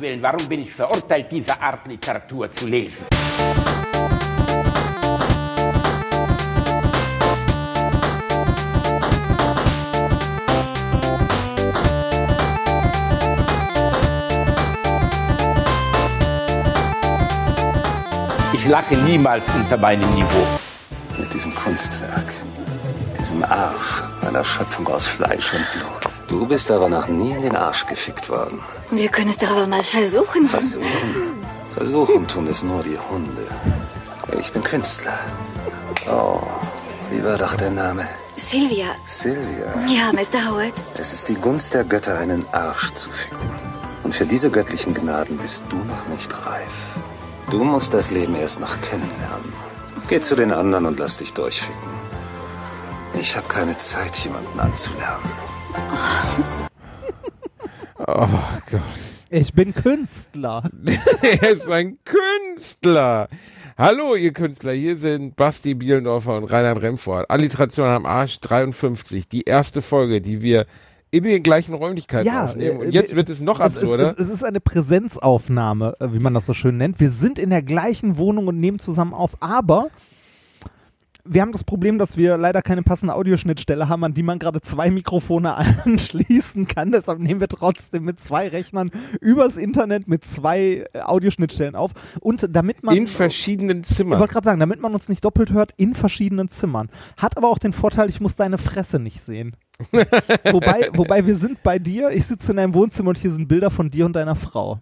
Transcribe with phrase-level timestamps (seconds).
[0.00, 3.04] Willen, warum bin ich verurteilt, diese Art Literatur zu lesen?
[18.54, 20.46] Ich lache niemals unter meinem Niveau.
[21.18, 22.32] Mit diesem Kunstwerk,
[23.18, 25.99] diesem Arsch einer Schöpfung aus Fleisch und Blut.
[26.30, 28.60] Du bist aber noch nie in den Arsch gefickt worden.
[28.90, 30.46] Wir können es doch aber mal versuchen.
[30.46, 30.86] Versuchen?
[31.74, 33.46] Versuchen tun es nur die Hunde.
[34.38, 35.18] Ich bin Künstler.
[36.08, 36.40] Oh,
[37.10, 38.08] wie war doch der Name?
[38.36, 38.86] Sylvia.
[39.06, 39.74] Sylvia.
[39.88, 40.48] Ja, Mr.
[40.48, 40.72] Howard.
[40.96, 43.50] Es ist die Gunst der Götter, einen Arsch zu ficken.
[44.04, 46.94] Und für diese göttlichen Gnaden bist du noch nicht reif.
[47.50, 49.52] Du musst das Leben erst noch kennenlernen.
[50.08, 51.90] Geh zu den anderen und lass dich durchficken.
[53.14, 55.49] Ich habe keine Zeit, jemanden anzulernen.
[58.06, 58.26] Oh
[58.70, 58.80] Gott.
[59.30, 60.68] Ich bin Künstler.
[61.22, 63.28] er ist ein Künstler.
[63.78, 64.72] Hallo, ihr Künstler.
[64.72, 67.30] Hier sind Basti Bielendorfer und Reinhard Remford.
[67.30, 69.28] Alliteration am Arsch 53.
[69.28, 70.66] Die erste Folge, die wir
[71.12, 72.78] in den gleichen Räumlichkeiten Ja, aufnehmen.
[72.78, 74.12] Und äh, jetzt wir- wird es noch Es ist, absurder.
[74.12, 77.00] es, es ist eine Präsenzaufnahme, äh, wie man das so schön nennt.
[77.00, 79.90] Wir sind in der gleichen Wohnung und nehmen zusammen auf, aber
[81.24, 84.60] wir haben das Problem, dass wir leider keine passende Audioschnittstelle haben, an die man gerade
[84.60, 85.54] zwei Mikrofone
[85.84, 86.92] anschließen kann.
[86.92, 88.90] Deshalb nehmen wir trotzdem mit zwei Rechnern
[89.20, 91.92] übers Internet mit zwei äh, Audioschnittstellen auf.
[92.20, 94.18] Und damit man in verschiedenen ich Zimmern.
[94.18, 96.88] wollte gerade sagen, damit man uns nicht doppelt hört, in verschiedenen Zimmern.
[97.16, 99.56] Hat aber auch den Vorteil, ich muss deine Fresse nicht sehen.
[100.50, 103.70] wobei, wobei wir sind bei dir, ich sitze in deinem Wohnzimmer und hier sind Bilder
[103.70, 104.80] von dir und deiner Frau.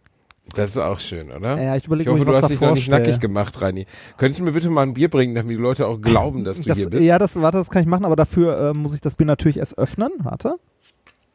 [0.54, 1.60] Das ist auch schön, oder?
[1.62, 3.86] Ja, ich überlege, ich hoffe, ich du hast dich noch nicht nackig gemacht, Rani.
[4.16, 6.64] Könntest du mir bitte mal ein Bier bringen, damit die Leute auch glauben, dass du
[6.68, 7.02] Das, hier bist?
[7.02, 9.58] ja, das, warte, das kann ich machen, aber dafür äh, muss ich das Bier natürlich
[9.58, 10.10] erst öffnen.
[10.18, 10.54] Warte.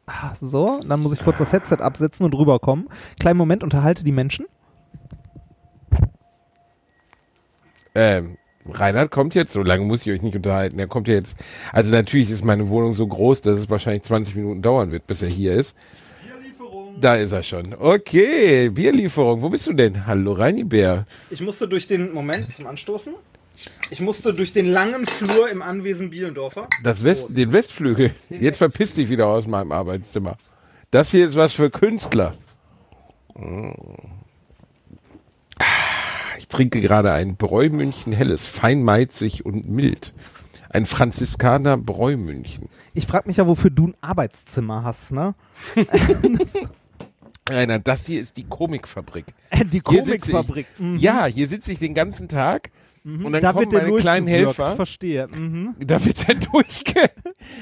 [0.06, 2.88] Ah, so, dann muss ich kurz das Headset absetzen und rüberkommen.
[3.18, 4.46] Kleinen Moment, unterhalte die Menschen.
[7.94, 8.36] Ähm,
[8.68, 10.78] Reinhard kommt jetzt, so lange muss ich euch nicht unterhalten.
[10.78, 11.36] Er kommt ja jetzt.
[11.72, 15.22] Also natürlich ist meine Wohnung so groß, dass es wahrscheinlich 20 Minuten dauern wird, bis
[15.22, 15.76] er hier ist.
[17.00, 17.74] Da ist er schon.
[17.74, 19.42] Okay, Bierlieferung.
[19.42, 20.06] Wo bist du denn?
[20.06, 21.06] Hallo, Reini Bär.
[21.30, 23.14] Ich musste durch den, Moment, zum Anstoßen.
[23.90, 26.68] Ich musste durch den langen Flur im Anwesen Bielendorfer.
[26.82, 28.14] Das West, den Westflügel.
[28.30, 30.36] Jetzt verpiss dich wieder aus meinem Arbeitszimmer.
[30.90, 32.32] Das hier ist was für Künstler.
[36.38, 40.12] Ich trinke gerade ein Bräumünchen helles, feinmeizig und mild.
[40.70, 42.68] Ein Franziskaner Bräumünchen.
[42.94, 45.34] Ich frage mich ja, wofür du ein Arbeitszimmer hast, ne?
[47.48, 49.26] Rainer, das hier ist die Komikfabrik.
[49.72, 50.66] Die Hier sitze Komikfabrik.
[50.78, 50.96] Mhm.
[50.98, 52.70] Ja, hier sitze ich den ganzen Tag
[53.04, 54.76] und dann da kommen meine kleinen Helfer.
[54.76, 55.26] Verstehe.
[55.28, 55.74] Mhm.
[55.78, 57.10] Da wird er durchge...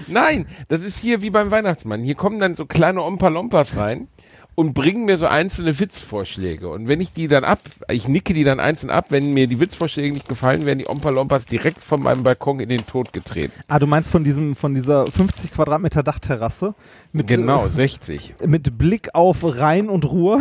[0.06, 2.04] Nein, das ist hier wie beim Weihnachtsmann.
[2.04, 4.06] Hier kommen dann so kleine Ompa-Lompas rein
[4.54, 6.68] und bringen mir so einzelne Witzvorschläge.
[6.68, 9.60] Und wenn ich die dann ab, ich nicke die dann einzeln ab, wenn mir die
[9.60, 13.52] Witzvorschläge nicht gefallen, werden die Ompa-Lompas direkt von meinem Balkon in den Tod getreten.
[13.68, 16.74] Ah, du meinst von diesem, von dieser 50 Quadratmeter Dachterrasse?
[17.12, 18.34] Mit, Genau, 60.
[18.40, 20.40] äh, Mit Blick auf Rhein und Ruhr.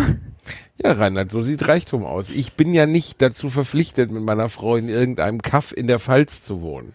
[0.84, 2.30] Ja, Reinhard, so sieht Reichtum aus.
[2.32, 6.44] Ich bin ja nicht dazu verpflichtet, mit meiner Frau in irgendeinem Kaff in der Pfalz
[6.44, 6.94] zu wohnen.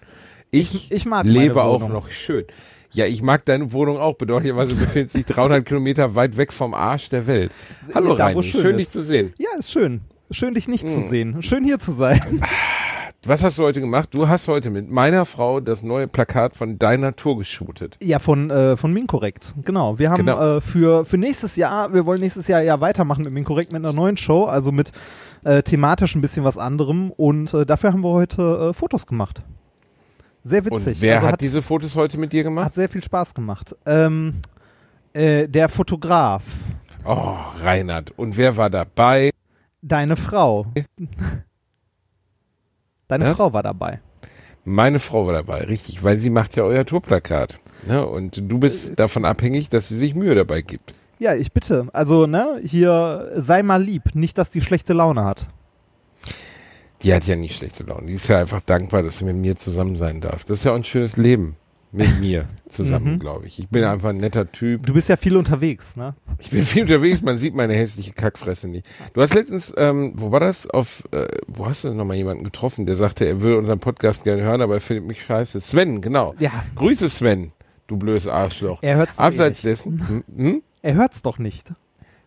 [0.50, 2.44] Ich, Ich- ich lebe auch noch schön.
[2.92, 4.14] Ja, ich mag deine Wohnung auch.
[4.14, 7.50] Bedeutenderweise befindet sich 300 Kilometer weit weg vom Arsch der Welt.
[7.94, 9.32] Hallo Da, Reini, schön schön, dich zu sehen.
[9.38, 10.00] Ja, ist schön.
[10.30, 10.90] Schön, dich nicht Hm.
[10.90, 11.42] zu sehen.
[11.42, 12.20] Schön, hier zu sein.
[13.24, 14.10] Was hast du heute gemacht?
[14.12, 17.96] Du hast heute mit meiner Frau das neue Plakat von deiner Tour geshootet.
[18.00, 19.52] Ja, von, äh, von Minkorrekt.
[19.64, 19.98] Genau.
[19.98, 20.56] Wir haben Genau.
[20.58, 23.92] äh, für, für nächstes Jahr, wir wollen nächstes Jahr ja weitermachen mit Minkorrekt mit einer
[23.92, 24.92] neuen Show, also mit
[25.44, 27.10] äh, thematisch ein bisschen was anderem.
[27.10, 29.42] Und äh, dafür haben wir heute äh, Fotos gemacht.
[30.46, 30.94] Sehr witzig.
[30.94, 32.66] Und wer also hat, hat, diese Fotos heute mit dir gemacht?
[32.66, 33.74] hat sehr viel Spaß gemacht.
[33.84, 34.34] Ähm,
[35.12, 36.42] äh, der Fotograf,
[37.04, 38.12] Oh, Reinhard.
[38.16, 39.30] Und wer war dabei?
[39.82, 40.66] deine Frau.
[43.08, 43.34] Deine Ja?
[43.34, 44.00] Frau war dabei.
[44.64, 47.58] Meine Frau war dabei, richtig, weil sie macht ja euer Tourplakat.
[47.86, 48.04] Ne?
[48.04, 50.94] Und du Äh, bist davon abhängig, dass sie sich Mühe dabei gibt.
[51.18, 51.86] Ja, ich bitte.
[51.92, 55.48] Also, ne, hier sei mal lieb, nicht, dass die schlechte Laune hat.
[57.02, 58.06] Die hat ja nicht schlechte Laune.
[58.06, 60.44] Die ist ja einfach dankbar, dass sie mit mir zusammen sein darf.
[60.44, 61.56] Das ist ja auch ein schönes Leben
[61.92, 63.18] mit mir zusammen, Mhm.
[63.20, 63.58] glaube ich.
[63.58, 64.84] Ich bin einfach ein netter Typ.
[64.86, 66.14] Du bist ja viel unterwegs, ne?
[66.38, 68.86] Ich bin viel unterwegs, man sieht meine hässliche Kackfresse nicht.
[69.14, 70.68] Du hast letztens, ähm, wo war das?
[70.68, 74.42] Auf, äh, wo hast du nochmal jemanden getroffen, der sagte, er würde unseren Podcast gerne
[74.42, 75.60] hören, aber er findet mich scheiße.
[75.60, 76.34] Sven, genau.
[76.38, 76.50] Ja.
[76.74, 77.52] Grüße Sven,
[77.86, 78.82] du blödes Arschloch.
[78.82, 80.62] Er hört's Abseits dessen, hm, hm?
[80.82, 81.72] Er hört's doch nicht.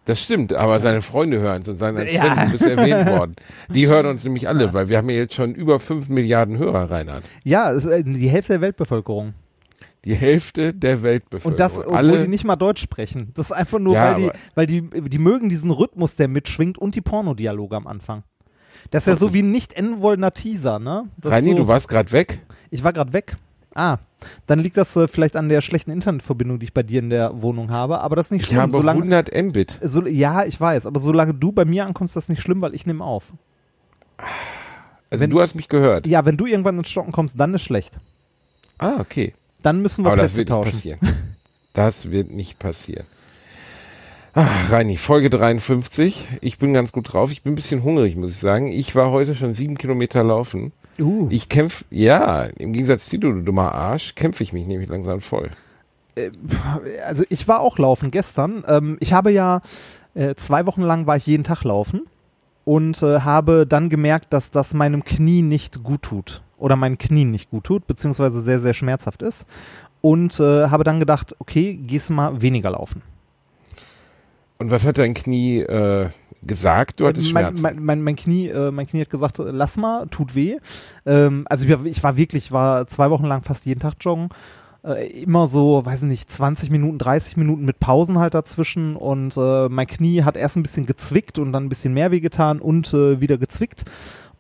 [0.10, 2.24] Das stimmt, aber seine Freunde hören es und sagen, als Ja.
[2.24, 3.36] Sven, du bist erwähnt worden.
[3.72, 6.90] Die hören uns nämlich alle, weil wir haben ja jetzt schon über 5 Milliarden Hörer,
[6.90, 7.24] Reinhard.
[7.44, 9.36] Ja, äh, die Hälfte der Weltbevölkerung.
[10.06, 11.52] Die Hälfte der Weltbevölkerung.
[11.52, 13.34] Und das, obwohl Alle, die nicht mal Deutsch sprechen.
[13.36, 16.80] Das ist einfach nur, Ja, weil, die, weil die, die mögen diesen Rhythmus, der mitschwingt
[16.80, 18.24] und die Pornodialoge am Anfang.
[18.90, 21.04] Das ist ja so wie ein nicht enden wollender Teaser, ne?
[21.18, 22.40] Das Reini, so, du warst gerade weg.
[22.72, 23.38] Ich war gerade weg.
[23.80, 23.98] Ah,
[24.48, 27.42] dann liegt das äh, vielleicht an der schlechten Internetverbindung, die ich bei dir in der
[27.42, 28.00] Wohnung habe.
[28.02, 28.62] Aber das ist nicht Ich schlimm.
[28.62, 29.80] habe solange, 100 Mbit.
[29.82, 30.86] so, ja, ich weiß.
[30.86, 33.32] Aber solange du bei mir ankommst, ist das nicht schlimm, weil ich nehme auf.
[35.10, 36.06] Also Wenn- du hast mich gehört.
[36.08, 37.98] Ja, wenn du irgendwann ins Stocken kommst, dann ist schlecht.
[38.78, 39.34] Ah, okay.
[39.64, 40.72] Dann müssen wir Aber das Plätze wird nicht tauschen.
[40.72, 41.00] passieren.
[41.74, 43.06] Das wird nicht passieren.
[44.34, 46.28] Ach, Reini, Folge 53.
[46.42, 47.32] Ich bin ganz gut drauf.
[47.32, 48.68] Ich bin ein bisschen hungrig, muss ich sagen.
[48.68, 50.72] Ich war heute schon sieben Kilometer laufen.
[51.02, 51.28] Uh.
[51.30, 55.22] Ich kämpfe, ja, im Gegensatz zu dir, du dummer Arsch, kämpfe ich mich nämlich langsam
[55.22, 55.50] voll.
[57.06, 58.64] also ich war auch laufen gestern.
[58.68, 59.62] Ähm, ich habe ja
[60.14, 62.02] äh, zwei Wochen lang war ich jeden Tag laufen
[62.66, 67.32] und äh, habe dann gemerkt, dass das meinem Knie nicht gut tut oder meinen Knien
[67.32, 69.46] nicht gut tut, beziehungsweise sehr, sehr schmerzhaft ist.
[70.02, 73.02] Und äh, habe dann gedacht, okay, gehst mal weniger laufen.
[74.60, 76.10] Und was hat dein Knie äh,
[76.44, 77.00] gesagt?
[77.00, 77.62] Du hattest Äh, mein, Schmerzen.
[77.62, 80.58] mein, mein, mein, Knie, äh, mein Knie hat gesagt, lass mal, tut weh.
[81.06, 84.30] Ähm, also ich war, ich war wirklich, war zwei Wochen lang fast jeden Tag joggen.
[84.84, 89.36] Äh, immer so, weiß ich nicht, 20 Minuten, 30 Minuten mit Pausen halt dazwischen und
[89.36, 92.94] äh, mein Knie hat erst ein bisschen gezwickt und dann ein bisschen mehr wehgetan und
[92.94, 93.84] äh, wieder gezwickt.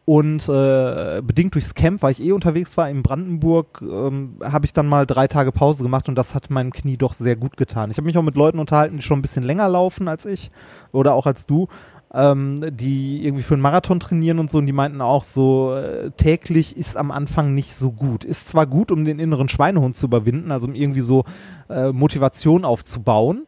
[0.09, 4.73] Und äh, bedingt durchs Camp, weil ich eh unterwegs war in Brandenburg, ähm, habe ich
[4.73, 7.91] dann mal drei Tage Pause gemacht und das hat meinem Knie doch sehr gut getan.
[7.91, 10.49] Ich habe mich auch mit Leuten unterhalten, die schon ein bisschen länger laufen als ich
[10.91, 11.67] oder auch als du,
[12.11, 16.09] ähm, die irgendwie für einen Marathon trainieren und so und die meinten auch so, äh,
[16.09, 18.23] täglich ist am Anfang nicht so gut.
[18.23, 21.23] Ist zwar gut, um den inneren Schweinehund zu überwinden, also um irgendwie so
[21.69, 23.45] äh, Motivation aufzubauen.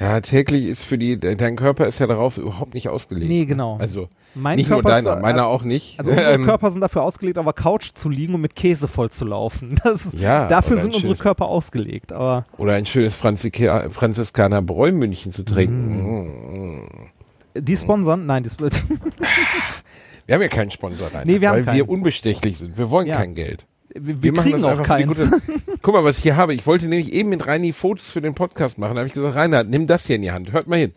[0.00, 3.28] Ja, täglich ist für die, de- dein Körper ist ja darauf überhaupt nicht ausgelegt.
[3.28, 3.76] Nee, genau.
[3.78, 5.98] Also Mein nicht nur Körper ist deiner, meiner also, auch nicht.
[5.98, 9.10] Also unsere Körper sind dafür ausgelegt, auf der Couch zu liegen und mit Käse voll
[9.10, 9.78] zu laufen.
[9.84, 12.12] Das ist, Ja, dafür sind unsere Körper ausgelegt.
[12.14, 16.78] Aber Oder ein schönes Franzika Franziskaner Bräumünchen zu trinken.
[16.78, 16.88] Mm.
[17.58, 18.24] die sponsern?
[18.24, 18.72] Nein, die sp-
[20.26, 21.88] Wir haben ja keinen Sponsor rein, Nee, wir haben weil wir keinen.
[21.90, 22.78] unbestechlich sind.
[22.78, 23.16] Wir wollen Ja.
[23.16, 23.66] kein Geld.
[23.94, 25.18] Wir, Wir, machen kriegen das auch keins.
[25.18, 25.42] gute.
[25.82, 26.54] Guck mal, was ich hier habe.
[26.54, 28.94] Ich wollte nämlich eben mit Reini Fotos für den Podcast machen.
[28.94, 30.52] Da habe ich gesagt, Reinhard, nimm das hier in die Hand.
[30.52, 30.92] Hört mal hin.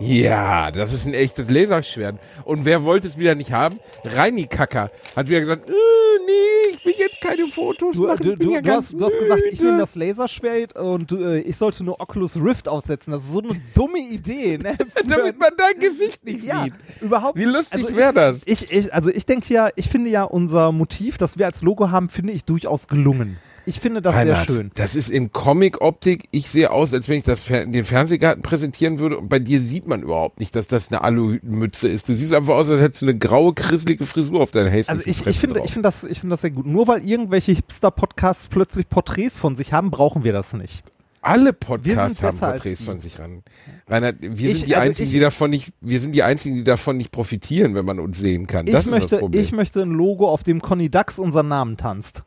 [0.00, 2.16] Ja, das ist ein echtes Laserschwert.
[2.44, 3.80] Und wer wollte es wieder nicht haben?
[4.04, 8.22] Reini Kacker hat wieder gesagt, äh, nee, ich will jetzt keine Fotos Du, machen.
[8.22, 11.56] du, du, ja du, hast, du hast gesagt, ich nehme das Laserschwert und äh, ich
[11.56, 13.12] sollte nur Oculus Rift aufsetzen.
[13.12, 14.58] Das ist so eine dumme Idee.
[14.58, 14.76] Ne?
[15.08, 16.74] Damit man dein Gesicht nicht ja, sieht.
[17.00, 17.36] überhaupt.
[17.36, 18.42] Wie lustig also wäre das?
[18.46, 21.90] Ich, ich, also ich denke ja, ich finde ja unser Motiv, das wir als Logo
[21.90, 23.38] haben, finde ich durchaus gelungen.
[23.68, 24.70] Ich finde das Reinhard, sehr schön.
[24.74, 26.24] Das ist in Comic-Optik.
[26.30, 29.18] Ich sehe aus, als wenn ich das Fer den Fernsehgarten präsentieren würde.
[29.18, 32.08] Und bei dir sieht man überhaupt nicht, dass das eine Aluhütenmütze ist.
[32.08, 35.10] Du siehst einfach aus, als hättest du eine graue, krisselige Frisur auf deiner hässlichen Also
[35.10, 35.66] ich, ich finde, drauf.
[35.66, 36.66] ich finde das, ich finde das sehr gut.
[36.66, 40.82] Nur weil irgendwelche Hipster-Podcasts plötzlich Porträts von sich haben, brauchen wir das nicht.
[41.20, 43.42] Alle Podcasts haben Porträts von sich ran.
[43.88, 46.54] Reinhard, wir Ich- sind die also einzigen, ich- die davon nicht, wir sind die einzigen,
[46.54, 48.66] die davon nicht profitieren, wenn man uns sehen kann.
[48.66, 52.22] Das ich möchte, ich möchte ein Logo, auf dem Conny Dax unseren Namen tanzt.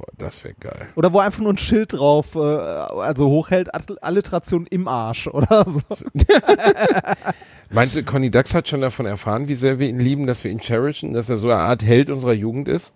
[0.00, 0.88] Boah, das wäre geil.
[0.94, 5.66] Oder wo einfach nur ein Schild drauf, äh, also hochhält, All- Alliteration im Arsch oder
[5.68, 5.80] so.
[7.70, 10.50] Meinst du, Conny Dax hat schon davon erfahren, wie sehr wir ihn lieben, dass wir
[10.50, 12.92] ihn cherishen, dass er so eine Art Held unserer Jugend ist?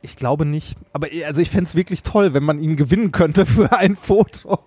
[0.00, 0.76] Ich glaube nicht.
[0.94, 4.60] Aber also ich fände es wirklich toll, wenn man ihn gewinnen könnte für ein Foto.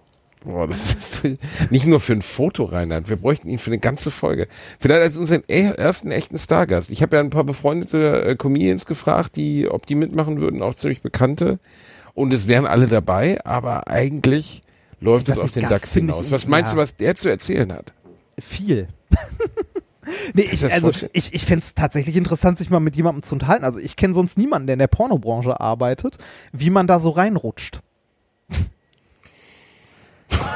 [0.47, 1.23] Boah, das ist
[1.71, 3.10] nicht nur für ein Foto, Reinhard.
[3.10, 4.48] Wir bräuchten ihn für eine ganze Folge.
[4.79, 6.89] Vielleicht als unseren e- ersten echten Stargast.
[6.89, 10.74] Ich habe ja ein paar befreundete äh, Comedians gefragt, die, ob die mitmachen würden, auch
[10.74, 11.60] ziemlich bekannte.
[12.13, 14.63] Und es wären alle dabei, aber eigentlich
[15.01, 16.31] läuft es Das auf den Gast DAX hinaus.
[16.31, 16.81] Was meinst du, ja.
[16.81, 17.91] was der zu erzählen hat?
[18.39, 18.88] Viel.
[20.33, 23.65] nee, ich, also ich, ich fände es tatsächlich interessant, sich mal mit jemandem zu unterhalten.
[23.65, 26.17] Also ich kenne sonst niemanden, der in der Pornobranche arbeitet,
[26.53, 27.81] wie man da so reinrutscht.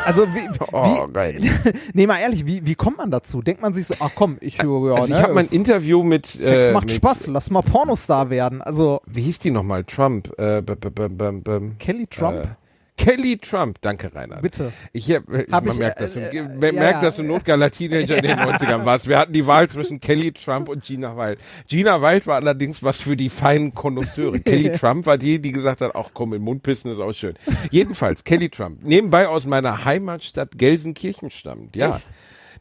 [0.06, 1.42] Also wie, Oh, wie geil.
[1.94, 3.42] nee, mal ehrlich, wie, wie kommt man dazu?
[3.42, 6.04] Denkt man sich so, ach komm, ich, ja, Also ich ne, habe mal ein Interview
[6.04, 8.62] mit, Sex äh, macht mit Spaß, lass mal Pornostar werden.
[8.62, 9.84] Also wie hieß die nochmal?
[9.84, 10.32] Trump.
[10.40, 12.48] Äh, b- b- b- Kelly Trump, Äh,
[13.02, 13.80] Kelly Trump.
[13.82, 14.42] Danke, Reinhard.
[14.42, 14.72] bitte.
[14.94, 17.02] Ich, hab, äh, ich Hab man ich, merkt, dass du, äh, man ja, merkt, ja.
[17.02, 19.08] dass du notgeiler Teenager in den 90ern warst.
[19.08, 21.40] Wir hatten die Wahl zwischen Kelly Trump und Gina Wild.
[21.68, 24.40] Gina Wild war allerdings was für die feinen Konnoisseure.
[24.42, 27.14] Kelly Trump war die, die gesagt hat, ach komm, in den Mund pissen ist auch
[27.14, 27.34] schön.
[27.72, 28.84] Jedenfalls, Kelly Trump.
[28.84, 31.76] Nebenbei aus meiner Heimatstadt Gelsenkirchen stammt.
[31.76, 31.96] Ja.
[31.96, 32.06] Echt?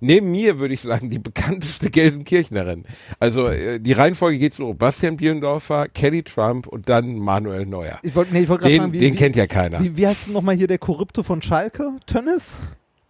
[0.01, 2.85] Neben mir würde ich sagen, die bekannteste Gelsenkirchnerin.
[3.19, 7.99] Also äh, die Reihenfolge geht so, Bastian Bielendorfer, Kelly Trump und dann Manuel Neuer.
[8.03, 9.81] Ich wollte nee, ich wollt Den, fragen, wie, den wie, kennt ja keiner.
[9.81, 11.93] wie, wie heißt denn nochmal hier der Korrupte von Schalke?
[12.07, 12.61] Tönnis?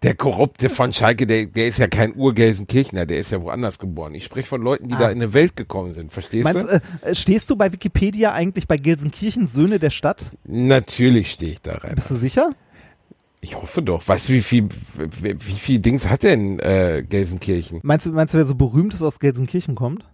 [0.02, 4.14] Der Korrupte von Schalke, der, der ist ja kein Urgelsenkirchner, der ist ja woanders geboren.
[4.14, 4.99] Ich spreche von Leuten, die Ah.
[5.00, 6.11] da in eine Welt gekommen sind.
[6.11, 6.80] Verstehst Meinst, du?
[7.02, 10.30] äh, stehst du bei Wikipedia eigentlich bei Gelsenkirchen Söhne der Stadt?
[10.44, 11.97] Natürlich stehe ich da rein.
[11.97, 12.49] Bist du sicher?
[13.40, 14.06] Ich hoffe doch.
[14.06, 14.68] Weißt du, wie viel,
[15.23, 17.80] wie, viel Dings hat denn äh, Gelsenkirchen?
[17.82, 20.04] Meinst du, meinst du, wer so berühmt ist aus Gelsenkirchen kommt?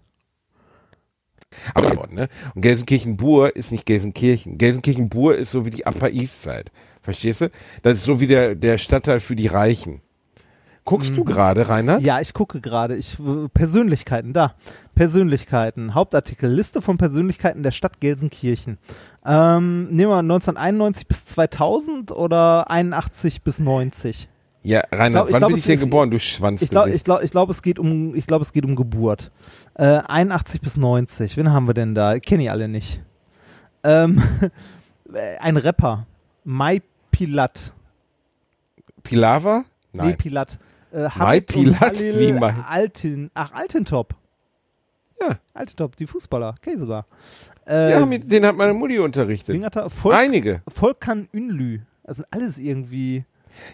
[1.75, 2.29] Aber, ne?
[2.55, 4.59] Und Gelsenkirchen-Bur ist nicht Gelsenkirchen.
[4.59, 6.67] Gelsenkirchen-Bur ist so wie die Upper East Side.
[7.03, 7.51] Verstehst du?
[7.83, 10.03] Das ist so wie der, der Stadtteil für die Reichen.
[10.85, 12.03] Guckst du gerade, Reinhard?
[12.03, 12.95] Ja, ich gucke gerade.
[12.95, 14.55] Ich äh, Persönlichkeiten da.
[14.97, 15.95] Persönlichkeiten.
[15.95, 18.79] Hauptartikel Liste von Persönlichkeiten der Stadt Gelsenkirchen.
[19.25, 24.29] Ähm, nehmen wir 1991 bis 2000 oder 81 bis 90.
[24.63, 26.63] Ja, Reinhard, glaub- ich wann glaub, bin ich denn geboren, du Schwanz?
[26.63, 29.31] Ich glaube, ich glaube, ich glaube, es geht um, ich glaube, es geht um Geburt.
[29.75, 31.37] Äh, 81 bis 90.
[31.37, 32.19] Wen haben wir denn da?
[32.19, 33.01] Kenne ich alle nicht.
[33.85, 34.21] Ähm,
[35.41, 36.07] ein Rapper.
[36.43, 37.73] Mai Pilat.
[39.05, 39.65] Pilava?
[39.93, 40.17] Nee, Nein.
[40.17, 40.59] Pilat.
[40.93, 42.01] Äh, Mai Pilat?
[42.01, 42.55] Wie Mai?
[42.69, 44.15] Altin, ach, Altintop.
[45.21, 45.39] Ja.
[45.55, 46.55] Altintop, die Fußballer.
[46.59, 47.07] Okay, sogar.
[47.67, 49.55] Äh, ja, mit, den hat meine Mutti unterrichtet.
[49.55, 50.63] Wingata, Volk, Einige.
[50.69, 51.81] Volkan Ünlü.
[52.05, 53.25] Das sind alles irgendwie.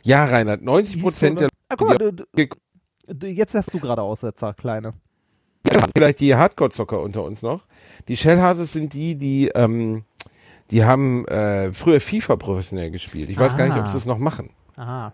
[0.02, 4.54] Ja, Reinhard, 90 Prozent der Ah, guck mal, du, du, jetzt hast du gerade Aussetzer,
[4.54, 4.92] Kleine.
[5.94, 7.66] vielleicht die Hardcore-Zocker unter uns noch.
[8.08, 10.04] Die Shellhases sind die, die, ähm,
[10.70, 13.28] die haben äh, früher FIFA professionell gespielt.
[13.30, 13.96] Ich weiß gar nicht, ob sie Ah.
[13.96, 14.50] es noch machen.
[14.76, 15.12] Aha.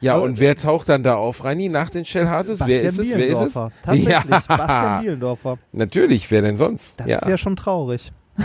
[0.00, 2.60] Ja, Aber- und wer taucht dann da auf, Reini, nach den Shellhases?
[2.64, 3.10] Wer ist es?
[3.10, 3.54] Wer ist es?
[3.54, 4.22] Tatsächlich, Ja.
[4.48, 5.58] Bastian Bielendorfer.
[5.72, 6.98] Natürlich, wer denn sonst?
[6.98, 8.12] Das ja, ist ja schon traurig.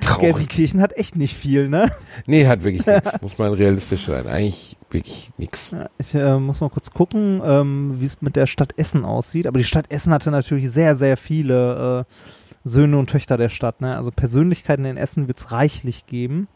[0.00, 0.20] traurig.
[0.20, 1.90] Gelsenkirchen hat echt nicht viel, ne?
[2.26, 3.20] Nee, hat wirklich nichts.
[3.20, 4.26] Muss man realistisch sein.
[4.26, 5.72] Eigentlich wirklich nichts.
[5.98, 9.46] Ich äh, muss mal kurz gucken, ähm, wie es mit der Stadt Essen aussieht.
[9.46, 12.12] Aber die Stadt Essen hatte natürlich sehr, sehr viele äh,
[12.64, 13.80] Söhne und Töchter der Stadt.
[13.80, 13.96] Ne?
[13.96, 16.48] Also Persönlichkeiten in Essen wird es reichlich geben.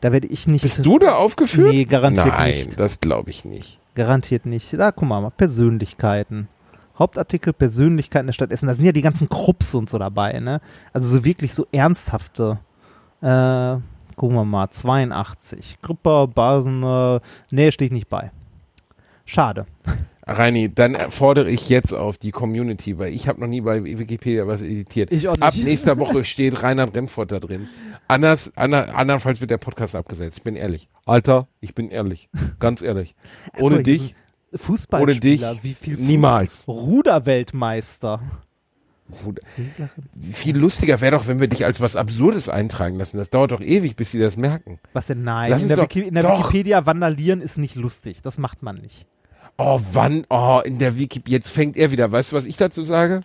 [0.00, 0.62] Da werde ich nicht.
[0.62, 1.72] Bist du da aufgeführt?
[1.72, 2.80] Nee, garantiert Nein, nicht.
[2.80, 3.78] das glaube ich nicht.
[3.94, 4.72] Garantiert nicht.
[4.72, 6.48] Da guck mal, mal, Persönlichkeiten.
[6.98, 8.66] Hauptartikel Persönlichkeiten der Stadt Essen.
[8.66, 10.60] Da sind ja die ganzen Krupps und so dabei, ne?
[10.92, 12.58] Also so wirklich so ernsthafte.
[13.22, 13.76] Äh,
[14.16, 15.78] gucken wir mal, 82.
[15.82, 18.30] Krupper, Basen, nee, stehe ich nicht bei.
[19.24, 19.66] Schade.
[20.32, 24.46] Reini, dann fordere ich jetzt auf die Community, weil ich habe noch nie bei Wikipedia
[24.46, 25.10] was editiert.
[25.12, 25.42] Ich auch nicht.
[25.42, 27.68] Ab nächster Woche steht Reinhard Remford da drin.
[28.08, 30.38] Anders, ander, andernfalls wird der Podcast abgesetzt.
[30.38, 30.88] Ich bin ehrlich.
[31.06, 32.28] Alter, ich bin ehrlich.
[32.58, 33.14] Ganz ehrlich.
[33.58, 34.14] Ohne mal, hier dich,
[34.54, 36.64] Fußballspieler, ohne dich, wie viel Fuß- niemals.
[36.66, 38.20] Ruderweltmeister.
[40.20, 43.16] Viel lustiger wäre doch, wenn wir dich als was Absurdes eintragen lassen.
[43.18, 44.78] Das dauert doch ewig, bis sie das merken.
[44.92, 45.24] Was denn?
[45.24, 46.22] Nein, Lass in der, doch- in der.
[46.24, 48.22] Wikipedia vandalieren ist nicht lustig.
[48.22, 49.06] Das macht man nicht.
[49.62, 50.24] Oh, wann?
[50.30, 51.20] Oh, in der Wiki.
[51.26, 52.10] Jetzt fängt er wieder.
[52.10, 53.20] Weißt du, was ich dazu sage?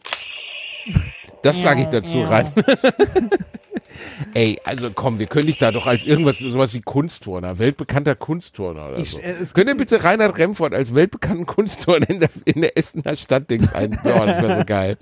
[1.43, 2.51] Das sage ich dazu rein.
[4.33, 8.89] Ey, also komm, wir können dich da doch als irgendwas, sowas wie Kunstturner, weltbekannter Kunstturner
[8.89, 9.19] oder Ich- so.
[9.19, 13.71] äh, Könnt ihr bitte Reinhard Remford als weltbekannten Kunstturner in der, in der Essener Stadtdings
[13.73, 14.27] einbauen?
[14.27, 14.97] Das wäre so geil.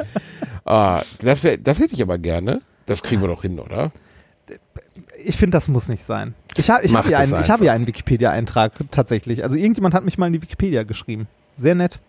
[0.65, 2.61] Ah, das, wär, das hätte ich aber gerne.
[2.85, 3.91] Das kriegen wir doch hin, oder?
[5.25, 6.33] Ich finde, das muss nicht sein.
[6.55, 9.43] Ich, ha, ich habe das einen- hab einen Wikipedia-Eintrag tatsächlich.
[9.43, 11.27] Also irgendjemand hat mich mal in die Wikipedia geschrieben.
[11.55, 11.99] Sehr nett.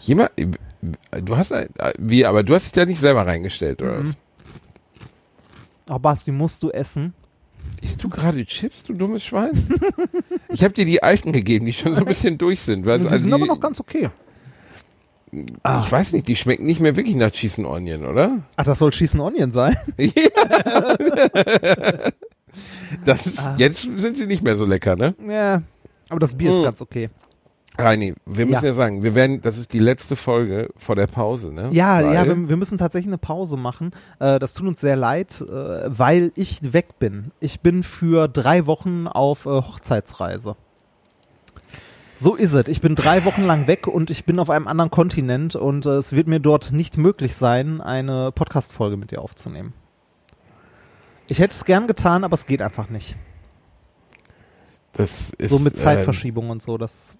[0.00, 0.30] Jemand,
[1.22, 4.12] du hast, ein, wie, aber du hast dich da nicht selber reingestellt, oder was?
[5.88, 7.12] Oh, Basti, musst du essen?
[7.80, 9.50] Isst du gerade Chips, du dummes Schwein?
[10.48, 12.86] ich habe dir die alten gegeben, die schon so ein bisschen durch sind.
[12.86, 14.10] Weil, die also sind die, aber noch ganz okay.
[15.32, 18.38] Ich weiß nicht, die schmecken nicht mehr wirklich nach Cheese and Onion, oder?
[18.56, 19.74] Ach, das soll Schießen Onion sein?
[23.06, 25.14] Das ist, Jetzt sind sie nicht mehr so lecker, ne?
[25.26, 25.62] ja.
[26.10, 26.64] Aber das Bier ist Mm.
[26.64, 27.08] ganz okay.
[27.78, 28.68] Reini, wir müssen Ja.
[28.70, 28.74] ja.
[28.74, 31.70] sagen, wir werden, das ist die letzte Folge vor der Pause, ne?
[31.72, 33.92] Ja, Weil- ja, wir, wir müssen tatsächlich eine Pause machen.
[34.20, 35.44] Äh, das tut uns sehr leid, äh,
[35.88, 37.30] weil ich weg bin.
[37.40, 40.56] Ich bin für drei Wochen auf äh, Hochzeitsreise.
[42.22, 42.68] So ist es.
[42.68, 45.96] Ich bin drei Wochen lang weg und ich bin auf einem anderen Kontinent und äh,
[45.96, 49.72] es wird mir dort nicht möglich sein, eine Podcast-Folge mit dir aufzunehmen.
[51.26, 53.16] Ich hätte es gern getan, aber es geht einfach nicht.
[54.92, 57.16] das ist, so mit äh, Zeitverschiebung und so, das.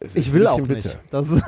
[0.00, 0.98] es ist Ich will auch nicht.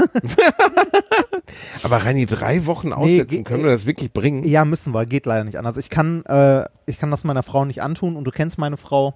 [1.83, 4.45] Aber Reini, drei Wochen aussetzen, ge- können wir das wirklich bringen?
[4.45, 5.05] Ja, müssen wir.
[5.07, 5.77] Geht leider nicht anders.
[5.79, 9.15] Ich kann, äh, ich kann das meiner Frau nicht antun und du kennst meine Frau.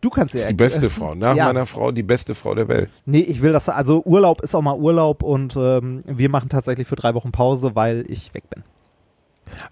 [0.00, 1.14] Du kannst ihr ist die beste Frau.
[1.14, 1.46] Nach Ja.
[1.46, 2.88] meiner Frau die beste Frau der Welt.
[3.04, 3.68] Nee, ich will das.
[3.68, 7.72] Also Urlaub ist auch mal Urlaub und ähm, wir machen tatsächlich für drei Wochen Pause,
[7.74, 8.62] weil ich weg bin.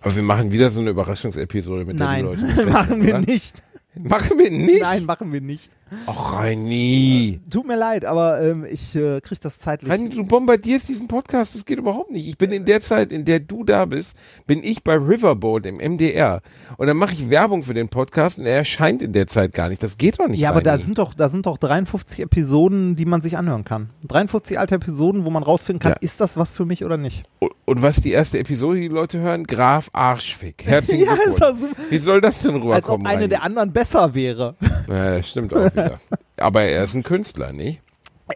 [0.00, 3.18] Aber wir machen wieder so eine Überraschungsepisode mit Nein, der die Leute nicht machen wir
[3.20, 3.62] nicht.
[3.94, 4.82] Machen wir nicht?
[4.82, 5.70] Nein, machen wir nicht.
[6.06, 7.40] Ach, Reini.
[7.50, 9.90] Tut mir leid, aber ähm, ich äh, krieg das zeitlich.
[9.90, 12.28] Reini, du bombardierst diesen Podcast, das geht überhaupt nicht.
[12.28, 14.16] Ich bin in der Zeit, in der du da bist,
[14.46, 16.42] bin ich bei Riverboat im MDR.
[16.76, 19.68] Und dann mache ich Werbung für den Podcast und er erscheint in der Zeit gar
[19.68, 19.82] nicht.
[19.82, 20.40] Das geht doch nicht.
[20.40, 20.82] ja, aber da Reini.
[20.82, 23.90] sind doch, da sind doch 53 Episoden, die man sich anhören kann.
[24.08, 25.98] 53 alte Episoden, wo man rausfinden kann, Ja.
[26.00, 27.24] ist das was für mich oder nicht.
[27.38, 29.44] Und- Und was die erste Episode, die Leute hören?
[29.44, 30.64] Graf Arschfick.
[30.66, 31.40] Herzlichen Ja, ist Glückwunsch.
[31.40, 31.82] doch super.
[31.90, 32.72] Wie soll das denn rüberkommen?
[32.74, 33.28] Als ob eine Reini?
[33.28, 34.56] der anderen besser wäre.
[34.88, 36.00] Ja, das stimmt auch wieder.
[36.38, 37.80] Aber er ist ein Künstler, nicht?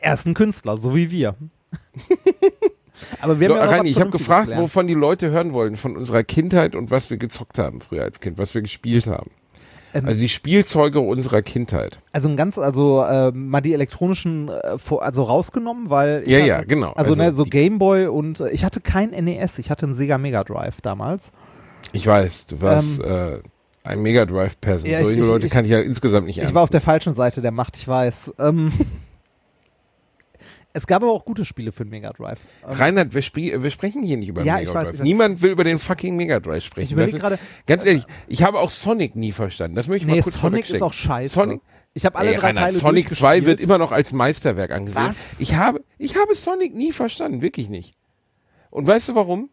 [0.01, 1.35] Er ist ein Künstler, so wie wir.
[3.21, 4.63] aber wir haben ja noch Reini, ich habe gefragt, gelernt.
[4.63, 8.21] wovon die Leute hören wollen, von unserer Kindheit und was wir gezockt haben früher als
[8.21, 9.31] Kind, was wir gespielt haben.
[9.95, 11.99] Ähm, Also die Spielzeuge unserer Kindheit.
[12.13, 16.49] Also ein ganz, also äh, mal die elektronischen, äh, also rausgenommen, weil ich Ja, hatte,
[16.49, 16.93] ja, genau.
[16.93, 20.19] Also, Also ne, so Gameboy und äh, ich hatte kein NES, ich hatte einen Sega
[20.19, 21.31] Mega Drive damals.
[21.93, 23.39] Ich weiß, du warst äh,
[23.85, 24.91] ein Mega Drive Person.
[24.91, 26.39] Ja, ich- Solche ich- Leute ich- kann ich ja insgesamt nicht.
[26.39, 28.35] Ich war auf der falschen Seite der Macht, ich weiß.
[28.39, 28.73] Ähm,
[30.73, 32.41] es gab aber auch gute Spiele für den Mega Drive.
[32.65, 34.93] Ähm, Reinhard, wir, sprie- wir sprechen hier nicht über Ja, Mega ich Drive.
[34.95, 35.05] ich weiß.
[35.05, 36.99] Niemand will über den fucking Mega Drive ich sprechen.
[36.99, 39.77] ist- gerade, Ganz ehrlich, ich habe auch Sonic nie verstanden.
[39.77, 41.35] Das möchte ich nee, mal kurz Sonic ist auch scheiße.
[41.35, 41.61] Sonic,
[41.93, 45.05] ich habe alle Ey, drei Reinhard, Teile Sonic 2 wird immer noch als Meisterwerk angesehen.
[45.05, 45.39] Was?
[45.41, 47.95] Ich habe, ich habe Sonic nie verstanden, wirklich nicht.
[48.71, 49.51] Und weißt du warum?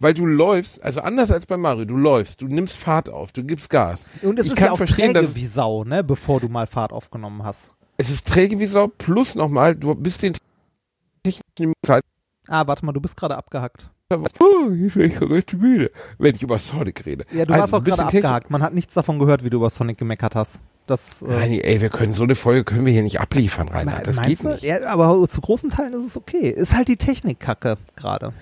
[0.00, 3.44] Weil du läufst, also anders als bei Mario, du läufst, du nimmst Fahrt auf, du
[3.44, 4.06] gibst Gas.
[4.22, 6.66] Und es ich ist kann ja auch verstehen, träge wie Sau, ne, bevor du mal
[6.66, 7.70] Fahrt aufgenommen hast.
[7.98, 10.34] es ist träge wie Sau, plus nochmal, du bist den
[11.22, 12.02] technischen Zeit.
[12.48, 13.90] Ah, warte mal, du bist gerade abgehackt.
[14.40, 17.24] Oh, jetzt bin ich richtig müde, wenn ich über Sonic rede.
[17.30, 18.50] Ja, du Also, warst auch gerade abgehakt.
[18.50, 20.58] Man hat nichts davon gehört, wie du über Sonic gemeckert hast.
[20.88, 24.06] Das, äh, Nein, ey, wir können so eine Folge können wir hier nicht abliefern, Reinhard.
[24.08, 24.62] Das geht nicht.
[24.62, 26.48] Ja, aber zu großen Teilen ist es okay.
[26.48, 28.32] Ist halt die Technikkacke gerade.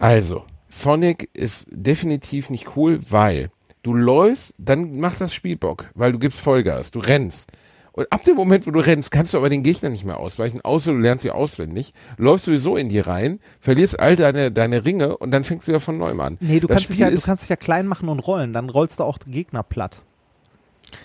[0.00, 3.50] Also, Sonic ist definitiv nicht cool, weil
[3.82, 7.50] du läufst, dann macht das Spiel Bock, weil du gibst Vollgas, du rennst.
[7.92, 10.62] Und ab dem Moment, wo du rennst, kannst du aber den Gegner nicht mehr ausweichen,
[10.62, 15.18] außer du lernst sie auswendig, läufst sowieso in die rein, verlierst all deine, deine Ringe
[15.18, 16.38] und dann fängst du ja von neuem an.
[16.40, 18.54] Nee, du das kannst, dich ja, du kannst dich ja klein machen und rollen.
[18.54, 20.00] Dann rollst du auch den Gegner platt.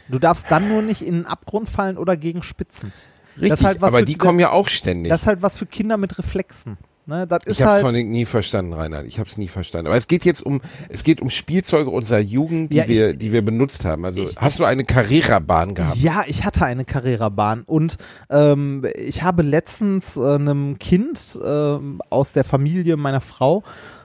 [0.07, 2.93] Du darfst dann nur nicht in den Abgrund fallen oder gegen Spitzen.
[3.39, 5.09] richtig, halt was aber die kommen ja auch ständig.
[5.09, 6.77] Das ist halt was für Kinder mit Reflexen.
[7.09, 7.85] Ne, das ist ich habe halt.
[7.85, 9.07] Sonic nie verstanden, Reinhard.
[9.07, 9.87] Ich habe es nie verstanden.
[9.87, 10.59] Aber es geht jetzt um,
[10.89, 14.03] es geht um Spielzeuge unserer Jugend, die Ja, ich- wir, die wir benutzt haben.
[14.03, 15.95] Also ich- hast du eine Carrera-Bahn gehabt?
[15.97, 17.95] Ja, ich hatte eine Carrera-Bahn und
[18.29, 23.96] ähm, ich habe letztens äh, einem Kind ähm, aus der Familie meiner Frau äh,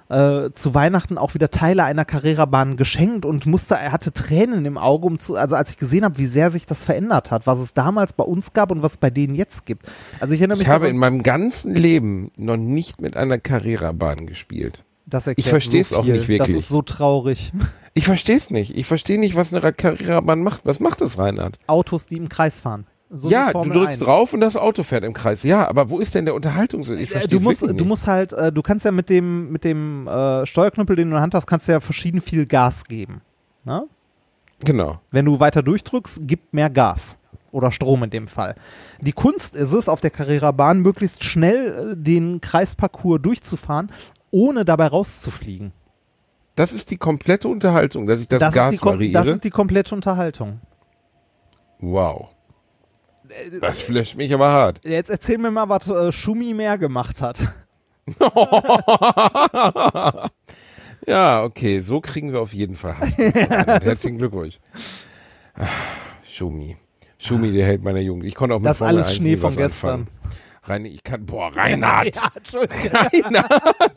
[0.55, 5.07] zu Weihnachten auch wieder Teile einer Carrera-Bahn geschenkt und musste, er hatte Tränen im Auge,
[5.07, 7.75] um zu, also als ich gesehen habe, wie sehr sich das verändert hat, was es
[7.75, 9.87] damals bei uns gab und was es bei denen jetzt gibt.
[10.21, 13.39] Also ich erinnere mich Ich habe daran- in meinem ganzen Leben noch nicht mit einer
[13.39, 14.85] Carrera-Bahn gespielt.
[15.07, 16.39] das erklärt ich versteh's so auch nicht wirklich.
[16.39, 17.53] Das ist so traurig.
[17.95, 18.77] Ich verstehe es nicht.
[18.77, 20.63] Ich verstehe nicht, was eine Carrera-Bahn macht.
[20.65, 21.59] Was macht das, Reinhard?
[21.67, 22.87] Autos, die im Kreis fahren.
[23.15, 23.99] So ja, du drückst 1.
[23.99, 25.43] drauf und das Auto fährt im Kreis.
[25.43, 26.81] Ja, aber wo ist denn der Unterhaltung?
[26.81, 27.89] Ich Äh, verstehe du es musst, wirklich du nicht.
[27.89, 31.17] musst halt, äh, du kannst ja mit dem, mit dem äh, Steuerknüppel, den du in
[31.17, 33.21] der Hand hast, kannst du ja verschieden viel Gas geben.
[33.65, 33.85] Ne?
[34.65, 35.01] genau.
[35.11, 37.19] Wenn du weiter durchdrückst, gibt mehr Gas.
[37.51, 38.55] Oder Strom in dem Fall.
[39.03, 43.91] Die Kunst ist es, auf der Carrera-Bahn möglichst schnell den Kreisparcours durchzufahren,
[44.31, 45.73] ohne dabei rauszufliegen.
[46.55, 49.13] Das ist die komplette Unterhaltung, dass ich das, ist Gas variiere.
[49.13, 50.61] das ist die komplette Unterhaltung.
[51.81, 52.29] wow.
[53.61, 54.81] Das flasht mich aber hart.
[54.85, 57.43] Jetzt erzähl mir mal, was äh, Schumi mehr gemacht hat.
[61.07, 63.17] Ja, okay, so kriegen wir auf jeden Fall Hass.
[63.19, 64.59] Herzlichen Glückwunsch.
[66.25, 66.77] Schumi.
[67.19, 68.25] Schumi, der Held meiner Jugend.
[68.25, 69.91] Ich konnte auch mit Das ist alles 1 Schnee von gestern.
[69.91, 70.09] anfangen.
[70.65, 72.17] Rein, ich kann, boah, Reinhard.
[72.23, 72.31] Ja.
[72.93, 73.97] Reinhard.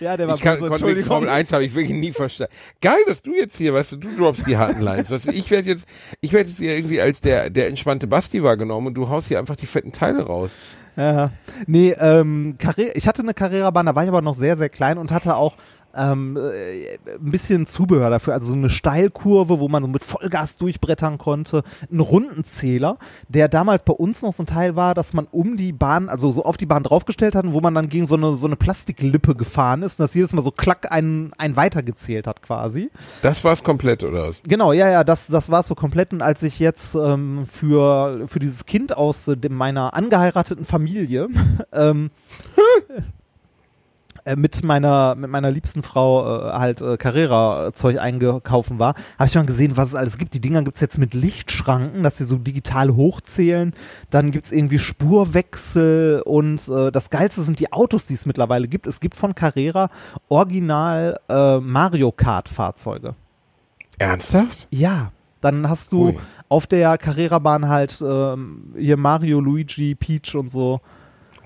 [0.00, 1.02] Ja, der war Ich kann, böse, konnte die.
[1.02, 2.52] Formel 1 habe ich wirklich nie verstanden.
[2.80, 5.10] Geil, dass du jetzt hier, weißt du, du droppst die harten Lines.
[5.10, 5.86] Weißt du, ich werde jetzt,
[6.20, 9.38] ich werde jetzt hier irgendwie als der, der entspannte Basti wahrgenommen und du haust hier
[9.38, 10.56] einfach die fetten Teile raus.
[10.96, 11.30] Ja.
[11.66, 14.98] Nee, ähm, Carre ich hatte eine Carrera-Bahn, da war ich aber noch sehr, sehr klein
[14.98, 15.56] und hatte auch
[15.98, 18.34] ähm, äh, ein bisschen Zubehör dafür.
[18.34, 21.62] Also so eine Steilkurve, wo man so mit Vollgas durchbrettern konnte.
[21.90, 25.72] Ein Rundenzähler, der damals bei uns noch so ein Teil war, dass man um die
[25.72, 28.46] Bahn, also so auf die Bahn draufgestellt hat, wo man dann gegen so eine, so
[28.46, 32.90] eine Plastiklippe gefahren ist und das jedes Mal so klack einen, einen weitergezählt hat quasi.
[33.22, 34.40] Das war's komplett, oder was?
[34.44, 36.12] Genau, ja, ja, das, das war so komplett.
[36.12, 41.28] Und als ich jetzt ähm, für, für dieses Kind aus äh, meiner angeheirateten Familie
[41.72, 42.10] ähm,
[42.56, 43.02] äh,
[44.36, 49.46] mit meiner mit meiner liebsten Frau äh, halt äh, Carrera-Zeug eingekauft war, habe ich mal
[49.46, 50.34] gesehen, was es alles gibt.
[50.34, 53.72] Die Dinger gibt's jetzt mit Lichtschranken, dass sie so digital hochzählen.
[54.10, 58.86] Dann gibt's irgendwie Spurwechsel und äh, das Geilste sind die Autos, die es mittlerweile gibt.
[58.86, 59.90] Es gibt von Carrera
[60.28, 63.14] original äh, Mario Kart-Fahrzeuge.
[63.98, 64.68] Ernsthaft?
[64.70, 66.18] Ja, Dann hast du Ui.
[66.48, 70.80] auf der Carrera-Bahn halt ähm, hier Mario, Luigi, Peach und so.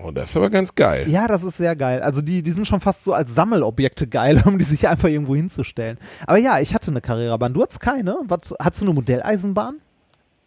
[0.03, 1.09] Oh, das ist aber ganz geil.
[1.09, 2.03] Ja, das ist sehr geil.
[2.03, 5.35] Also die, die sind schon fast so als Sammelobjekte geil, um die sich einfach irgendwo
[5.35, 5.99] hinzustellen.
[6.27, 7.55] Aber ja, ich hatte eine Carrera-Bahn.
[7.55, 8.17] Du hattest keine?
[8.25, 9.77] Was, hattest du eine Modelleisenbahn?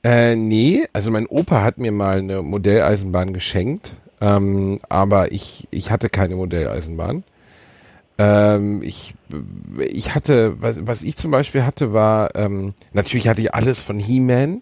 [0.04, 5.90] Äh, nee, also mein Opa hat mir mal eine Modelleisenbahn geschenkt, ähm, aber ich, ich
[5.90, 7.24] hatte keine Modelleisenbahn.
[8.20, 9.16] Ähm, ich,
[9.80, 13.98] ich hatte, was, was ich zum Beispiel hatte, war, ähm, natürlich hatte ich alles von
[13.98, 14.62] He-Man.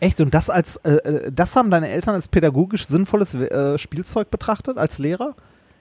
[0.00, 0.20] Echt?
[0.20, 4.78] Und das als äh, äh, das haben deine Eltern als pädagogisch sinnvolles äh, Spielzeug betrachtet
[4.78, 5.34] als Lehrer?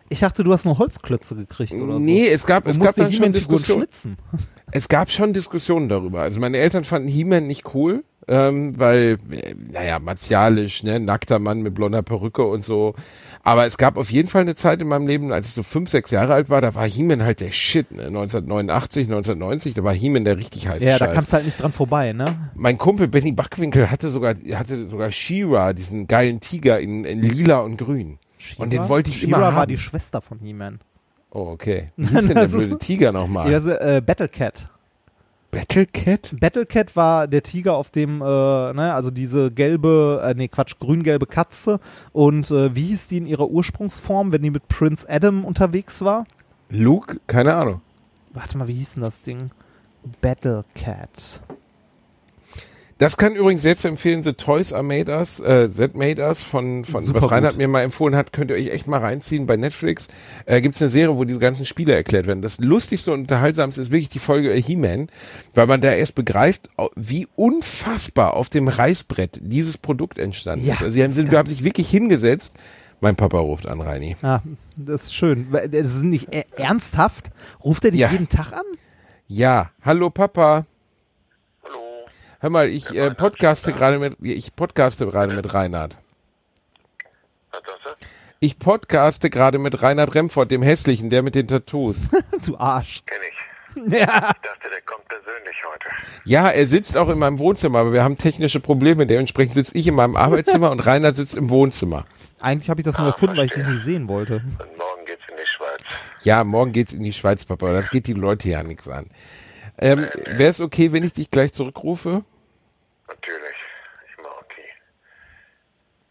[0.10, 2.00] Ich dachte, du hast nur Holzklötze gekriegt oder so.
[2.00, 3.88] Nee, es gab, es gab dann schon Diskussionen.
[4.72, 6.22] Es gab schon Diskussionen darüber.
[6.22, 11.62] Also meine Eltern fanden He-Man nicht cool, ähm, weil, äh, naja, martialisch, ne, nackter Mann
[11.62, 12.94] mit blonder Perücke und so.
[13.44, 15.90] Aber es gab auf jeden Fall eine Zeit in meinem Leben, als ich so fünf,
[15.90, 18.08] sechs Jahre alt war, da war He-Man halt der Shit, ne?
[18.08, 21.16] 1989, 1990, da war He-Man der richtig heiße Ja, da Scheiß.
[21.16, 22.52] kamst du halt nicht dran vorbei, ne?
[22.54, 27.60] Mein Kumpel Benny Backwinkel hatte sogar, hatte sogar She-Ra, diesen geilen Tiger in, in lila
[27.60, 28.20] und grün.
[28.58, 29.70] Und den wollte ich She-Ra immer war haben.
[29.70, 30.80] die Schwester von He-Man.
[31.38, 31.92] Oh, okay.
[31.98, 33.52] Wie hieß denn der blöde Tiger nochmal?
[33.52, 34.70] Ja, äh, Battlecat.
[35.52, 36.36] Battlecat?
[36.40, 41.28] Battlecat war der Tiger, auf dem, äh, ne, also diese gelbe, äh, nee, Quatsch, grün-gelbe
[41.28, 41.80] Katze.
[42.12, 46.26] Und äh, wie hieß die in ihrer Ursprungsform, wenn die mit Prince Adam unterwegs war?
[46.70, 47.20] Luke?
[47.28, 47.82] Keine Ahnung.
[48.34, 49.52] Warte mal, wie hieß denn das Ding?
[50.22, 51.42] Battlecat.
[53.00, 56.42] Das kann übrigens sehr zu empfehlen, The Toys Are Made Us, äh, Z Made Us
[56.42, 57.58] von, von Super was Reinhard gut.
[57.60, 59.46] mir mal empfohlen hat, könnt ihr euch echt mal reinziehen.
[59.46, 60.08] Bei Netflix
[60.48, 62.42] äh, gibt's eine Serie, wo diese ganzen Spiele erklärt werden.
[62.42, 65.10] Das lustigste und unterhaltsamste ist wirklich die Folge äh, He-Man,
[65.54, 70.82] weil man da erst begreift, wie unfassbar auf dem Reißbrett dieses Produkt entstanden Ja, ist.
[70.82, 72.56] Also sie haben, sind, wir haben sich wirklich hingesetzt.
[73.00, 74.16] Mein Papa ruft an, Reini.
[74.24, 74.40] Ah,
[74.76, 75.46] das ist schön.
[75.52, 77.30] Weil, Das ist nicht äh, ernsthaft.
[77.64, 78.10] Ruft er dich Ja.
[78.10, 78.66] jeden Tag an?
[79.28, 80.66] Ja, hallo Papa.
[82.40, 85.98] Hör mal, ich äh, podcaste gerade mit, ich podcaste gerade mit Reinhard.
[87.52, 88.08] was sagst du?
[88.40, 91.98] Ich podcaste gerade mit Reinhard Remford, dem Hässlichen, der mit den Tattoos.
[92.46, 93.02] Du Arsch.
[93.06, 93.38] Kenn ich.
[93.92, 94.06] Ja.
[94.06, 95.88] Ich dachte, der kommt persönlich heute.
[96.26, 99.06] Ja, er sitzt auch in meinem Wohnzimmer, aber wir haben technische Probleme.
[99.06, 102.06] Dementsprechend sitze ich in meinem Arbeitszimmer und Reinhard sitzt im Wohnzimmer.
[102.40, 104.36] Eigentlich habe ich das nur erfunden, weil ich dich nicht sehen wollte.
[104.36, 105.82] Und morgen geht's in die Schweiz.
[106.24, 107.72] Ja, morgen geht's in die Schweiz, Papa.
[107.72, 109.08] Das geht die Leute ja nichts an.
[109.80, 112.24] Ähm, Wäre es okay, wenn ich dich gleich zurückrufe?
[113.08, 113.56] Natürlich.
[114.10, 114.66] Ich mach okay.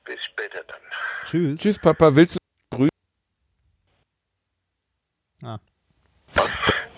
[0.04, 0.80] Bis später dann.
[1.24, 1.60] Tschüss.
[1.60, 2.14] Tschüss, Papa.
[2.14, 2.38] Willst du?
[5.42, 5.58] Ah.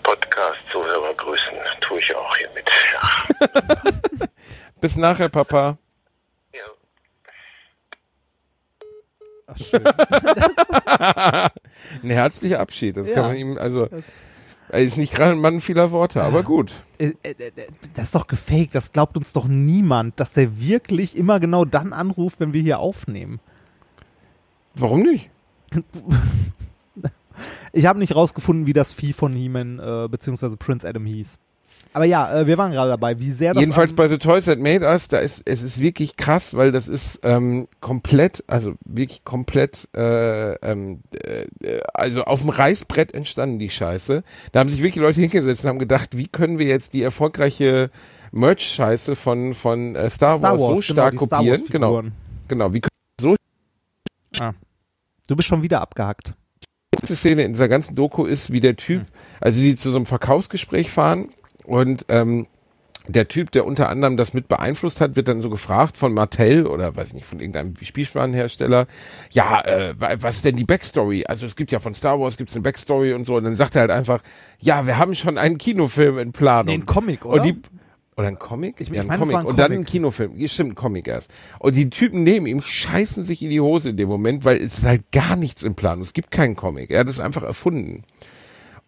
[0.03, 1.53] Podcast-Zuhörer grüßen.
[1.81, 2.69] Tue ich auch hiermit.
[2.93, 3.81] Ja.
[4.81, 5.77] Bis nachher, Papa.
[6.53, 6.61] ja.
[9.47, 9.85] Ach, schön.
[12.03, 12.97] Ein herzlicher Abschied.
[12.97, 13.15] Das Ja.
[13.15, 13.89] kann man ihm, also,
[14.77, 16.71] ist nicht gerade ein Mann vieler Worte, aber gut.
[16.99, 17.51] Äh, äh, äh,
[17.95, 18.75] das ist doch gefaked.
[18.75, 22.79] Das glaubt uns doch niemand, dass der wirklich immer genau dann anruft, wenn wir hier
[22.79, 23.39] aufnehmen.
[24.75, 25.29] Warum nicht?
[27.71, 30.57] Ich habe nicht rausgefunden, wie das Vieh von He-Man äh, bzw.
[30.57, 31.39] Prince Adam hieß.
[31.93, 34.59] Aber ja, äh, wir waren gerade dabei, wie sehr das Jedenfalls bei The Toys That
[34.59, 39.23] Made Us, da ist es ist wirklich krass, weil das ist ähm, komplett, also wirklich
[39.23, 41.47] komplett, äh, ähm, äh,
[41.93, 44.23] also auf dem Reißbrett entstanden die Scheiße.
[44.51, 47.89] Da haben sich wirklich Leute hingesetzt und haben gedacht, wie können wir jetzt die erfolgreiche
[48.31, 51.65] Merch-Scheiße von von äh, Star, Star Wars, Wars, so genau, stark die Star kopieren?
[51.69, 52.03] Genau,
[52.47, 52.73] genau.
[52.73, 52.81] Wie
[55.27, 56.33] Du bist schon wieder abgehackt.
[56.95, 59.05] letzte Szene in dieser ganzen Doku ist, wie der Typ,
[59.41, 61.29] also sie zu so einem Verkaufsgespräch fahren
[61.69, 62.47] und ähm,
[63.07, 66.67] der Typ, der unter anderem das mit beeinflusst hat, wird dann so gefragt von Mattel
[66.67, 68.85] oder weiß nicht, von irgendeinem Spielwarenhersteller,
[69.31, 71.25] ja, äh, wa- was ist denn die Backstory?
[71.25, 73.75] Also es gibt ja von Star Wars gibt's eine Backstory und so und dann sagt
[73.75, 74.21] er halt einfach,
[74.59, 76.65] ja, wir haben schon einen Kinofilm in Planung.
[76.67, 77.41] Nee, ein Comic, oder?
[77.41, 77.61] Und die,
[78.15, 78.75] oder ein Comic?
[78.79, 79.35] Ich- ja, ein meine, Comic.
[79.37, 79.79] ein und dann Comic.
[79.79, 80.31] ein Kinofilm.
[80.37, 81.31] Ja, stimmt, ein Comic erst.
[81.57, 84.77] Und die Typen neben ihm scheißen sich in die Hose in dem Moment, weil es
[84.77, 86.01] ist halt gar nichts im Plan.
[86.01, 86.91] Es gibt keinen Comic.
[86.91, 88.03] Er hat es einfach erfunden.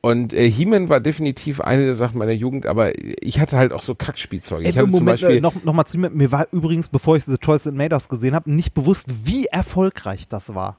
[0.03, 2.91] Und äh, He-Man war definitiv eine der Sachen meiner Jugend, aber
[3.23, 4.61] ich hatte halt auch so Kackspielzeug.
[4.61, 6.09] Ich Ey, hatte zum Beispiel, äh, noch, noch mal zu mir.
[6.09, 9.45] Mir war übrigens, bevor ich The Toys and Made Us gesehen habe, nicht bewusst, wie
[9.45, 10.77] erfolgreich das war.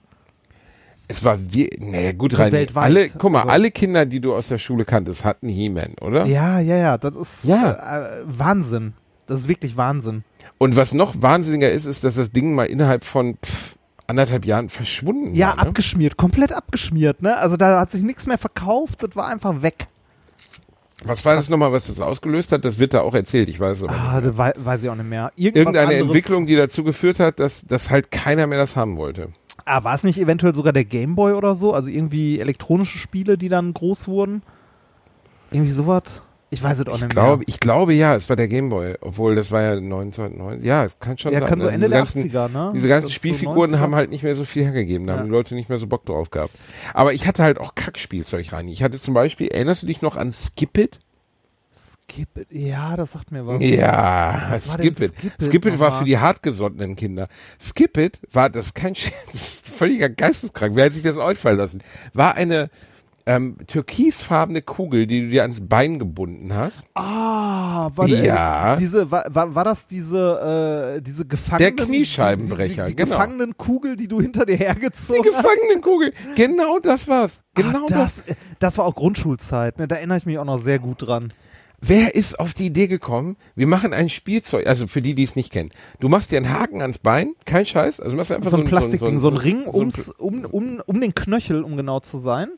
[1.09, 2.53] es war wie, naja gut, So rein.
[2.53, 2.85] weltweit.
[2.85, 6.27] Alle, guck mal, Also- alle Kinder, die du aus der Schule kanntest, hatten He-Man, oder?
[6.27, 8.19] Ja, ja, ja, das ist Ja.
[8.19, 8.95] Äh, Wahnsinn.
[9.27, 10.25] Das ist wirklich Wahnsinn.
[10.59, 13.72] Und was noch wahnsinniger ist, ist, dass das Ding mal innerhalb von pff,
[14.13, 15.57] anderthalb Jahren verschwunden Ja, war.
[15.57, 15.63] Ne?
[15.63, 17.37] abgeschmiert, komplett abgeschmiert, ne?
[17.37, 19.89] Also da hat sich nichts mehr verkauft, das war einfach weg.
[21.05, 22.65] Was war das nochmal, was das ausgelöst hat?
[22.65, 24.39] Das wird da auch erzählt, ich weiß es aber Ah, nicht.
[24.39, 25.33] wei weiß ich auch nicht mehr.
[25.35, 28.97] Irgendwas Irgendeine anderes, Entwicklung, die dazu geführt hat, dass, dass halt keiner mehr das haben
[28.97, 29.31] wollte.
[29.65, 31.73] Ah, war es nicht eventuell sogar der Gameboy oder so?
[31.75, 34.43] Also irgendwie elektronische Spiele, die dann groß wurden?
[35.51, 36.23] Irgendwie sowas?
[36.55, 37.45] Ich weiß es auch Ich nicht glaube, mehr.
[37.49, 40.65] ich glaube ja, es war der Gameboy, obwohl das war ja 1990.
[40.67, 41.49] Ja, es kann schon Ja, sein.
[41.49, 42.73] kann so Also Ende der ganzen, 80er, ne?
[42.75, 43.79] Diese ganzen Das so Spielfiguren 90er.
[43.79, 45.19] haben halt nicht mehr so viel hergegeben, da Ja.
[45.21, 46.55] haben die Leute nicht mehr so Bock drauf gehabt.
[46.93, 48.69] Aber ich hatte halt auch Kackspielzeug rein.
[48.69, 50.99] Ich hatte zum Beispiel, erinnerst du dich noch an Skip It?
[51.75, 52.49] Skip it.
[52.51, 53.63] Ja, das sagt mir was.
[53.63, 55.15] Ja, Was Skip It.
[55.19, 57.29] Skip It Skip It war für die hartgesottenen Kinder.
[57.59, 60.77] Skip It war, das ist kein Scherz, das ist völliger Geisteskrank.
[60.77, 61.83] Wer hat sich das einfallen lassen?
[62.13, 62.69] War eine
[63.27, 66.85] ähm, türkisfarbene Kugel, die du dir ans Bein gebunden hast.
[66.95, 68.75] Ah, war Ja.
[68.75, 71.77] Äh, diese, war, war, war das diese, äh, diese Gefangenen?
[71.77, 73.17] Der Kniescheibenbrecher, die, die, die genau.
[73.17, 75.43] Gefangenenkugel, die du hinter dir Die hergezogen hast?
[75.43, 76.13] Gefangenenkugel.
[76.37, 77.43] Genau das war's.
[77.55, 78.23] Genau ah, das.
[78.27, 78.37] das.
[78.59, 79.89] Das war auch Grundschulzeit, ne?
[79.89, 81.33] da erinnere ich mich auch noch sehr gut dran.
[81.85, 85.35] Wer ist auf die Idee gekommen, wir machen ein Spielzeug, also für die, die es
[85.35, 85.71] nicht kennen.
[85.99, 88.67] Du machst dir einen Haken ans Bein, kein Scheiß, also machst du einfach So ein
[88.67, 92.19] Plastikding, so ein Ring so ein ums, um, um, um den Knöchel, um genau zu
[92.19, 92.51] sein.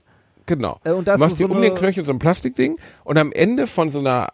[0.46, 0.78] Genau.
[0.84, 3.18] Äh, und da du machst so dir um eine- den Knöchel so ein Plastikding und
[3.18, 4.28] am Ende von so einer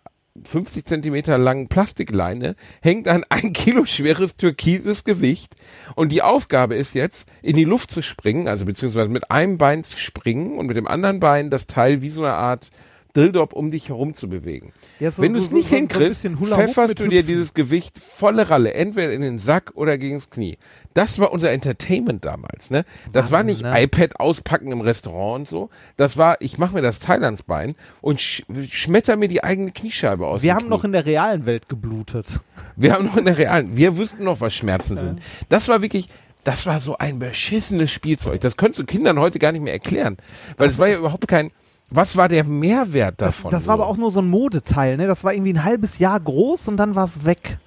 [0.44, 5.54] 50 Zentimeter langen Plastikleine hängt ein ein Kilo schweres türkises Gewicht
[5.96, 9.82] und die Aufgabe ist jetzt, in die Luft zu springen, also beziehungsweise mit einem Bein
[9.84, 12.70] zu springen und mit dem anderen Bein das Teil wie so eine Art
[13.16, 14.72] Dildop um dich herum zu bewegen.
[15.00, 17.26] Ja, so- Wenn du es so- nicht so- hinkriegst, pfefferst du dir Hüpfen.
[17.28, 20.58] dieses Gewicht volle Ralle, entweder in den Sack oder gegens Knie.
[20.94, 22.70] Das war unser Entertainment damals.
[22.70, 22.84] Ne?
[23.12, 23.82] Das war nicht Wahnsinn, ne?
[23.84, 25.70] iPad auspacken im Restaurant und so.
[25.96, 29.72] Das war, ich mache mir das Teil ans Bein und sch schmetter mir die eigene
[29.72, 30.42] Kniescheibe aus.
[30.42, 30.88] Wir haben noch Knie.
[30.88, 32.40] in der realen Welt geblutet.
[32.76, 35.20] wir haben noch in der realen, wir wüssten noch, was Schmerzen sind.
[35.48, 36.08] Das war wirklich,
[36.44, 38.40] das war so ein beschissenes Spielzeug.
[38.40, 40.16] Das könntest du Kindern heute gar nicht mehr erklären.
[40.56, 41.50] Weil es war ja überhaupt kein,
[41.90, 43.50] was war der Mehrwert Das, davon?
[43.50, 43.82] das war so?
[43.82, 45.06] aber auch nur so ein Modeteil, ne?
[45.06, 47.58] Das war irgendwie ein halbes Jahr groß und dann war es weg.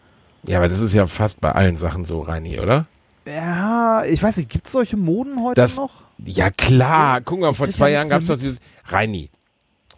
[0.43, 2.85] Ja, aber das ist ja fast bei allen Sachen so, Reini, oder?
[3.25, 6.03] Ja, ich weiß nicht, gibt es solche Moden heute Das, noch?
[6.25, 9.29] ja klar, guck mal, vor zwei ja Jahren gab es doch dieses, Reini,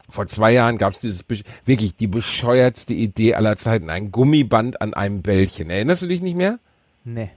[0.07, 1.23] vor zwei Jahren gab es dieses,
[1.65, 5.71] wirklich die bescheuertste Idee aller Zeiten, ein Gummiband an einem Bällchen.
[5.71, 6.59] Erinnerst du dich nicht mehr?
[7.03, 7.31] Nee.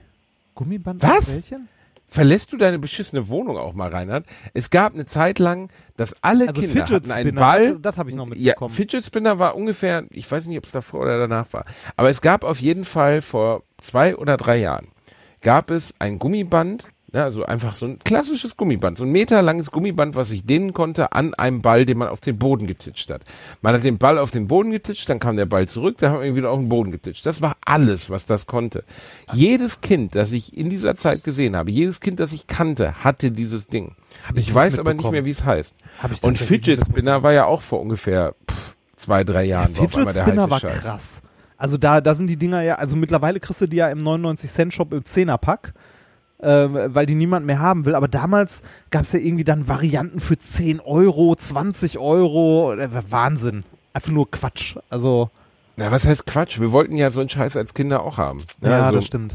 [0.53, 1.35] Gummiband Was?
[1.35, 1.67] mit Bällchen?
[2.09, 4.25] Verlässt du deine beschissene Wohnung auch mal, Reinhard?
[4.55, 7.69] Es gab eine Zeit lang, dass alle Also Kinder Fidget hatten einen Spinner, Ball.
[7.73, 8.73] das- das hab ich noch Ja, mitbekommen.
[8.73, 12.21] Fidget Spinner war ungefähr, ich weiß nicht, ob es davor oder danach war, aber es
[12.21, 14.87] gab auf jeden Fall vor zwei oder drei Jahren,
[15.41, 20.15] gab es ein Gummiband, ja, also einfach so ein klassisches Gummiband, so ein meterlanges Gummiband,
[20.15, 23.21] was sich dehnen konnte an einem Ball, den man auf den Boden getitscht hat.
[23.61, 26.19] Man hat den Ball auf den Boden getitscht, dann kam der Ball zurück, dann hat
[26.19, 27.25] man ihn wieder auf den Boden getitscht.
[27.25, 28.83] Das war alles, was das konnte.
[29.33, 33.31] Jedes Kind, das ich in dieser Zeit gesehen habe, jedes Kind, das ich kannte, hatte
[33.31, 33.95] dieses Ding.
[34.11, 35.75] ich Ich nicht weiß aber nicht mehr, wie es heißt.
[36.01, 39.91] Hab ich Und Fidget Spinner war ja auch vor ungefähr pff, zwei, drei Jahren auf
[39.91, 40.83] Fidget Spinner war Scheiß.
[40.83, 41.21] krass.
[41.57, 44.93] Also da, da sind die Dinger ja, also mittlerweile kriegst du die ja im 99-Cent-Shop
[44.93, 45.73] im 10er-Pack,
[46.41, 47.95] ähm, weil die niemand mehr haben will.
[47.95, 52.73] Aber damals gab es ja irgendwie dann Varianten für 10 Euro, 20 Euro.
[52.73, 53.63] Äh, Wahnsinn.
[53.93, 54.77] Einfach nur Quatsch.
[54.89, 55.29] Also,
[55.77, 56.59] Na, was heißt Quatsch?
[56.59, 58.39] Wir wollten ja so einen Scheiß als Kinder auch haben.
[58.61, 59.33] Ne, ja, also, das stimmt.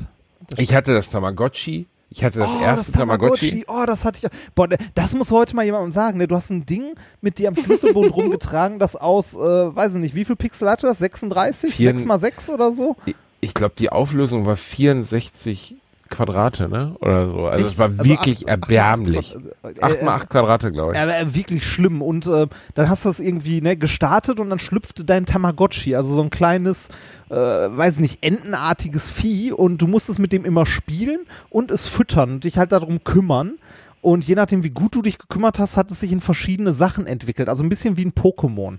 [0.57, 1.87] Ich hatte das Tamagotchi.
[2.11, 3.51] Ich hatte das oh, erste das Tamagotchi.
[3.62, 3.83] Tamagotchi.
[3.83, 4.27] Oh, das hatte ich.
[4.27, 4.37] auch.
[4.55, 6.19] Boah, das muss heute mal jemandem sagen.
[6.19, 6.29] Ne?
[6.29, 10.14] Du hast ein Ding mit dir am Schlüsselbund rumgetragen, das aus, äh, weiß ich nicht,
[10.14, 10.99] wie viel Pixel hatte das?
[10.99, 11.75] 36?
[11.75, 12.95] Vier- 6 mal 6 oder so?
[13.07, 15.77] Ich- Ich glaube, die Auflösung war 64
[16.16, 16.96] Quadrate, ne?
[17.00, 17.38] Oder so.
[17.46, 19.35] Also es war Also wirklich acht- acht mal acht erbärmlich.
[19.62, 20.98] Quadrat- äh, 8 mal äh, 8 Quadrate, glaube ich.
[20.98, 22.03] Ja, aber wirklich schlimm.
[22.03, 26.14] Und äh, dann hast du das irgendwie ne, gestartet und dann schlüpfte dein Tamagotchi, also
[26.14, 26.88] so ein kleines,
[27.31, 32.33] äh, weiß nicht, entenartiges Vieh und du musstest mit dem immer spielen und es füttern
[32.35, 33.55] und dich halt darum kümmern.
[34.03, 37.07] Und je nachdem, wie gut du dich gekümmert hast, hat es sich in verschiedene Sachen
[37.07, 37.48] entwickelt.
[37.48, 38.77] Also ein bisschen wie ein Pokémon.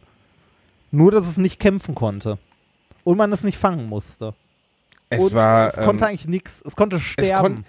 [0.91, 2.37] Nur, dass es nicht kämpfen konnte.
[3.03, 4.33] Und man es nicht fangen musste.
[5.09, 5.67] Es und war.
[5.67, 6.61] es konnte ähm, eigentlich nichts.
[6.65, 7.55] Es konnte es, sterben.
[7.55, 7.65] kon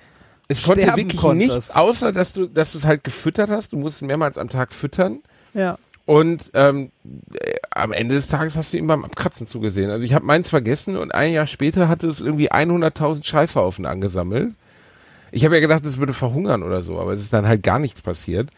[0.48, 1.70] es konnte Sterben wirklich konnte nichts, es.
[1.74, 3.72] außer dass du, dass du es halt gefüttert hast.
[3.72, 5.20] Du musst mehrmals am Tag füttern.
[5.54, 5.78] ja.
[6.06, 6.92] Und ähm,
[7.34, 9.90] äh, am Ende des Tages hast du ihm beim Abkratzen zugesehen.
[9.90, 14.54] Also ich habe meins vergessen und ein Jahr später hatte es irgendwie 100.000 Scheißhaufen angesammelt.
[15.32, 17.80] Ich habe ja gedacht, es würde verhungern oder so, aber es ist dann halt gar
[17.80, 18.50] nichts passiert.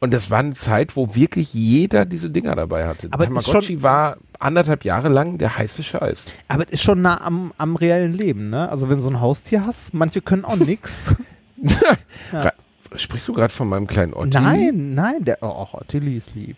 [0.00, 3.08] Und das war eine Zeit, wo wirklich jeder diese Dinger dabei hatte.
[3.10, 6.24] Aber Tamagotchi schon- war anderthalb Jahre lang der heiße Scheiß.
[6.46, 8.68] Aber es ist schon nah am, am reellen Leben, ne?
[8.68, 11.16] Also wenn du so ein Haustier hast, manche können auch nix.
[12.32, 12.52] Ra-
[12.94, 14.40] Sprichst du gerade von meinem kleinen Ottili?
[14.42, 16.56] Nein, nein, der, oh, Ottilie ist lieb.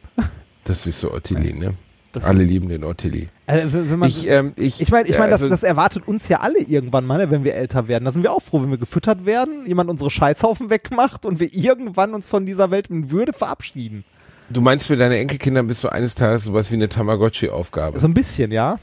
[0.65, 1.75] Das ist so Ottili, ne?
[2.13, 3.29] Das- Alle lieben den Ottili.
[3.47, 3.65] Äh,
[3.97, 6.59] man, Ich, ähm, ich, ich meine, ich mein, das, also- das erwartet uns ja alle
[6.59, 8.05] irgendwann mal, ne, wenn wir älter werden.
[8.05, 11.55] Da sind wir auch froh, wenn wir gefüttert werden, jemand unsere Scheißhaufen wegmacht und wir
[11.55, 14.05] irgendwann uns von dieser Welt in Würde verabschieden.
[14.49, 18.01] Du meinst, für deine Enkelkinder bist du eines Tages sowas wie eine Tamagotchi-Aufgabe?
[18.01, 18.79] So ein bisschen, ja.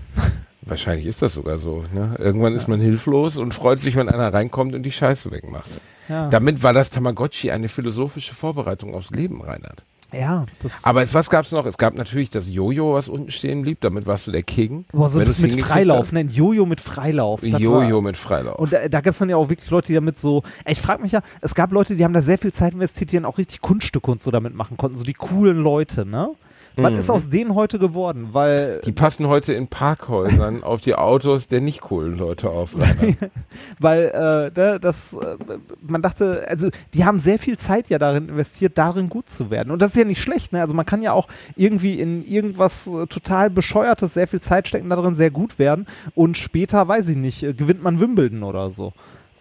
[0.62, 1.84] Wahrscheinlich ist das sogar so.
[1.94, 2.16] Ne?
[2.20, 5.70] Irgendwann ist man hilflos und freut sich, wenn einer reinkommt und die Scheiße wegmacht.
[6.10, 6.30] ja.
[6.30, 9.84] Damit war das Tamagotchi eine philosophische Vorbereitung aufs Leben, Reinhard.
[10.14, 11.66] Ja, das Aber es, was gab's noch?
[11.66, 13.82] Es gab natürlich das Jojo, was unten stehen blieb.
[13.82, 14.86] Damit warst du der King.
[14.94, 16.22] Boah, so mit Freilauf, ne?
[16.22, 17.44] Jojo mit Freilauf.
[17.44, 18.58] Jojo mit Freilauf.
[18.58, 20.44] Und da, da gab es dann ja auch wirklich Leute, die damit so.
[20.66, 23.18] Ich frage mich ja, es gab Leute, die haben da sehr viel Zeit investiert, die
[23.18, 24.96] dann auch richtig Kunststücke und so damit machen konnten.
[24.98, 26.30] So die coolen Leute, ne?
[26.78, 28.30] Was ist aus denen heute geworden?
[28.34, 28.82] Weil, Mhm.
[28.86, 32.76] die passen heute in Parkhäusern auf die Autos der nicht coolen Leute auf.
[33.80, 35.38] Weil äh, da- das, äh,
[35.82, 39.72] man dachte, also die haben sehr viel Zeit ja darin investiert, darin gut zu werden.
[39.72, 40.62] Und das ist ja nicht schlecht, ne?
[40.62, 44.90] Also man kann ja auch irgendwie in irgendwas äh, total bescheuertes sehr viel Zeit stecken,
[44.90, 48.94] darin sehr gut werden und später, weiß ich nicht, gewinnt man Wimbledon oder so.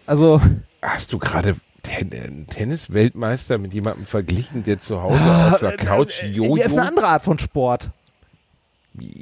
[0.05, 0.41] Also
[0.81, 6.23] Hast du gerade Ten einen Tennis-Weltmeister mit jemandem verglichen, der zu Hause auf der Couch
[6.23, 6.57] Jojo?
[6.57, 7.91] Ja, ist eine andere Art von Sport.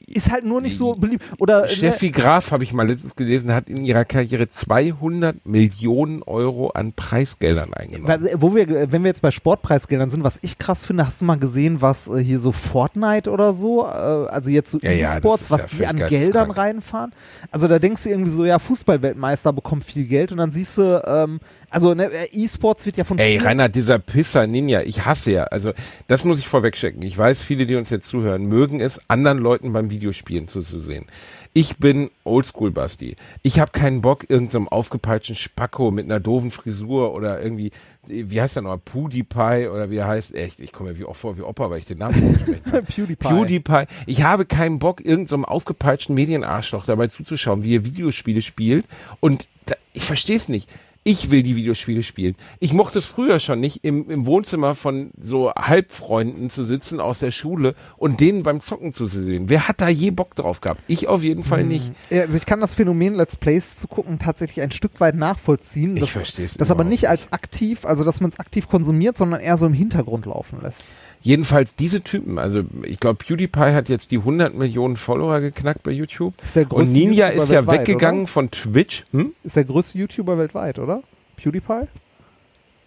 [0.08, 1.22] Ist halt nur nicht so beliebt.
[1.39, 6.70] Oder Steffi Graf, habe ich mal letztens gelesen, hat in ihrer Karriere 200 Millionen Euro
[6.70, 8.26] an Preisgeldern eingenommen.
[8.26, 11.26] Äh, Wo wir, wenn wir jetzt bei Sportpreisgeldern sind, was ich krass finde, hast du
[11.26, 15.13] mal gesehen, was äh, hier so Fortnite oder so, äh, also jetzt so Ja, ja,
[15.13, 16.10] E-Sports, ist was ja die an.
[16.10, 17.12] Geldern reinfahren?
[17.52, 21.04] Also da denkst du irgendwie so, ja, Fußballweltmeister bekommt viel Geld und dann siehst du,
[21.06, 21.41] ähm,
[21.76, 25.44] also ne, E-Sports wird ja von Ey, Reinhard, dieser Pisser Ninja, ich hasse ja.
[25.44, 25.74] Also,
[26.08, 27.02] das muss ich vorwegchecken.
[27.02, 31.06] Ich weiß, viele, die uns jetzt zuhören, mögen es, anderen Leuten beim Videospielen zuzusehen.
[31.52, 33.18] Ich bin Oldschool-Basti.
[33.42, 37.72] Ich habe keinen Bock, irgendeinem aufgepeitschten Spacko mit einer doofen Frisur oder irgendwie,
[38.08, 41.16] wie heißt der noch, PewDiePie oder wie er heißt, echt, ich komme mir wie auch
[41.16, 42.64] vor wie Opa, weil ich den Namen nicht.
[42.96, 43.16] PewDiePie.
[43.16, 43.86] PewDiePie.
[44.06, 48.86] Ich habe keinen Bock, irgendeinem aufgepeitschten Medienarschloch dabei zuzuschauen, wie er Videospiele spielt.
[49.20, 50.70] Und da, ich verstehe es nicht.
[51.08, 52.36] Ich will die Videospiele spielen.
[52.60, 57.20] Ich mochte es früher schon nicht, im, im Wohnzimmer von so Halbfreunden zu sitzen aus
[57.20, 59.48] der Schule und denen beim Zocken zuzusehen.
[59.48, 60.82] Wer hat da je Bock drauf gehabt?
[60.88, 61.94] Ich auf jeden Fall nicht.
[62.10, 65.96] Ja, Also ich kann das Phänomen Let's Plays zu gucken tatsächlich ein Stück weit nachvollziehen.
[65.96, 69.41] Ich Das- versteh's Das aber nicht als aktiv, also dass man es aktiv konsumiert, sondern
[69.41, 70.86] eher so im Hintergrund laufen lässt.
[71.26, 75.90] Jedenfalls diese Typen, also ich glaube, PewDiePie hat jetzt die 100 Millionen Follower geknackt bei
[75.90, 76.36] YouTube.
[76.44, 78.28] Ist der Und größte Ninja YouTuber ist ja weltweit, weggegangen Oder?
[78.28, 79.06] von Twitch.
[79.12, 79.34] Hm?
[79.44, 81.02] Ist der größte YouTuber weltweit, oder?
[81.38, 81.88] PewDiePie?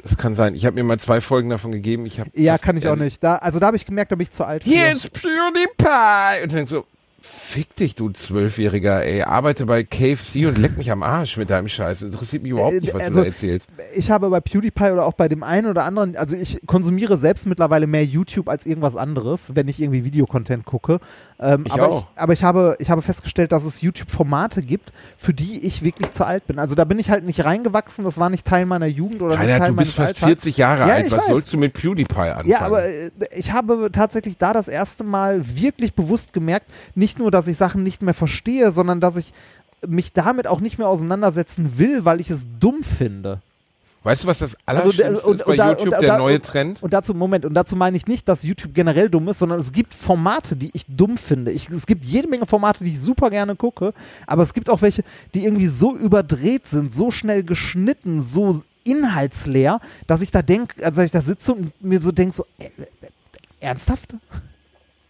[0.04, 0.54] Das kann sein.
[0.54, 2.06] Ich habe mir mal zwei Folgen davon gegeben.
[2.06, 3.24] Ich hab Ja, kann ich auch nicht.
[3.24, 4.62] Da, also da habe ich gemerkt, da bin ich zu alt.
[4.62, 6.44] Hier ist PewDiePie!
[6.44, 6.86] Und dann so,
[7.30, 9.22] fick dich, du Zwölfjähriger, ey.
[9.22, 12.02] Arbeite bei KFC und leck mich am Arsch mit deinem Scheiß.
[12.02, 13.68] Interessiert mich überhaupt Äh, nicht, was also- du da erzählst.
[13.94, 17.46] Ich habe bei PewDiePie oder auch bei dem einen oder anderen, also ich konsumiere selbst
[17.46, 21.00] mittlerweile mehr YouTube als irgendwas anderes, wenn ich irgendwie Videocontent gucke.
[21.40, 22.06] Ähm, Ich aber auch.
[22.14, 26.10] Ich, aber ich habe, ich habe festgestellt, dass es YouTube-Formate gibt, für die ich wirklich
[26.10, 26.58] zu alt bin.
[26.58, 29.58] Also da bin ich halt nicht reingewachsen, das war nicht Teil meiner Jugend oder Reinhard,
[29.60, 30.26] Teil du bist fast Alltags.
[30.42, 31.10] 40 Jahre Ja, alt.
[31.10, 31.26] Was weiß.
[31.28, 32.48] sollst du mit PewDiePie anfangen?
[32.48, 37.30] Ja, aber äh, ich habe tatsächlich da das erste Mal wirklich bewusst gemerkt, nicht nur,
[37.30, 39.32] dass ich Sachen nicht mehr verstehe, sondern dass ich
[39.86, 43.40] mich damit auch nicht mehr auseinandersetzen will, weil ich es dumm finde.
[44.04, 46.82] Weißt du, was das Also, Allerschlimmste und- ist bei und YouTube, und der neue Trend?
[46.82, 49.72] Und dazu, Moment, und dazu meine ich nicht, dass YouTube generell dumm ist, sondern es
[49.72, 51.50] gibt Formate, die ich dumm finde.
[51.50, 53.92] Ich, es gibt jede Menge Formate, die ich super gerne gucke,
[54.26, 55.02] aber es gibt auch welche,
[55.34, 58.54] die irgendwie so überdreht sind, so schnell geschnitten, so
[58.84, 62.66] inhaltsleer, dass ich da denke, also ich da sitze und mir so denke, so, äh,
[62.66, 62.70] äh,
[63.60, 64.14] ernsthaft?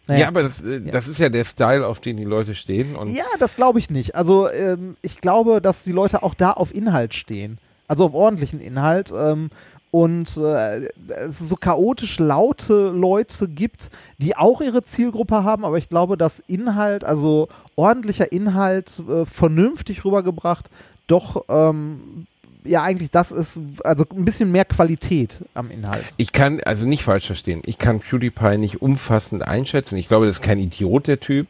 [0.09, 0.21] Naja.
[0.21, 2.97] Ja, aber das, äh, das ist ja der Style, auf den die Leute stehen.
[2.97, 4.15] Und Ja, das glaube ich nicht.
[4.15, 7.59] Also ähm, ich glaube, dass die Leute auch da auf Inhalt stehen.
[7.87, 9.13] Also auf ordentlichen Inhalt.
[9.17, 9.51] Ähm,
[9.91, 15.89] und äh, es so chaotisch laute Leute gibt, die auch ihre Zielgruppe haben, aber ich
[15.89, 20.69] glaube, dass Inhalt, also ordentlicher Inhalt, äh, vernünftig rübergebracht,
[21.07, 22.27] doch ähm,
[22.69, 26.05] ja eigentlich das ist, also ein bisschen mehr Qualität am Inhalt.
[26.17, 29.97] Ich kann, also nicht falsch verstehen, ich kann PewDiePie nicht umfassend einschätzen.
[29.97, 31.47] Ich glaube, das ist kein Idiot, der Typ.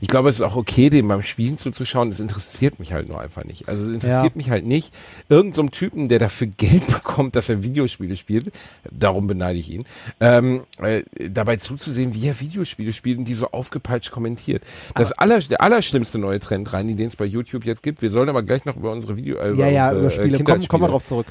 [0.00, 2.08] Ich glaube, es ist auch okay, dem beim Spielen zuzuschauen.
[2.08, 3.68] Es interessiert mich halt nur einfach nicht.
[3.68, 4.36] Also es interessiert Ja.
[4.36, 4.92] mich halt nicht.
[5.28, 8.52] Irgend so einem Typen, der dafür Geld bekommt, dass er Videospiele spielt,
[8.90, 9.84] darum beneide ich ihn,
[10.18, 14.62] ähm, äh, dabei zuzusehen, wie er Videospiele spielt und die so aufgepeitscht kommentiert.
[14.96, 18.02] Das aller, der allerschlimmste neue Trend rein, den es bei YouTube jetzt gibt.
[18.02, 20.44] Wir sollen aber gleich noch über unsere Video, äh, Ja, ja, unsere, über äh, Spiele.
[20.44, 20.68] Komm, Kindheitsspiele.
[20.68, 21.26] kommen wir drauf zurück.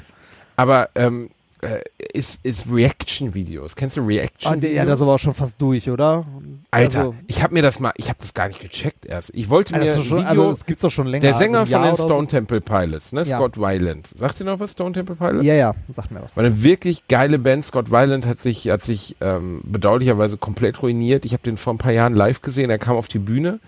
[0.56, 1.30] Aber ähm,
[1.62, 1.80] äh,
[2.12, 3.76] ist, ist Reaction-Videos.
[3.76, 4.74] Kennst du Ah, Reaction-Videos?
[4.74, 6.26] ja, das ist aber auch schon fast durch, oder?
[6.72, 9.30] Alter, Also, ich habe mir das mal, ich habe das gar nicht gecheckt erst.
[9.34, 11.20] Ich wollte mir Also, ist schon, Video, also das gibt's doch schon länger.
[11.20, 13.36] der also Sänger ein von den Stone Temple Pilots, ne, Ja.
[13.38, 14.08] Scott Weiland.
[14.16, 15.38] Sagt ihr noch was, Stone Temple Pilots?
[15.38, 15.44] So.
[15.44, 16.36] Ja, ja, sag mir was.
[16.36, 17.64] War eine wirklich geile Band.
[17.64, 21.24] Scott Weiland hat sich, hat sich ähm, bedauerlicherweise komplett ruiniert.
[21.24, 22.70] Ich habe den vor ein paar Jahren live gesehen.
[22.70, 23.60] Er kam auf die Bühne,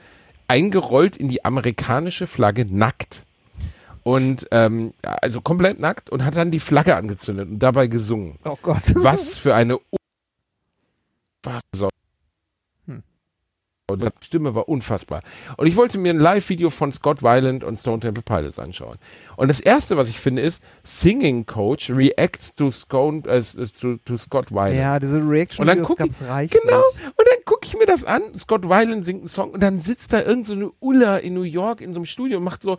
[0.48, 3.22] eingerollt in die amerikanische Flagge, nackt.
[4.04, 8.38] Und ähm, also komplett nackt und hat dann die Flagge angezündet und dabei gesungen.
[8.44, 8.82] Oh Gott.
[8.94, 11.88] Was für eine unfassbare Sau.
[12.86, 13.02] Hm.
[13.90, 15.22] Und die Stimme war unfassbar.
[15.56, 18.98] Und ich wollte mir ein Live-Video von Scott Weiland und Stone Temple Pilots anschauen.
[19.36, 23.42] Und das erste, was ich finde, ist, Singing Coach reacts to, Scone, äh,
[23.80, 24.80] to, to Scott Weiland.
[24.80, 26.62] Ja, diese reaction Und dann guck ich, reichlich.
[26.62, 28.36] genau, und dann gucke ich mir das an.
[28.38, 31.42] Scott Weiland singt einen Song und dann sitzt da irgend so eine Ulla in New
[31.42, 32.76] York in so einem Studio und macht so,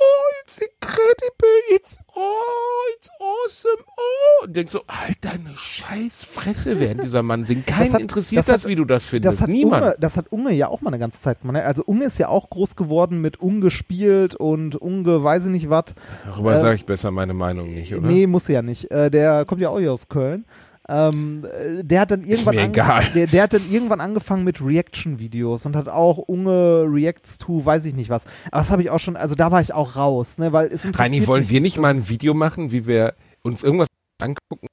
[0.00, 4.44] oh, it's incredible, it's, oh, it's awesome, oh.
[4.44, 7.66] Und denkst so, halt deine scheiß Fresse, während dieser Mann singt.
[7.66, 9.34] Keinen hat- interessiert das das, hat- wie du das findest.
[9.34, 9.82] Das hat, Niemand.
[9.82, 11.54] Unge, das hat Unge ja auch mal eine ganze Zeit gemacht.
[11.56, 11.64] ne?
[11.64, 15.84] Also Unge ist ja auch groß geworden mit Ungespielt und Unge weiß ich nicht was.
[16.24, 18.06] Darüber äh, sage ich besser meine Meinung nicht, oder?
[18.06, 18.90] Nee, muss ja nicht.
[18.90, 20.44] Äh, der kommt ja auch hier aus Köln.
[20.92, 23.04] Ähm, äh, der hat dann irgendwann mir ange- egal.
[23.14, 27.84] Der, der hat dann irgendwann angefangen mit Reaction-Videos und hat auch Unge Reacts to, weiß
[27.84, 28.24] ich nicht was.
[28.50, 30.86] Aber das habe ich auch schon, also da war ich auch raus, ne, weil es
[30.98, 33.86] Reini, wollen mich wir nicht mal ein ist- Video machen, wie wir uns irgendwas
[34.20, 34.66] angucken,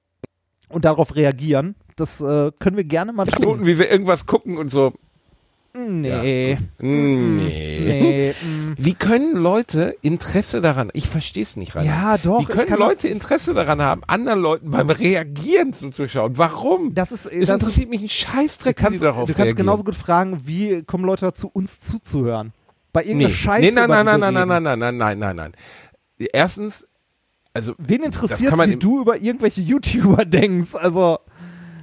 [0.70, 1.76] und darauf reagieren.
[1.95, 3.39] Das äh, können wir gerne mal tun.
[3.41, 4.93] Minuten, wie wir irgendwas gucken und so,
[5.78, 6.57] Nee.
[6.80, 7.80] mm, nee.
[7.80, 8.34] Nee.
[8.41, 8.75] mm.
[8.78, 11.86] Wie können Leute Interesse daran, ich verstehe es nicht, Rainer.
[11.86, 12.41] Ja, doch.
[12.41, 16.38] Wie können Leute Interesse daran haben, anderen Leuten beim Reagieren zuzuschauen?
[16.38, 16.93] Warum?
[16.95, 19.55] Das ist, es das interessiert mich ein Du Scheißdreck, wie kannst, darauf du kannst reagieren.
[19.57, 22.53] genauso gut fragen, wie kommen Leute dazu, uns zuzuhören?
[22.93, 23.36] Bei irgendeiner nee.
[23.36, 23.65] Scheiße.
[23.67, 24.63] nee, nein, nein, nein, nein, nein, reden.
[24.63, 25.51] nein, nein, nein, nein, nein, nein.
[26.34, 26.88] Erstens,
[27.53, 30.75] also, Wen interessiert wie du über irgendwelche YouTuber denkst?
[30.75, 31.19] Also,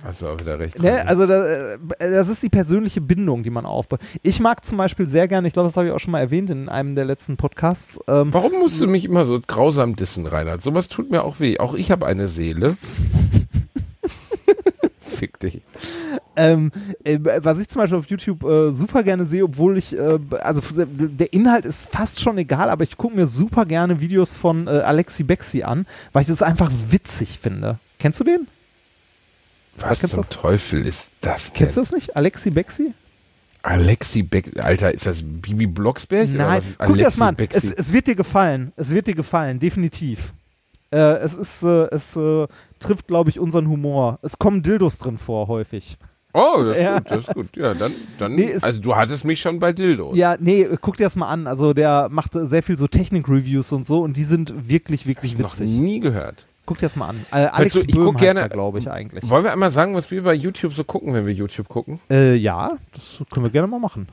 [0.04, 0.78] hast du auch wieder recht.
[0.80, 4.00] ne, also da, äh, das ist die persönliche Bindung, die man aufbaut.
[4.22, 6.50] Ich mag zum Beispiel sehr gerne, ich glaube, das habe ich auch schon mal erwähnt
[6.50, 7.98] in einem der letzten Podcasts.
[8.06, 10.62] Ähm, Warum musst du mich immer so grausam dissen, Reinhard?
[10.62, 11.58] Sowas tut mir auch weh.
[11.58, 12.76] Auch ich habe eine Seele.
[15.00, 15.62] Fick dich.
[16.36, 16.72] Ähm,
[17.04, 20.84] äh, was ich zum Beispiel auf YouTube äh, super gerne sehe, obwohl ich, äh, also
[20.84, 24.70] der Inhalt ist fast schon egal, aber ich gucke mir super gerne Videos von äh,
[24.70, 27.78] Alexi Bexi an, weil ich das einfach witzig finde.
[28.00, 28.48] Kennst du den?
[29.78, 30.28] Was kennst zum das?
[30.30, 31.58] Teufel ist das denn?
[31.58, 32.16] Kennst du das nicht?
[32.16, 32.94] Alexi Bexi?
[33.62, 36.28] Alexi Beck, Alter, ist das Bibi Blocksberg?
[36.28, 37.36] oder Nein, ist guck dir das mal an.
[37.50, 38.72] Es, es wird dir gefallen.
[38.76, 40.34] Es wird dir gefallen, definitiv.
[40.90, 42.46] Äh, es ist, äh, es äh,
[42.78, 44.18] trifft, glaube ich, unseren Humor.
[44.20, 45.96] Es kommen Dildos drin vor, häufig.
[46.34, 46.98] oh, das ist Ja.
[46.98, 47.56] gut, das ist gut.
[47.56, 50.14] Ja, dann, dann Nee, also du hattest mich schon bei Dildos.
[50.14, 51.46] Ja, nee, guck dir das mal an.
[51.46, 55.52] Also der macht sehr viel so Technik-Reviews und so und die sind wirklich, wirklich Noch
[55.58, 55.70] witzig.
[55.70, 56.44] nie gehört.
[56.66, 57.26] Guck dir das mal an.
[57.30, 59.28] Äh, Alex du, ich Böhm gerne- er, glaube ich, eigentlich.
[59.28, 62.00] Wollen wir einmal sagen, was wir bei YouTube so gucken, wenn wir YouTube gucken?
[62.10, 64.08] Äh, ja, das können wir gerne mal machen.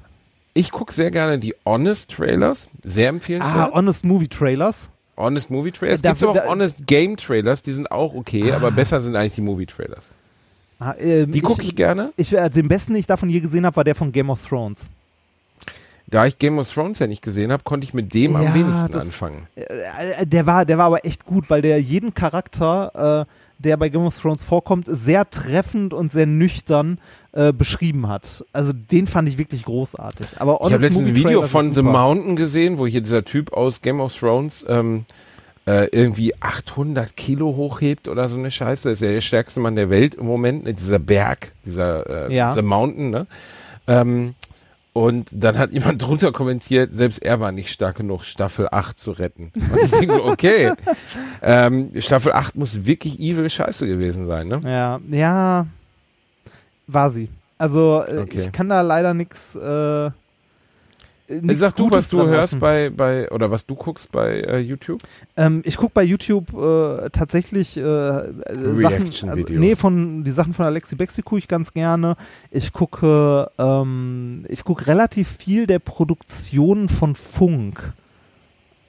[0.54, 3.74] Ich gucke sehr gerne die Honest Trailers, sehr Ah, empfehlenswert.
[3.74, 4.90] Honest Movie Trailers.
[5.16, 5.96] Honest Movie Trailers.
[5.96, 9.00] Es Da- gibt aber da- auch Honest Game Trailers, die sind auch okay, aber besser
[9.00, 10.10] sind eigentlich die Movie Trailers.
[10.80, 12.12] Ah, ähm, Die gucke ich gerne.
[12.18, 14.46] Ich, äh, den besten, den ich davon je gesehen habe, war der von Game of
[14.46, 14.90] Thrones.
[16.12, 18.54] Da ich Game of Thrones ja nicht gesehen habe, konnte ich mit dem am Ja,
[18.54, 19.48] wenigsten das- anfangen.
[19.56, 23.34] Äh, der war, der war aber echt gut, weil der jeden Charakter, äh,
[23.64, 27.00] der bei Game of Thrones vorkommt, sehr treffend und sehr nüchtern
[27.32, 28.44] äh, beschrieben hat.
[28.54, 30.28] Also den fand ich wirklich großartig.
[30.38, 31.82] Aber Ich habe letztens ein Video von The.
[31.82, 35.06] Mountain gesehen, wo hier dieser Typ aus Game of Thrones ähm,
[35.68, 38.90] äh, irgendwie 800 Kilo hochhebt oder so eine Scheiße.
[38.90, 40.74] Das ist ja der stärkste Mann der Welt im Moment, ne?
[40.74, 42.54] dieser Berg, dieser äh, Ja.
[42.54, 43.12] The Mountain.
[43.12, 43.28] Ne?
[43.88, 44.34] Ähm,
[44.94, 49.12] und dann hat jemand drunter kommentiert, selbst er war nicht stark genug, Staffel 8 zu
[49.12, 49.52] retten.
[49.56, 50.72] Und ich denke so, okay,
[51.42, 54.48] ähm, Staffel 8 muss wirklich evil Scheiße gewesen sein.
[54.48, 54.62] Ne?
[54.66, 55.66] Ja, ja,
[56.88, 57.30] war sie.
[57.58, 58.42] Also äh, Okay.
[58.46, 59.56] ich kann da leider nichts.
[59.56, 60.12] Äh,
[61.42, 62.60] nix Sag du, Gutes was du hörst lassen.
[62.60, 65.02] bei, bei, oder was du guckst bei äh, YouTube?
[65.38, 68.32] Ähm, ich gucke bei YouTube äh, tatsächlich äh, äh,
[68.76, 72.16] Sachen, also, nee, von die Sachen von Alexi Bexi gucke ich ganz gerne.
[72.50, 77.94] Ich gucke, ähm, ich gucke relativ viel der Produktionen von Funk.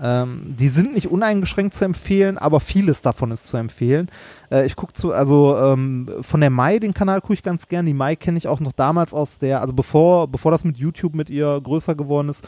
[0.03, 4.11] Ähm, die sind nicht uneingeschränkt zu empfehlen, aber vieles davon ist zu empfehlen.
[4.51, 7.87] Äh, ich gucke zu, also ähm, von der Mai, den Kanal gucke ich ganz gern.
[7.87, 11.15] Die Mai kenne ich auch noch damals aus der, also bevor, bevor das mit YouTube
[11.15, 12.45] mit ihr größer geworden ist,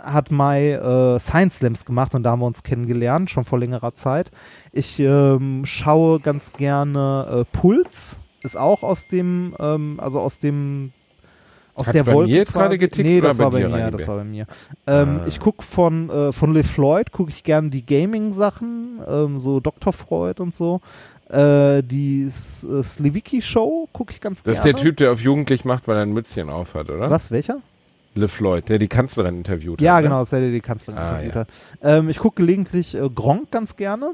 [0.00, 3.94] hat Mai äh, Science Slams gemacht und da haben wir uns kennengelernt, schon vor längerer
[3.94, 4.30] Zeit.
[4.70, 10.92] Ich ähm, schaue ganz gerne äh, Puls, ist auch aus dem, ähm, also aus dem
[11.74, 14.06] aus Hat's der bei mir Wolke jetzt gerade getickt Nee, das war bei mir, das
[14.06, 14.46] war bei mir.
[14.86, 15.26] Ähm, Ah.
[15.26, 19.92] Ich gucke von, äh, von Le Floyd, gucke ich gerne die Gaming-Sachen, ähm, so Dr.
[19.92, 20.80] Freud und so.
[21.30, 24.74] Äh, die S- äh, Sliviki-Show gucke ich ganz Das ist gerne.
[24.74, 27.08] der Typ, der auf Jugendlich macht, weil er ein Mützchen aufhat, oder?
[27.10, 27.58] Was, welcher?
[28.14, 30.02] Le Floyd, der die Kanzlerin interviewt Ja, hat.
[30.02, 30.08] ne?
[30.08, 31.40] genau, das ist der, der die Kanzlerin Ah, interviewt ja.
[31.40, 31.48] hat.
[31.82, 34.10] Ähm, ich gucke gelegentlich äh, Gronk ganz gerne.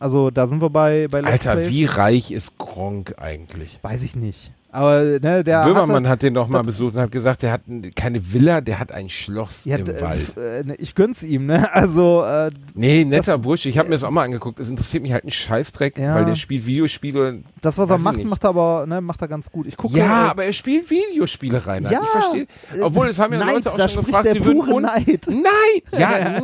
[0.00, 1.68] Also da sind wir bei, bei Let's Alter, Plays.
[1.70, 3.78] wie reich ist Gronk eigentlich?
[3.82, 4.52] Weiß ich nicht.
[4.74, 7.52] Aber ne, der Böhmermann hatte, hat den doch mal das- besucht und hat gesagt, der
[7.52, 7.60] hat
[7.94, 10.36] keine Villa, der hat ein Schloss ja, im d- Wald.
[10.36, 11.68] äh, ne, ich gönn's ihm, ne?
[11.74, 13.68] Also äh, Nee, netter Bursche.
[13.68, 14.58] Ich habe mir das auch mal angeguckt.
[14.58, 16.16] Es interessiert mich halt ein Scheißdreck, Ja.
[16.16, 17.42] weil der spielt Videospiele.
[17.62, 18.28] das, was er macht, nicht.
[18.28, 19.66] macht er aber, ne, macht er ganz gut.
[19.68, 19.96] Ich gucke.
[19.96, 21.84] Ja, äh, aber er spielt Videospiele rein.
[21.88, 22.00] Ja.
[22.02, 22.46] Ich verstehe.
[22.82, 24.82] Obwohl, es haben ja Neid, Leute auch schon gefragt, sie würden uns.
[24.86, 25.26] Neid.
[25.28, 25.96] Nein!
[25.96, 26.40] Ja,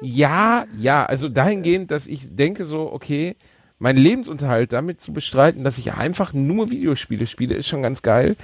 [0.02, 1.04] ja, ja.
[1.06, 3.34] Also dahingehend, dass ich denke so, okay,
[3.82, 8.36] meinen Lebensunterhalt damit zu bestreiten, dass ich einfach nur Videospiele spiele, ist schon ganz geil.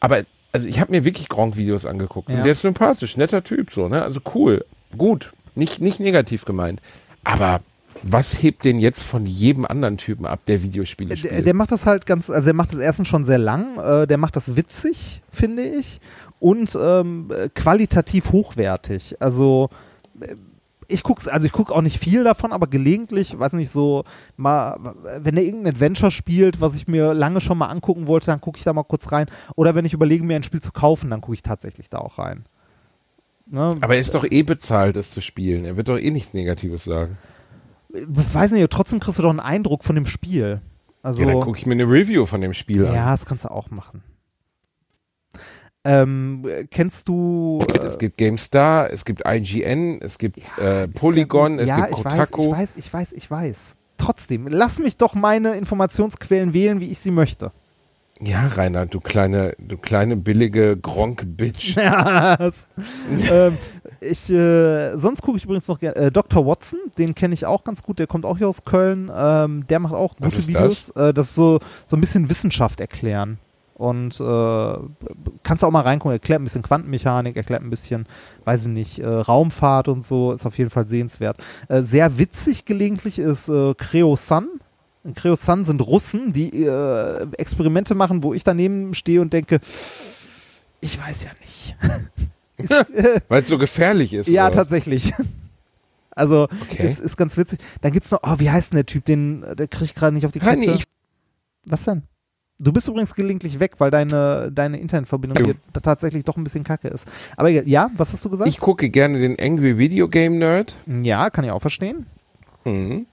[0.00, 0.22] Aber
[0.52, 2.30] also ich habe mir wirklich Gronk-Videos angeguckt.
[2.30, 2.38] Ja.
[2.38, 4.02] Und der ist sympathisch, netter Typ, so, ne?
[4.02, 4.64] Also cool,
[4.96, 5.32] gut.
[5.54, 6.80] Nicht, nicht negativ gemeint.
[7.24, 7.60] Aber
[8.02, 11.46] was hebt den jetzt von jedem anderen Typen ab, der Videospiele der, spielt?
[11.46, 14.18] der macht das halt ganz, also er macht das erstens schon sehr lang, äh, der
[14.18, 16.00] macht das witzig, finde ich,
[16.40, 19.16] und ähm, äh, qualitativ hochwertig.
[19.20, 19.70] Also
[20.20, 20.34] äh,
[20.88, 24.04] ich guck's, also ich gucke auch nicht viel davon, aber gelegentlich, weiß nicht, so
[24.36, 24.78] mal,
[25.18, 28.58] wenn er irgendein Adventure spielt, was ich mir lange schon mal angucken wollte, dann gucke
[28.58, 29.26] ich da mal kurz rein.
[29.56, 32.18] Oder wenn ich überlege, mir ein Spiel zu kaufen, dann gucke ich tatsächlich da auch
[32.18, 32.44] rein.
[33.46, 33.76] Ne?
[33.80, 35.64] Aber er ist doch eh bezahlt, das zu spielen.
[35.64, 37.18] Er wird doch eh nichts Negatives sagen.
[37.88, 40.60] weiß nicht, trotzdem kriegst du doch einen Eindruck von dem Spiel.
[41.02, 42.94] Also, ja, dann gucke ich mir eine Review von dem Spiel an.
[42.94, 44.02] Ja, das kannst du auch machen.
[45.86, 47.60] Ähm, kennst du.
[47.84, 51.98] Es gibt GameStar, es gibt IGN, es gibt äh, ist Polygon, ja, es ja, gibt
[51.98, 52.50] ich Kotaku.
[52.50, 53.76] Weiß, ich weiß, ich weiß, ich weiß.
[53.98, 57.52] Trotzdem, lass mich doch meine Informationsquellen wählen, wie ich sie möchte.
[58.20, 61.76] Ja, Rainer, du kleine, du kleine billige Gronk-Bitch.
[61.86, 62.38] Ja,
[63.30, 63.58] ähm,
[64.00, 65.96] ich, äh, sonst gucke ich übrigens noch gerne.
[65.96, 66.46] Äh, Dr.
[66.46, 69.10] Watson, den kenne ich auch ganz gut, der kommt auch hier aus Köln.
[69.14, 70.92] Ähm, der macht auch gute Videos.
[70.94, 71.08] Das?
[71.08, 73.38] Äh, das ist so, so ein bisschen Wissenschaft erklären.
[73.78, 74.76] Und äh,
[75.42, 78.06] kannst auch mal reingucken, erklärt ein bisschen Quantenmechanik, erklärt ein bisschen,
[78.46, 81.36] weiß ich nicht, äh, Raumfahrt und so, ist auf jeden Fall sehenswert.
[81.68, 84.48] Äh, sehr witzig gelegentlich ist äh, Creo Sun.
[85.04, 89.60] In Creo Sun sind Russen, die äh, Experimente machen, wo ich daneben stehe und denke,
[90.80, 91.76] ich weiß ja nicht.
[92.56, 94.28] äh, Weil es so gefährlich ist.
[94.28, 94.54] ja, oder?
[94.54, 95.12] tatsächlich.
[96.18, 96.82] Also, Okay.
[96.86, 97.58] ist, ist ganz witzig.
[97.82, 100.24] Dann gibt's noch, oh, wie heißt denn der Typ, den, der kriege ich gerade nicht
[100.24, 100.78] auf die Kette.
[101.66, 102.04] Was denn?
[102.58, 106.64] Du bist übrigens gelegentlich weg, weil deine, deine Internetverbindung hier da tatsächlich doch ein bisschen
[106.64, 107.06] kacke ist.
[107.36, 108.48] Aber ja, was hast du gesagt?
[108.48, 110.74] ich gucke gerne den Angry Video Game Nerd.
[110.86, 112.06] ja, kann ich auch verstehen.
[112.64, 113.06] Mhm.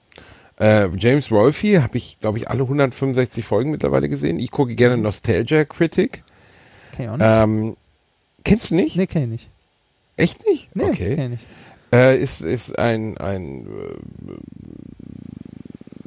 [0.58, 4.38] Äh, James Rolfe habe ich, glaube ich, alle 165 Folgen mittlerweile gesehen.
[4.38, 6.22] Ich gucke gerne Nostalgia Critic.
[6.92, 7.26] Kenn ich auch nicht.
[7.28, 7.76] Ähm,
[8.44, 8.96] kennst du nicht?
[8.96, 9.50] nee, kenn ich nicht.
[10.16, 10.74] Echt nicht?
[10.74, 11.16] Nee, okay.
[11.16, 11.44] kenn ich nicht.
[11.92, 14.32] Äh, ist, ist ein, ein äh,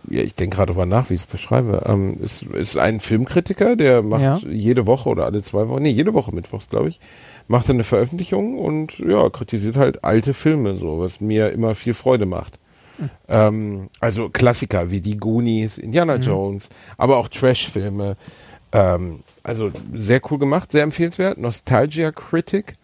[0.10, 1.84] ja, ich denke gerade darüber nach, wie ich es beschreibe.
[1.86, 4.40] Ähm, ist, ist ein Filmkritiker, der macht Ja.
[4.50, 7.00] jede Woche oder alle zwei Wochen, nee, jede Woche mittwochs, glaube ich,
[7.48, 12.26] macht eine Veröffentlichung und ja, kritisiert halt alte Filme, so, was mir immer viel Freude
[12.26, 12.60] macht.
[12.98, 13.10] Hm.
[13.28, 18.18] Ähm, also Klassiker wie die Goonies, Indiana Jones, aber auch Trash-Filme.
[18.72, 21.38] Ähm, also sehr cool gemacht, sehr empfehlenswert.
[21.38, 22.76] Nostalgia Critic.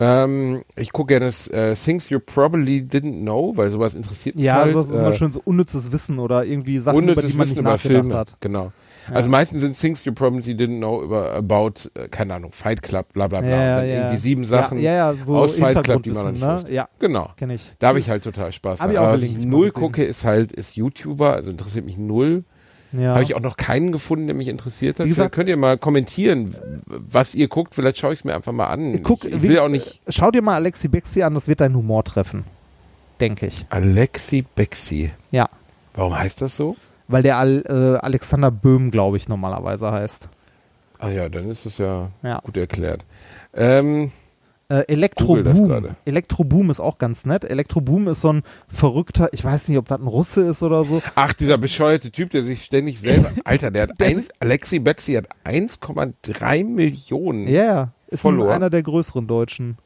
[0.00, 4.56] Ähm, ich gucke gerne äh, Things You Probably Didn't Know, weil sowas interessiert mich Ja,
[4.56, 4.74] halt.
[4.74, 7.46] das ist immer äh, schön so unnützes Wissen oder irgendwie Sachen, über unnützes die man
[7.46, 8.14] Wissen nicht über nachgedacht Filme.
[8.16, 8.40] hat.
[8.40, 8.72] Genau.
[9.12, 13.12] Also meistens sind Things You Probably Didn't Know über about, äh, keine Ahnung, Fight Club,
[13.12, 13.50] bla bla bla.
[13.50, 13.94] Ja, ja.
[13.98, 16.68] irgendwie sieben Sachen Ja, ja, ja so aus Fight Club, die man noch nicht wusste.
[16.70, 16.74] ne?
[16.74, 17.30] Ja, Genau.
[17.36, 17.72] kenne ich.
[17.78, 20.24] Da habe ich halt total Spaß Hab ich auch Aber was ich null gucke, ist
[20.24, 22.44] halt, ist YouTuber, also interessiert mich null.
[22.96, 23.14] Ja.
[23.14, 25.06] Habe ich auch noch keinen gefunden, der mich interessiert hat.
[25.06, 26.54] Wie gesagt- Vielleicht könnt ihr mal kommentieren,
[26.86, 27.74] was ihr guckt.
[27.74, 29.02] Vielleicht schaue ich es mir einfach mal an.
[29.02, 31.74] Guck, ich, ich will auch nicht Schau dir mal Alexi Bexi an, das wird deinen
[31.76, 32.44] Humor treffen.
[33.20, 33.66] Denke ich.
[33.70, 35.10] Alexi Bexi.
[35.30, 35.48] Ja.
[35.94, 36.76] Warum heißt das so?
[37.08, 40.28] Weil der Al, äh, Alexander Böhm, glaube ich, normalerweise heißt.
[40.98, 42.40] Ah ja, dann ist es ja, Ja.
[42.44, 43.04] gut erklärt.
[43.52, 44.10] Ähm,
[44.68, 45.94] Äh, Elektroboom.
[46.06, 47.44] Elektroboom ist auch ganz nett.
[47.44, 51.02] Elektroboom ist so ein verrückter, ich weiß nicht, ob das ein Russe ist oder so.
[51.14, 53.30] ach, dieser bescheuerte Typ, der sich ständig selber.
[53.44, 57.46] Alter, der hat Der eins, Alexi Bexi hat 1,3 Millionen.
[57.46, 58.52] Ja, yeah, ist Follower.
[58.52, 59.76] einer der größeren Deutschen.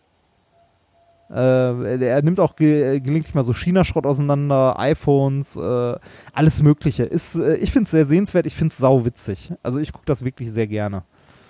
[1.30, 5.96] Äh, er nimmt auch ge gelegentlich mal so China-Schrott auseinander, iPhones, äh,
[6.32, 7.02] alles Mögliche.
[7.02, 9.52] Ist, äh, ich finde es sehr sehenswert, ich finde es sauwitzig.
[9.62, 11.02] Also ich gucke das wirklich sehr gerne.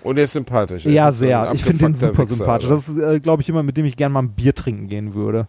[0.03, 0.87] Und er ist sympathisch.
[0.87, 1.51] Er ja, ist sehr.
[1.53, 2.69] Ich finde den super Wichser, sympathisch.
[2.69, 5.15] Das ist, äh, glaube ich, jemand, mit dem ich gerne mal ein Bier trinken gehen
[5.15, 5.49] würde.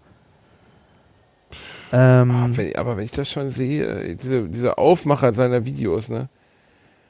[1.91, 6.09] Ah, Ähm, wenn, aber wenn ich das schon sehe, äh, diese, dieser Aufmacher seiner Videos,
[6.09, 6.29] ne?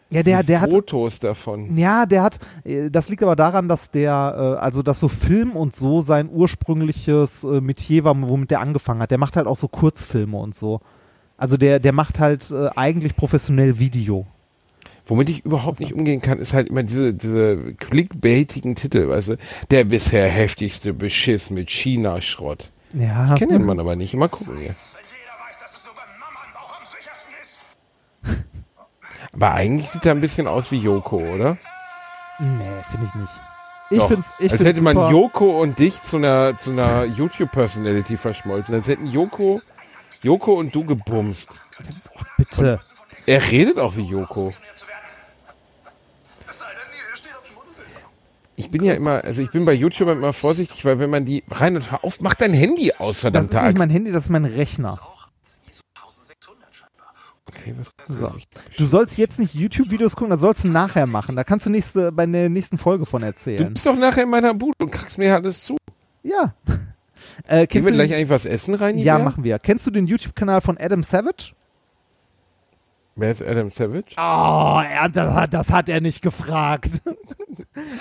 [0.09, 1.77] ja, der, der hat, Fotos davon.
[1.77, 5.51] Ja, der hat, äh, das liegt aber daran, dass der, äh, also dass so Film
[5.51, 9.11] und so sein ursprüngliches Metier war, womit der angefangen hat.
[9.11, 10.81] Der macht halt auch so Kurzfilme und so.
[11.37, 14.25] Also der, der macht halt eigentlich professionell Video.
[15.09, 19.37] Womit ich überhaupt nicht umgehen kann, ist halt immer diese, diese clickbaitigen Titel, weißt du?
[19.71, 22.71] Der bisher heftigste Beschiss mit China-Schrott.
[22.93, 23.29] Ja.
[23.29, 24.13] Ich kenne den Mann aber nicht.
[24.13, 24.75] Mal gucken hier.
[29.33, 31.57] Aber eigentlich sieht er ein bisschen aus wie Joko, oder?
[32.39, 33.31] Nee, finde ich nicht.
[33.91, 34.07] Ich Doch.
[34.07, 35.11] find's, ich als find's hätte man super.
[35.11, 38.75] Joko und dich zu einer, zu einer YouTube-Personality verschmolzen.
[38.75, 39.61] Als hätten Joko,
[40.21, 41.55] Joko und du gebumst.
[42.37, 42.79] Bitte.
[43.25, 44.53] Er redet auch wie Joko.
[48.59, 51.43] Ich bin ja immer, also ich bin bei YouTube immer vorsichtig, weil wenn man die
[51.49, 54.25] rein und hör auf, mach dein Handy aus, Das ist verdammte nicht mein Handy, das
[54.25, 54.99] ist mein Rechner.
[57.47, 58.33] Okay, was So.
[58.77, 61.35] Du sollst jetzt nicht YouTube-Videos gucken, das sollst du nachher machen.
[61.35, 63.73] Da kannst du nächste, bei der nächsten Folge von Du erzählen.
[63.73, 65.77] bist doch nachher in meiner Bude und kackst mir alles zu.
[66.23, 66.53] Ja.
[67.47, 68.97] Äh, Gehen wir du gleich eigentlich was essen rein?
[68.97, 69.19] ja, Julia?
[69.25, 69.59] machen wir.
[69.59, 71.53] Kennst du den YouTube-Kanal von Adam Savage?
[73.15, 74.15] Wer ist Adam Savage?
[74.17, 77.01] Oh, er, das, hat, das hat er nicht gefragt.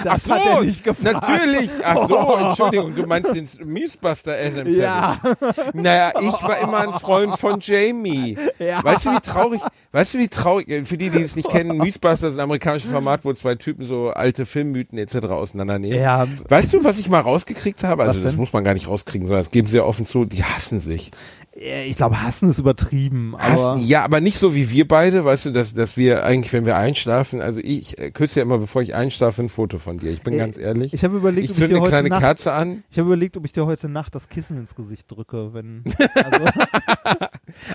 [0.04, 1.28] Das so, hat er nicht gefragt.
[1.28, 1.70] Natürlich.
[1.84, 5.20] Ach so, Entschuldigung, du meinst den Miesbuster Adam Ja.
[5.22, 5.72] Savage.
[5.74, 8.36] Naja, ich war immer ein Freund von Jamie.
[8.58, 8.82] Ja.
[8.82, 9.60] Weißt du, wie traurig,
[9.92, 13.24] weißt du, wie traurig, für die, die es nicht kennen, Miesbuster ist ein amerikanisches Format,
[13.24, 15.26] wo zwei Typen so alte Filmmythen etc.
[15.26, 15.98] auseinandernehmen.
[15.98, 16.26] Ja.
[16.48, 18.02] Weißt du, was ich mal rausgekriegt habe?
[18.04, 20.42] Also, das muss man gar nicht rauskriegen, sondern das geben sie ja offen zu, die
[20.44, 21.10] hassen sich.
[21.58, 23.34] Äh, Ich glaube, hassen ist übertrieben.
[23.34, 26.52] Aber Hassen, ja, aber nicht so wie wir beide, weißt du, dass, dass wir eigentlich,
[26.52, 29.98] wenn wir einschlafen, also ich äh, küsse ja immer, bevor ich einschlafe, ein Foto von
[29.98, 30.10] dir.
[30.10, 30.94] Ich bin Äh, ganz ehrlich.
[30.94, 33.08] ich habe überlegt, ich ob ich dir eine heute kleine Nacht, Kerze an, ich habe
[33.08, 35.82] überlegt, ob ich dir heute Nacht das Kissen ins Gesicht drücke, wenn
[36.14, 36.46] also,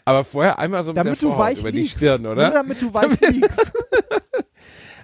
[0.06, 1.98] aber vorher einmal so mit damit der du Vorhaut weich über die liegst.
[1.98, 2.52] Stirn, Nur oder?
[2.52, 3.72] damit du weich liegst.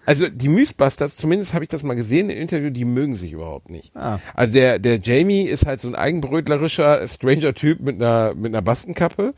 [0.10, 3.70] Also die Mythbusters, zumindest habe ich das mal gesehen im Interview, die mögen sich überhaupt
[3.70, 3.95] nicht.
[3.95, 4.18] Ah.
[4.34, 9.36] Also der, der Jamie ist halt so ein eigenbrötlerischer Stranger-Typ mit einer, mit einer Bastenkappe.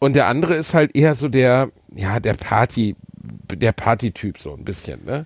[0.00, 2.96] Und der andere ist halt eher so der, ja, der Party,
[3.54, 5.24] der Party-Typ so ein bisschen, ne?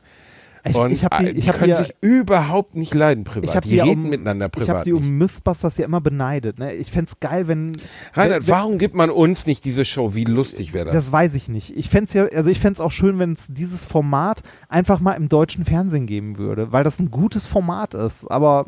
[0.68, 3.24] Ich, Und ich habe die, äh, ich die hab können die, sich überhaupt nicht leiden
[3.24, 3.44] privat.
[3.48, 5.02] ich hab die die reden um, miteinander ich habe privat die nicht.
[5.02, 6.58] um Mythbusters ja immer beneidet.
[6.58, 6.74] Ne?
[6.74, 7.72] Ich fänd's geil, wenn
[8.14, 10.14] Reinhard, wenn- warum gibt man uns nicht diese Show?
[10.14, 10.94] Wie lustig wäre das?
[10.94, 11.76] Das weiß ich nicht.
[11.76, 15.28] Ich fänd's ja, also ich fänd's auch schön, wenn es dieses Format einfach mal im
[15.28, 18.26] deutschen Fernsehen geben würde, weil das ein gutes Format ist.
[18.30, 18.66] Aber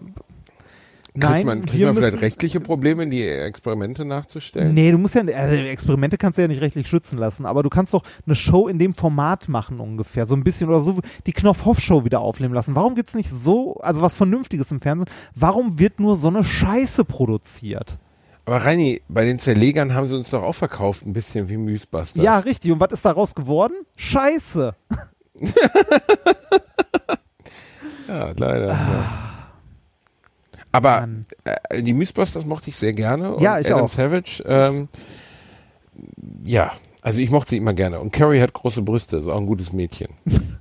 [1.15, 4.75] nein, man, kriegt wir man vielleicht rechtliche Probleme, die Experimente nachzustellen?
[4.75, 7.71] Nee, du musst ja, also Experimente kannst du ja nicht rechtlich schützen lassen, aber du
[7.71, 11.33] kannst doch eine Show in dem Format machen ungefähr, so ein bisschen oder so die
[11.33, 12.75] Knopf-Hoff-Show wieder aufleben lassen.
[12.75, 15.09] Warum gibt's nicht so, also was Vernünftiges im Fernsehen?
[15.35, 17.99] Warum wird nur so eine Scheiße produziert?
[18.45, 22.23] Aber Reini, bei den Zerlegern haben sie uns doch auch verkauft, ein bisschen wie Mythbusters.
[22.23, 22.73] Ja, richtig.
[22.73, 23.75] Und was ist daraus geworden?
[23.97, 24.75] Scheiße.
[28.09, 28.69] Ja, leider.
[28.73, 29.28] ja.
[30.73, 31.25] Aber Mann.
[31.45, 33.35] äh, die Mythbusters mochte ich sehr gerne.
[33.35, 33.89] Und Ja, ich Adam auch.
[33.91, 34.89] Savage, ähm,
[36.45, 38.01] ja, also ich mochte sie immer gerne.
[38.01, 40.09] Und Carrie hat große Brüste, ist auch ein gutes Mädchen.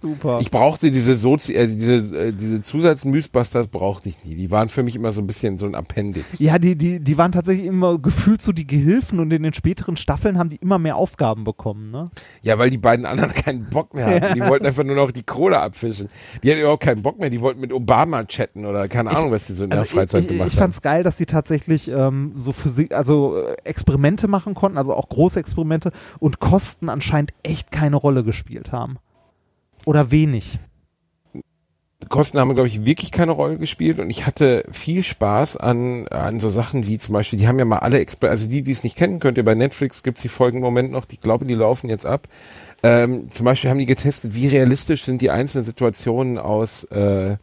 [0.00, 0.38] Super.
[0.40, 4.34] Ich brauchte diese Sozi äh, diese, äh, diese Zusatz-Mythbusters brauchte ich nie.
[4.34, 6.38] Die waren für mich immer so ein bisschen so ein Appendix.
[6.38, 9.96] Ja, die, die, die waren tatsächlich immer gefühlt so die Gehilfen und in den späteren
[9.96, 12.10] Staffeln haben die immer mehr Aufgaben bekommen, ne?
[12.42, 14.34] Ja, weil die beiden anderen keinen Bock mehr hatten.
[14.34, 16.08] Die wollten einfach nur noch die Kohle abfischen.
[16.42, 17.28] Die hatten überhaupt keinen Bock mehr.
[17.28, 20.22] Die wollten mit Obama chatten oder keine Ahnung, was die so in der Also Freizeit
[20.22, 24.28] ich, gemacht ich, ich fand's geil, dass sie tatsächlich ähm, so Physik, also äh, Experimente
[24.28, 28.98] machen konnten, also auch große Experimente und Kosten anscheinend echt keine Rolle gespielt haben.
[29.86, 30.58] Oder wenig.
[32.08, 36.40] Kosten haben, glaube ich, wirklich keine Rolle gespielt und ich hatte viel Spaß an, an
[36.40, 38.82] so Sachen wie zum Beispiel, die haben ja mal alle, Exper also die, die es
[38.82, 41.54] nicht kennen, könnt ihr bei Netflix, gibt's die Folgen im Moment noch, ich glaube, die
[41.54, 42.26] laufen jetzt ab.
[42.82, 47.36] Ähm, zum Beispiel haben die getestet, wie realistisch sind die einzelnen Situationen aus, äh,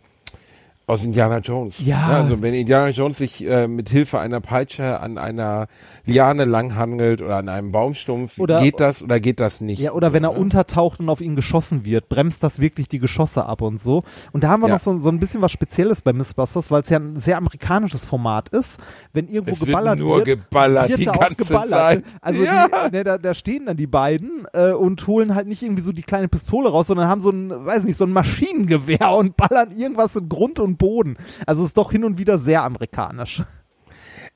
[0.90, 1.80] aus Indiana Jones.
[1.86, 2.08] Ja.
[2.08, 5.68] also wenn Indiana Jones sich äh, mit Hilfe einer Peitsche an einer
[6.06, 9.80] Liane langhangelt oder an einem Baumstumpf, Oder- geht das oder geht das nicht?
[9.82, 10.40] Ja, oder wenn er ne?
[10.40, 14.04] untertaucht und auf ihn geschossen wird, bremst das wirklich die Geschosse ab und so.
[14.32, 14.76] Und da haben wir Ja.
[14.76, 18.06] noch so, so ein bisschen was Spezielles bei Mythbusters, weil es ja ein sehr amerikanisches
[18.06, 18.80] Format ist.
[19.12, 21.68] Wenn irgendwo Es wird geballert nur wird, geballert wird die ganze geballert.
[21.70, 22.04] Zeit.
[22.22, 22.70] Also Ja.
[22.90, 25.92] die, ne, da, da stehen dann die beiden äh, und holen halt nicht irgendwie so
[25.92, 29.72] die kleine Pistole raus, sondern haben so ein, weiß nicht, so ein Maschinengewehr und ballern
[29.76, 31.18] irgendwas in Grund und Boden.
[31.46, 33.44] Also ist doch hin und wieder sehr amerikanisch.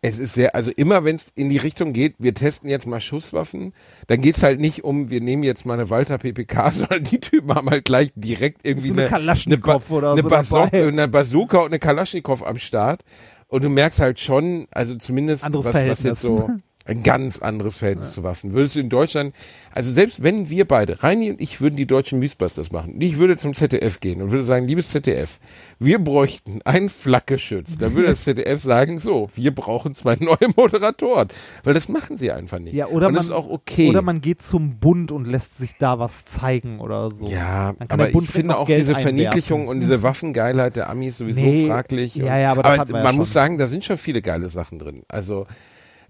[0.04, 3.00] Es ist sehr, also immer wenn es in die Richtung geht, wir testen jetzt mal
[3.00, 3.74] Schusswaffen,
[4.08, 7.54] dann geht's halt nicht um, wir nehmen jetzt mal eine Walter PPK, sondern die Typen
[7.54, 11.08] haben halt gleich direkt irgendwie So eine eine, Kalaschnikow eine, oder eine, so Bazooka, eine
[11.08, 13.04] Bazooka und eine Kalaschnikow am Start.
[13.48, 16.50] Und du merkst halt schon, also zumindest Anderes was, was jetzt so.
[16.86, 18.54] Ein ganz anderes Verhältnis zu Waffen.
[18.54, 19.36] Würdest du in Deutschland,
[19.72, 23.38] also selbst wenn wir beide, Reini und ich würden die deutschen Mythbusters machen, ich würde
[23.38, 25.40] zum ZDF gehen und würde sagen, liebes ZDF,
[25.80, 27.78] wir bräuchten einen Flakgeschütz.
[27.78, 31.30] Da würde das ZDF sagen, so, wir brauchen zwei neue Moderatoren.
[31.64, 32.74] Weil das machen sie einfach nicht.
[32.74, 33.90] Ja, oder und man, ist auch okay.
[33.90, 37.26] Oder man geht zum Bund und lässt sich da was zeigen oder so.
[37.28, 39.18] ja, aber der Bund ich finde auch Geld diese einwerfen.
[39.18, 42.16] Verniedlichung und diese Waffengeilheit der Amis sowieso Nee, fraglich.
[42.16, 44.80] ja, und, ja, aber wir man ja muss sagen, da sind schon viele geile Sachen
[44.80, 45.04] drin.
[45.08, 45.46] Also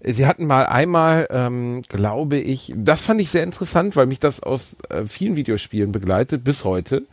[0.04, 4.42] Sie hatten mal einmal, ähm, glaube ich, das fand ich sehr interessant, weil mich das
[4.42, 7.06] aus äh, vielen Videospielen begleitet bis heute.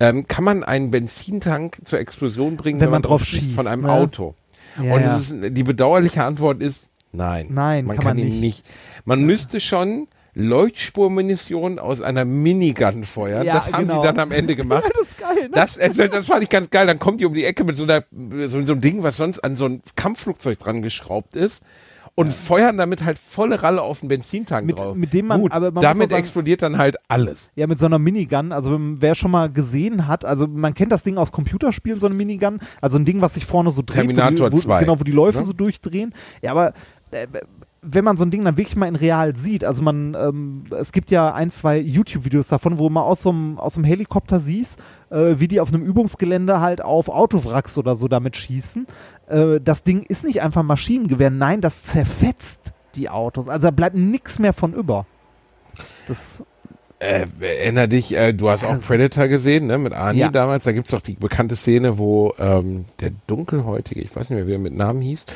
[0.00, 3.92] Ähm, kann man einen Benzintank zur Explosion bringen, Wenn man drauf schießt, von einem ne?
[3.92, 4.34] Auto?
[4.82, 5.16] Ja, Und ja.
[5.16, 7.46] ist, die bedauerliche Antwort ist nein.
[7.50, 8.64] Nein, man kann kann, man ihn nicht.
[8.64, 8.66] nicht.
[9.04, 13.46] Man müsste schon Leuchtspurmunition aus einer Minigun feuern.
[13.46, 14.00] Ja, das haben genau.
[14.00, 14.84] sie dann am Ende gemacht.
[14.88, 15.50] Ja, das ist geil, ne?
[15.52, 16.86] Das, also, das fand ich ganz geil.
[16.86, 19.40] Dann kommt die um die Ecke mit so, einer, so, so einem Ding, was sonst
[19.40, 21.62] an so ein Kampfflugzeug dran geschraubt ist.
[22.14, 24.94] Und feuern damit halt volle Ralle auf den Benzintank Mit- drauf.
[24.94, 27.50] mit dem man- Gut, aber man damit sagen- explodiert dann halt alles.
[27.54, 28.52] Ja, mit so einer Minigun.
[28.52, 32.14] Also wer schon mal gesehen hat, also man kennt das Ding aus Computerspielen, so eine
[32.14, 32.58] Minigun.
[32.82, 33.96] Also ein Ding, was sich vorne so dreht.
[33.96, 35.44] Terminator wo die, wo, 2, Genau, wo die Läufe ne?
[35.44, 36.12] so durchdrehen.
[36.42, 36.74] Ja, aber
[37.12, 37.26] äh,
[37.84, 40.92] wenn man so ein Ding dann wirklich mal in real sieht, also man, ähm, es
[40.92, 44.38] gibt ja ein, zwei YouTube-Videos davon, wo man aus so einem, aus so einem Helikopter
[44.38, 44.78] siehst,
[45.10, 48.86] äh, wie die auf einem Übungsgelände halt auf Autowracks oder so damit schießen.
[49.26, 53.48] Äh, das Ding ist nicht einfach ein Maschinengewehr, nein, das zerfetzt die Autos.
[53.48, 55.06] Also da bleibt nichts mehr von über.
[56.06, 56.44] Das
[57.00, 60.28] Äh, erinner dich, äh, du hast auch Predator gesehen, ne, mit Arnie Ja.
[60.28, 60.62] damals.
[60.62, 64.52] Da gibt's doch die bekannte Szene, wo ähm, der Dunkelhäutige, ich weiß nicht mehr, wie
[64.52, 65.26] er mit Namen hieß,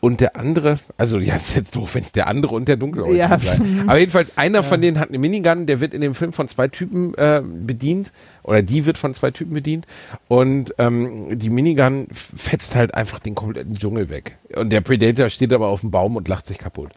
[0.00, 2.76] und der andere, also ja, das ist jetzt doof, wenn ich der andere und der
[2.76, 3.38] Dunkelhäutige Ja.
[3.38, 3.62] sage.
[3.86, 6.68] Aber jedenfalls, einer von denen hat eine Minigun, der wird in dem Film von zwei
[6.68, 9.86] Typen äh, bedient, oder die wird von zwei Typen bedient.
[10.28, 14.36] Und ähm, die Minigun fetzt halt einfach den kompletten Dschungel weg.
[14.54, 16.90] Und der Predator steht aber auf dem Baum und lacht sich kaputt.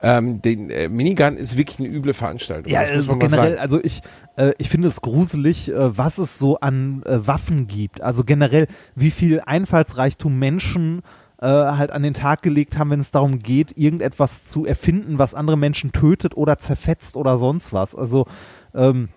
[0.00, 2.72] Ähm, den äh, Minigun ist wirklich eine üble Veranstaltung.
[2.72, 3.60] Ja, also generell, sagen.
[3.60, 4.00] also ich,
[4.36, 8.00] äh, ich finde es gruselig, äh, was es so an äh, Waffen gibt.
[8.00, 11.02] Also generell, wie viel Einfallsreichtum Menschen
[11.40, 15.34] äh, halt an den Tag gelegt haben, wenn es darum geht, irgendetwas zu erfinden, was
[15.34, 17.94] andere Menschen tötet oder zerfetzt oder sonst was.
[17.94, 18.26] Also
[18.74, 19.08] ähm,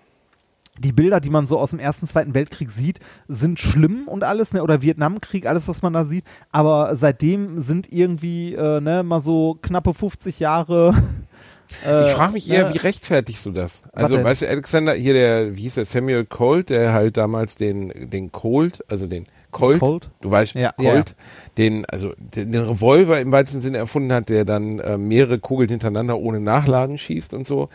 [0.78, 4.52] die Bilder, die man so aus dem Ersten, Zweiten Weltkrieg sieht, sind schlimm und alles,
[4.52, 4.62] ne?
[4.62, 6.24] oder Vietnamkrieg, alles, was man da sieht.
[6.52, 10.94] Aber seitdem sind irgendwie äh, ne, mal so knappe 50 Jahre.
[11.86, 12.74] äh, Ich frage mich eher, ne?
[12.74, 13.82] wie rechtfertigst du das?
[13.92, 18.10] Also, weißt du, Alexander, hier der, wie hieß der, Samuel Colt, der halt damals den,
[18.10, 20.10] den Colt, also den Colt, Colt?
[20.20, 21.14] du weißt, Ja, Colt,
[21.56, 25.68] den, also den, den Revolver im weitesten Sinne erfunden hat, der dann äh, mehrere Kugeln
[25.70, 27.68] hintereinander ohne Nachladen schießt und so.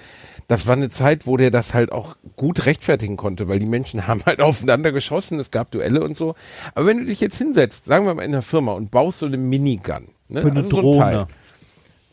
[0.48, 4.08] Das war eine Zeit, wo der das halt auch gut rechtfertigen konnte, weil die Menschen
[4.08, 6.36] haben halt aufeinander geschossen, es gab Duelle und so.
[6.76, 9.26] Aber wenn du dich jetzt hinsetzt, sagen wir mal in einer Firma und baust so
[9.26, 10.42] eine Minigun, ne?
[10.42, 11.28] Für eine also so Drohne.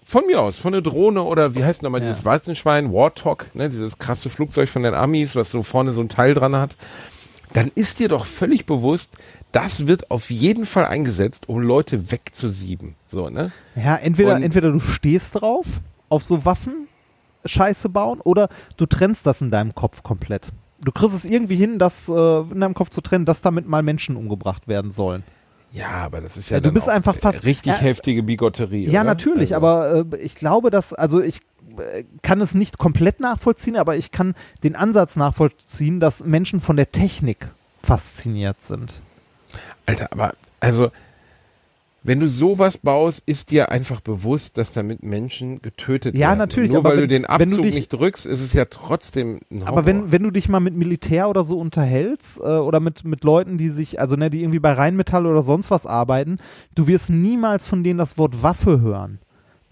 [0.02, 2.08] von mir aus, von einer Drohne oder wie heißt nochmal Ja.
[2.08, 6.08] dieses Weizenschwein, Warthog, ne, dieses krasse Flugzeug von den Amis, was so vorne so ein
[6.08, 6.76] Teil dran hat,
[7.52, 9.14] dann ist dir doch völlig bewusst,
[9.52, 12.94] das wird auf jeden Fall eingesetzt, um Leute wegzusieben.
[13.10, 13.50] So, ne?
[13.74, 15.66] Ja, entweder, Und- entweder du stehst drauf,
[16.08, 16.86] auf so Waffen
[17.44, 20.48] Scheiße bauen, oder du trennst das in deinem Kopf komplett.
[20.82, 23.82] Du kriegst es irgendwie hin, das äh, in deinem Kopf zu trennen, dass damit mal
[23.82, 25.22] Menschen umgebracht werden sollen.
[25.72, 28.84] Ja, aber das ist ja, Ja, du bist einfach fast- richtig Ja, heftige Bigotterie.
[28.88, 29.04] Ja, oder?
[29.10, 31.40] natürlich, Also- aber äh, ich glaube, dass, also ich äh,
[32.22, 36.90] kann es nicht komplett nachvollziehen, aber ich kann den Ansatz nachvollziehen, dass Menschen von der
[36.92, 37.48] Technik
[37.82, 39.00] fasziniert sind.
[39.86, 40.90] Alter, aber also,
[42.02, 46.38] wenn du sowas baust, ist dir einfach bewusst, dass damit Menschen getötet Ja, werden.
[46.38, 48.54] natürlich, Nur aber weil wenn- du den wenn du Abzug dich- nicht drückst, ist es
[48.54, 49.68] ja trotzdem ein Horror.
[49.68, 53.22] Aber wenn, wenn du dich mal mit Militär oder so unterhältst äh, oder mit, mit
[53.24, 56.38] Leuten, die sich, also ne, die irgendwie bei Rheinmetall oder sonst was arbeiten,
[56.74, 59.18] du wirst niemals von denen das Wort Waffe hören.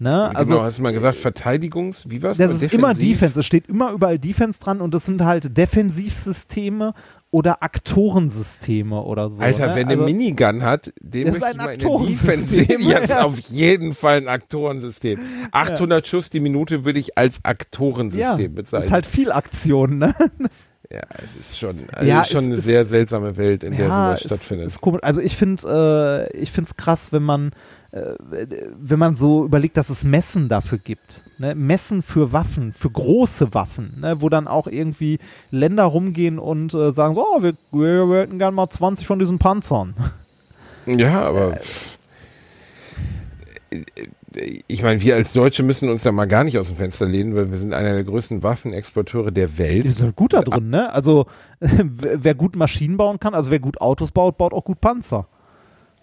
[0.01, 0.27] Ne?
[0.29, 2.37] genau, Also hast du mal gesagt, Verteidigungs, wie war's?
[2.37, 2.61] das noch?
[2.63, 3.19] ist immer Defensiv?
[3.19, 6.93] Defense, es steht immer überall Defense dran und das sind halt Defensivsysteme
[7.31, 9.43] oder Aktorensysteme oder so.
[9.43, 9.75] Alter, ne?
[9.75, 12.53] wenn also, eine Minigun hat, Das ist möchte ein ich mal in der Aktorensystem, Defense
[12.55, 12.79] sehen.
[12.89, 13.23] Ja, ist ja.
[13.23, 15.19] auf jeden Fall ein Aktorensystem.
[15.51, 18.87] 800 Schuss die Minute würde ich als ja, Aktorensystem das bezeichnen.
[18.87, 20.15] ist halt viel Aktion, ne?
[20.39, 23.77] Das, ja, es ist schon, also Ja, schon es eine ist- sehr seltsame Welt, in
[23.77, 24.67] der sowas ist- stattfindet.
[24.67, 25.03] Ist komisch.
[25.03, 27.51] Also ich finde, äh, ich finde es krass, wenn man, äh,
[27.91, 31.23] wenn man so überlegt, dass es Messen dafür gibt.
[31.39, 31.55] Ne?
[31.55, 34.21] Messen für Waffen, für große Waffen, ne?
[34.21, 35.17] wo dann auch irgendwie
[35.49, 39.17] Länder rumgehen und äh, sagen so, oh, wir, wir, wir hätten gern mal 20 von
[39.17, 39.95] diesen Panzern.
[40.85, 41.53] Ja, aber
[43.71, 43.85] Äh.
[44.67, 47.35] ich meine, wir als Deutsche müssen uns da mal gar nicht aus dem Fenster lehnen,
[47.35, 49.85] weil wir sind einer der größten Waffenexporteure der Welt.
[49.85, 50.93] Die sind gut da drin, ne?
[50.93, 51.25] Also
[51.59, 55.27] wer gut Maschinen bauen kann, also wer gut Autos baut, baut auch gut Panzer.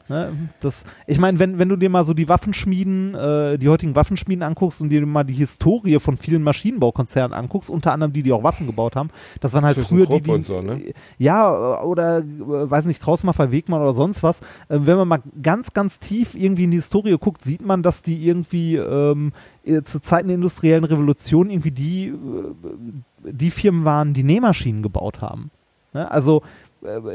[0.09, 0.33] Ne?
[0.61, 4.43] Das, ich meine, wenn, wenn du dir mal so die Waffenschmieden, äh, die heutigen Waffenschmieden
[4.43, 8.45] anguckst und dir mal die Historie von vielen Maschinenbaukonzernen anguckst, unter anderem die, die auch
[8.45, 10.81] Waffen gebaut haben, das waren halt früher die, die so, ne?
[11.19, 12.25] ja, oder äh,
[12.71, 14.41] weiß nicht, Krausmacher, Wegmann oder sonst was.
[14.69, 18.03] Äh, wenn man mal ganz, ganz tief irgendwie in die Historie guckt, sieht man, dass
[18.03, 19.33] die irgendwie ähm,
[19.65, 25.21] äh, zu Zeiten der industriellen Revolution irgendwie die, äh, die Firmen waren, die Nähmaschinen gebaut
[25.21, 25.51] haben.
[25.97, 26.11] Ne?
[26.11, 26.43] Also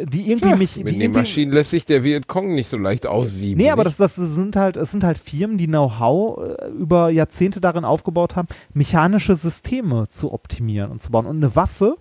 [0.05, 3.63] die irgendwie mich, die Mit den Maschinen lässt sich der Vietcong nicht so leicht aussieben.
[3.63, 7.61] Nee, aber das, das sind halt, es sind halt Firmen, die Know-how äh, über Jahrzehnte
[7.61, 11.25] darin aufgebaut haben, mechanische Systeme zu optimieren und zu bauen.
[11.25, 11.97] Und eine Waffe,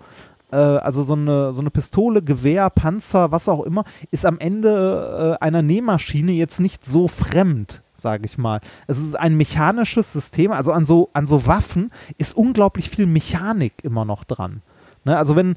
[0.53, 5.37] äh, also so eine, so eine Pistole, Gewehr, Panzer, was auch immer, ist am Ende
[5.41, 8.61] äh, einer Nähmaschine jetzt nicht so fremd, sage ich mal.
[8.87, 13.75] Es ist ein mechanisches System, also an so, an so Waffen ist unglaublich viel Mechanik
[13.83, 14.63] immer noch dran.
[15.05, 15.57] Ne, also wenn, äh,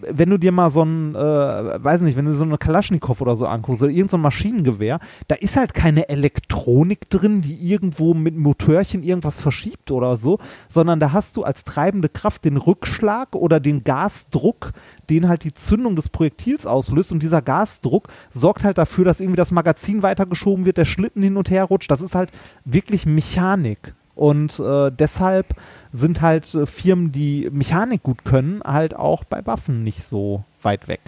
[0.00, 3.36] wenn du dir mal so ein, äh, weiß nicht, wenn du so eine Kalaschnikow oder
[3.36, 4.98] so anguckst oder irgendein so Maschinengewehr,
[5.28, 10.38] da ist halt keine Elektronik drin, die irgendwo mit Motörchen irgendwas verschiebt oder so,
[10.68, 14.72] sondern da hast du als treibende Kraft den Rückschlag oder den Gasdruck,
[15.10, 19.36] den halt die Zündung des Projektils auslöst und dieser Gasdruck sorgt halt dafür, dass irgendwie
[19.36, 21.90] das Magazin weitergeschoben wird, der Schlitten hin und her rutscht.
[21.90, 22.30] Das ist halt
[22.64, 23.94] wirklich Mechanik.
[24.18, 25.54] Und äh, deshalb
[25.92, 30.88] sind halt äh, Firmen, die Mechanik gut können, halt auch bei Waffen nicht so weit
[30.88, 31.00] weg.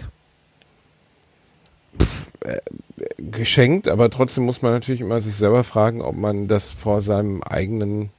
[3.18, 7.42] geschenkt, aber trotzdem muss man natürlich immer sich selber fragen, ob man das vor seinem
[7.42, 8.10] eigenen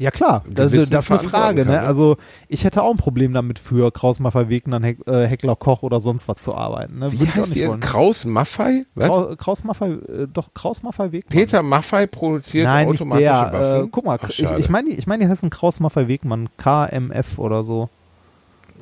[0.00, 1.64] Ja klar, das, das ist eine Frage.
[1.64, 1.80] kann, Ne?
[1.80, 5.98] Also ich hätte auch ein Problem damit für Kraus-Maffei Wegner, Heck, äh, Heckler Koch oder
[5.98, 7.00] sonst was zu arbeiten.
[7.00, 7.10] Ne?
[7.12, 7.80] Wie Würde heißt die nicht jetzt?
[7.80, 8.84] Kraus Maffei?
[8.94, 9.08] Was?
[9.08, 11.30] Krau- Kraus-Maffei, äh, doch Kraus-Maffei Wegmann.
[11.30, 13.52] Peter Maffei produziert Nein, nicht automatische der.
[13.52, 13.84] Waffen.
[13.86, 17.38] Äh, guck mal, Ach, ich, ich meine, die, ich mein, die heißen Kraus-Maffei Wegmann, KMF
[17.38, 17.88] oder so.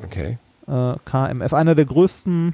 [0.05, 0.39] okay.
[0.69, 2.53] äh, KMF, einer der größten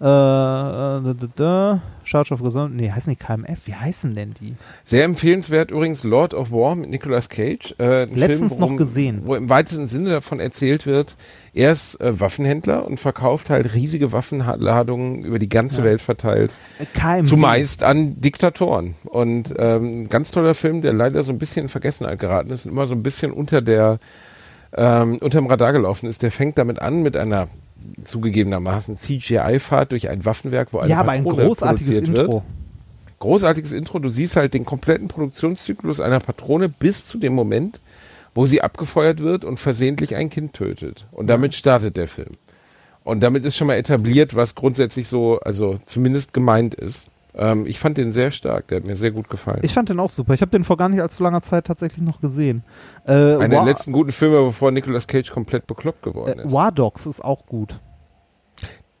[0.00, 3.66] äh, äh, da, da, da, Charge of Result, nee, heißen die KMF?
[3.66, 4.54] Wie heißen denn die?
[4.84, 7.74] Sehr empfehlenswert übrigens Lord of War mit Nicolas Cage.
[7.78, 9.20] Äh, Letztens Film, noch worum- gesehen.
[9.24, 11.16] Wo im weitesten Sinne davon erzählt wird,
[11.52, 15.84] er ist äh, Waffenhändler und verkauft halt riesige Waffenladungen über die ganze Ja.
[15.84, 16.52] Welt verteilt.
[16.78, 17.28] Äh, KMW.
[17.28, 18.94] Zumeist an Diktatoren.
[19.04, 22.64] Und ähm, ein ganz toller Film, der leider so ein bisschen in Vergessenheit geraten ist
[22.66, 23.98] und immer so ein bisschen unter der
[24.76, 26.22] ähm, unterm Radar gelaufen ist.
[26.22, 27.48] Der fängt damit an mit einer
[28.04, 32.32] zugegebenermaßen CGI-Fahrt durch ein Waffenwerk, wo eine Ja, aber ein Patrone großartiges produziert Intro.
[32.34, 32.42] Wird.
[33.18, 33.98] Großartiges Intro.
[33.98, 37.80] Du siehst halt den kompletten Produktionszyklus einer Patrone bis zu dem Moment,
[38.34, 41.06] wo sie abgefeuert wird und versehentlich ein Kind tötet.
[41.12, 42.36] Und damit startet der Film.
[43.04, 47.06] Und damit ist schon mal etabliert, was grundsätzlich so, also zumindest gemeint ist.
[47.34, 49.60] Ähm, ich fand den sehr stark, der hat mir sehr gut gefallen.
[49.62, 50.34] Ich fand den auch super.
[50.34, 52.64] Ich habe den vor gar nicht allzu langer Zeit tatsächlich noch gesehen.
[53.06, 56.52] Äh, Einer der letzten guten Filme, bevor Nicolas Cage komplett bekloppt geworden äh, ist.
[56.52, 57.80] War Dogs ist auch gut.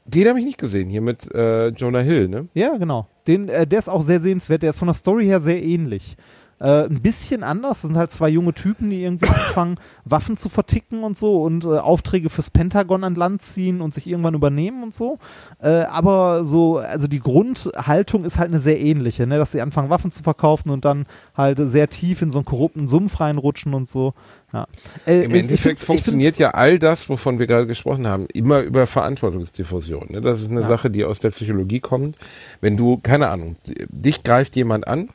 [0.04, 2.48] Den habe ich nicht gesehen, hier mit äh, Jonah Hill, ne?
[2.54, 3.06] Ja, genau.
[3.26, 4.62] Den, äh, der ist auch sehr sehenswert.
[4.62, 6.16] Der ist von der Story her sehr ähnlich.
[6.60, 7.80] Äh, ein bisschen anders.
[7.80, 11.64] Das sind halt zwei junge Typen, die irgendwie anfangen, Waffen zu verticken und so und
[11.64, 15.18] äh, Aufträge fürs Pentagon an Land ziehen und sich irgendwann übernehmen und so.
[15.62, 19.38] Äh, aber so, also die Grundhaltung ist halt eine sehr ähnliche, ne?
[19.38, 22.88] dass sie anfangen, Waffen zu verkaufen und dann halt sehr tief in so einen korrupten
[22.88, 24.12] Sumpf reinrutschen und so.
[24.52, 24.66] Ja.
[25.06, 28.60] Äh, Im ich- Endeffekt ich funktioniert ja all das, wovon wir gerade gesprochen haben, immer
[28.60, 30.08] über Verantwortungsdiffusion.
[30.10, 30.20] Ne?
[30.20, 30.66] Das ist eine Ja.
[30.66, 32.16] Sache, die aus der Psychologie kommt.
[32.60, 33.56] Wenn du, keine Ahnung,
[33.88, 35.08] dich greift jemand an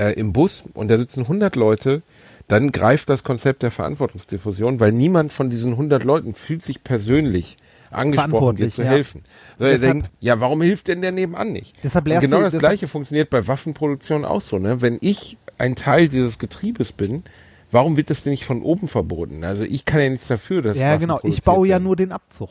[0.00, 2.02] äh, im Bus und da sitzen 100 Leute,
[2.48, 7.56] dann greift das Konzept der Verantwortungsdiffusion, weil niemand von diesen 100 Leuten fühlt sich persönlich
[7.90, 8.88] angesprochen, dir zu ja.
[8.88, 9.22] helfen.
[9.58, 11.74] Sondern er Deshalb- denkt, ja, warum hilft denn der nebenan nicht?
[11.84, 14.58] Deshalb Und genau das Gleiche funktioniert bei Waffenproduktion auch so.
[14.58, 14.80] Ne?
[14.80, 17.22] Wenn ich ein Teil dieses Getriebes bin,
[17.70, 19.44] warum wird das denn nicht von oben verboten?
[19.44, 21.20] Also ich kann ja nichts dafür, dass Ja, Waffen genau.
[21.22, 21.84] Ich baue ja werden.
[21.84, 22.50] nur den Abzug.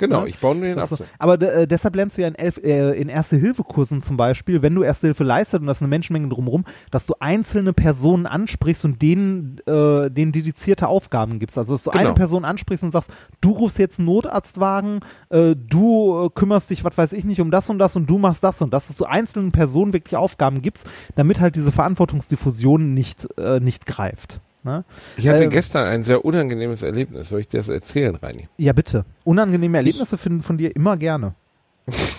[0.00, 0.28] Genau, ne?
[0.28, 0.94] ich baue nur den Das so.
[0.96, 1.06] Abzug.
[1.18, 4.82] Aber äh, deshalb lernst du ja in, Elf, äh, in Erste-Hilfe-Kursen zum Beispiel, wenn du
[4.82, 9.58] Erste-Hilfe leistest und das ist eine Menschenmenge drumherum, dass du einzelne Personen ansprichst und denen,
[9.66, 11.56] äh, denen dedizierte Aufgaben gibst.
[11.58, 12.04] Also, dass du Genau.
[12.04, 16.82] eine Person ansprichst und sagst, du rufst jetzt einen Notarztwagen, äh, du äh, kümmerst dich,
[16.84, 18.96] was weiß ich nicht, um das und das und du machst das und das, dass
[18.96, 24.40] du einzelnen Personen wirklich Aufgaben gibst, damit halt diese Verantwortungsdiffusion nicht, äh, nicht greift.
[24.62, 24.84] Ne?
[25.16, 27.28] Ich hatte Äh, gestern ein sehr unangenehmes Erlebnis.
[27.30, 28.48] Soll ich dir das erzählen, Reini?
[28.58, 29.04] Ja, bitte.
[29.24, 31.34] Unangenehme Erlebnisse finden von dir immer gerne.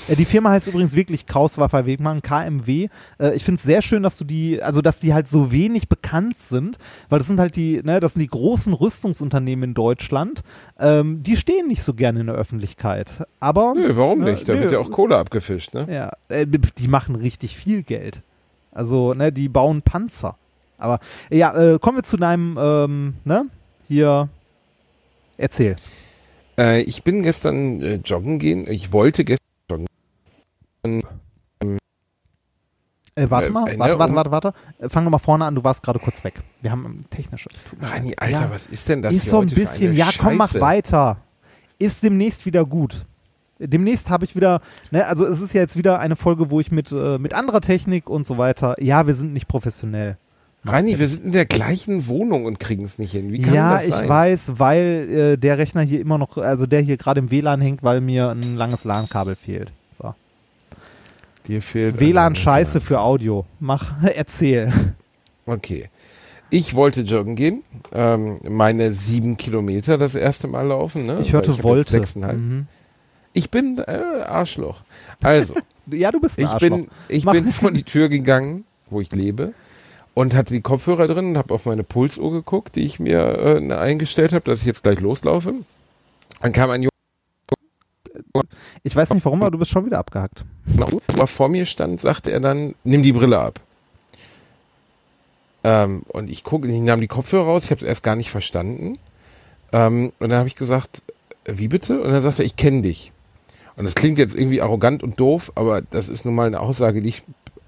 [0.09, 2.89] Äh, Die Firma heißt übrigens wirklich Krauswaffer Wegmann, KMW.
[3.19, 5.87] Äh, Ich finde es sehr schön, dass du die, also dass die halt so wenig
[5.87, 6.77] bekannt sind,
[7.09, 10.41] weil das sind halt die, ne, das sind die großen Rüstungsunternehmen in Deutschland.
[10.79, 13.23] Ähm, die stehen nicht so gerne in der Öffentlichkeit.
[13.39, 14.49] Aber Nö, warum ne, nicht?
[14.49, 14.61] Da nö.
[14.61, 15.87] wird ja auch Kohle abgefischt, ne?
[15.89, 18.23] ja, äh, die machen richtig viel Geld.
[18.71, 20.37] Also, ne, die bauen Panzer.
[20.81, 23.45] Aber ja, äh, kommen wir zu deinem, ähm, ne,
[23.87, 24.29] hier,
[25.37, 25.75] erzähl.
[26.57, 28.67] Äh, ich bin gestern äh, joggen gehen.
[28.69, 29.41] Ich wollte gestern
[33.15, 34.53] Äh, warte Äh, mal, warte, warte, um- warte, warte.
[34.79, 36.41] Äh, Fangen wir mal vorne an, du warst gerade kurz weg.
[36.61, 37.49] Wir haben ähm, technische.
[37.81, 40.61] Reini, Alter, ja, was ist denn das Ist so ein bisschen, ja, komm, mach Scheiße?
[40.61, 41.17] weiter.
[41.77, 43.05] Ist demnächst wieder gut.
[43.59, 44.61] Demnächst habe ich wieder,
[44.91, 47.61] ne, also es ist ja jetzt wieder eine Folge, wo ich mit, äh, mit anderer
[47.61, 50.17] Technik und so weiter, ja, wir sind nicht professionell.
[50.63, 53.31] Reini, wir sind in der gleichen Wohnung und kriegen es nicht hin.
[53.31, 54.03] Wie kann ja, das sein?
[54.03, 57.61] ich weiß, weil äh, der Rechner hier immer noch, also der hier gerade im WLAN
[57.61, 59.71] hängt, weil mir ein langes LAN-Kabel fehlt.
[59.97, 60.13] So.
[61.47, 63.45] Dir fehlt WLAN scheiße für Audio.
[63.59, 64.71] Mach, erzähl.
[65.47, 65.89] Okay.
[66.51, 71.05] Ich wollte joggen gehen, ähm, meine sieben Kilometer das erste Mal laufen.
[71.05, 71.19] Ne?
[71.21, 71.97] Ich hörte jetzt wollte.
[72.35, 72.67] Mhm.
[73.33, 74.81] Ich bin äh, Arschloch.
[75.23, 75.55] Also,
[75.87, 76.77] Ja, du bist ein ich Arschloch.
[76.77, 79.53] bin, ich Mach- bin vor die Tür gegangen, wo ich lebe,
[80.13, 83.73] und hatte die Kopfhörer drin und habe auf meine Pulsuhr geguckt, die ich mir äh,
[83.73, 85.53] eingestellt habe, dass ich jetzt gleich loslaufe.
[86.41, 86.87] Dann kam ein
[88.83, 90.43] Ich weiß nicht warum, aber du bist schon wieder abgehackt.
[90.65, 93.59] Junge, der vor mir stand, sagte er dann, nimm die Brille ab.
[95.63, 98.31] Ähm, und ich gucke, ich nahm die Kopfhörer raus, ich habe es erst gar nicht
[98.31, 98.97] verstanden.
[99.71, 101.03] Ähm, und dann habe ich gesagt,
[101.45, 102.01] wie bitte?
[102.01, 103.11] Und dann sagte er, ich kenne dich.
[103.75, 107.01] Und das klingt jetzt irgendwie arrogant und doof, aber das ist nun mal eine Aussage,
[107.01, 107.23] die ich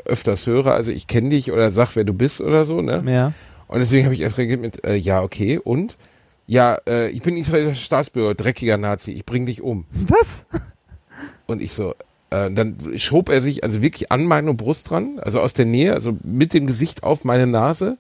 [0.06, 0.74] öfters höre.
[0.74, 2.82] Also ich kenne dich oder sag, wer du bist oder so.
[2.82, 3.04] Ne?
[3.06, 3.34] Ja.
[3.68, 5.98] Und deswegen habe ich erst reagiert mit, äh, ja, okay, und?
[6.46, 9.86] Ja, äh, ich bin israelischer Staatsbürger, dreckiger Nazi, ich bring dich um.
[9.92, 10.46] Was?
[11.46, 11.94] Und ich so,
[12.30, 15.94] äh, dann schob er sich also wirklich an meine Brust dran, also aus der Nähe,
[15.94, 17.98] also mit dem Gesicht auf meine Nase.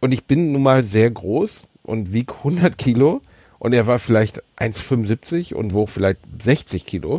[0.00, 3.20] Und ich bin nun mal sehr groß und wieg 100 Kilo.
[3.58, 7.16] Und er war vielleicht 1,75 und wog vielleicht 60 Kilo.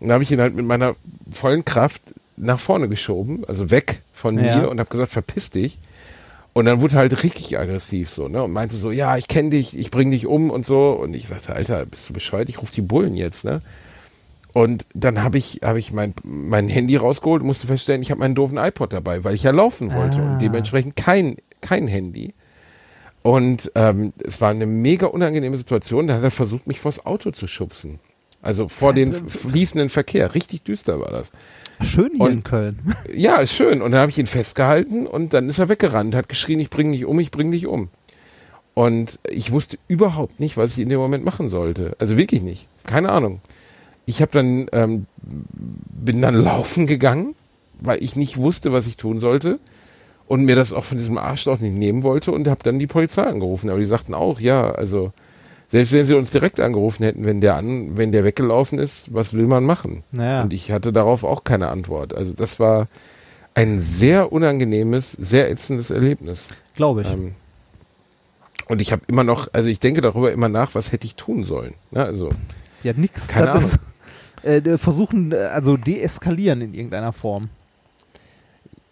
[0.00, 0.96] Und dann habe ich ihn halt mit meiner
[1.30, 2.02] vollen Kraft
[2.38, 4.58] nach vorne geschoben, also weg von Ja.
[4.58, 5.78] mir und habe gesagt, verpiss dich.
[6.54, 8.42] Und dann wurde halt richtig aggressiv so, ne?
[8.42, 10.90] Und meinte so, ja, ich kenne dich, ich bring dich um und so.
[10.92, 12.48] Und ich sagte, Alter, bist du bescheuert?
[12.48, 13.60] Ich rufe die Bullen jetzt, ne?
[14.54, 18.18] Und dann habe ich, hab ich mein, mein Handy rausgeholt und musste feststellen, ich habe
[18.20, 20.32] meinen doofen iPod dabei, weil ich ja laufen wollte Ah.
[20.32, 22.34] und dementsprechend kein, kein Handy.
[23.22, 26.06] Und ähm, es war eine mega unangenehme Situation.
[26.06, 28.00] Da hat er versucht, mich vors Auto zu schubsen.
[28.40, 30.34] Also vor den fließenden Verkehr.
[30.34, 31.30] Richtig düster war das.
[31.80, 32.78] Schön hier Und- in Köln.
[33.14, 33.82] Ja, ist schön.
[33.82, 36.92] Und dann habe ich ihn festgehalten und dann ist er weggerannt, hat geschrien, ich bring
[36.92, 37.88] dich um, ich bring dich um.
[38.74, 41.96] Und ich wusste überhaupt nicht, was ich in dem Moment machen sollte.
[41.98, 42.68] Also wirklich nicht.
[42.86, 43.40] Keine Ahnung.
[44.06, 47.34] Ich habe dann ähm, bin dann laufen gegangen,
[47.80, 49.58] weil ich nicht wusste, was ich tun sollte
[50.26, 53.22] und mir das auch von diesem Arschloch nicht nehmen wollte und habe dann die Polizei
[53.24, 53.68] angerufen.
[53.70, 55.12] Aber die sagten auch, ja, also
[55.70, 59.34] selbst wenn sie uns direkt angerufen hätten, wenn der an, wenn der weggelaufen ist, was
[59.34, 60.02] will man machen?
[60.12, 60.42] Naja.
[60.42, 62.14] Und ich hatte darauf auch keine Antwort.
[62.14, 62.88] Also das war
[63.54, 66.46] ein sehr unangenehmes, sehr ätzendes Erlebnis.
[66.74, 67.10] Glaube ich.
[67.10, 67.34] Ähm,
[68.68, 71.44] und ich habe immer noch, also ich denke darüber immer nach, was hätte ich tun
[71.44, 71.74] sollen.
[71.90, 72.04] Ne?
[72.04, 72.30] Also
[72.82, 73.28] ja, nix.
[73.28, 73.80] keine das ist,
[74.44, 77.44] äh, versuchen, äh, also deeskalieren in irgendeiner Form.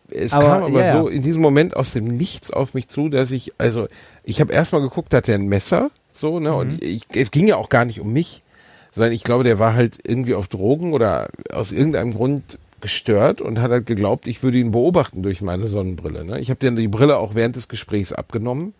[0.09, 0.99] es Aber, kam aber ja, ja.
[0.99, 3.89] so in diesem Moment aus dem Nichts auf mich zu, dass ich, also
[4.24, 6.51] ich habe erstmal geguckt, hat er ein Messer, so, ne?
[6.51, 6.57] Mhm.
[6.57, 8.43] Und ich, es ging ja auch gar nicht um mich,
[8.91, 13.61] sondern ich glaube, der war halt irgendwie auf Drogen oder aus irgendeinem Grund gestört und
[13.61, 16.25] hat halt geglaubt, ich würde ihn beobachten durch meine Sonnenbrille.
[16.25, 16.41] Ne?
[16.41, 18.75] Ich habe dann die Brille auch während des Gesprächs abgenommen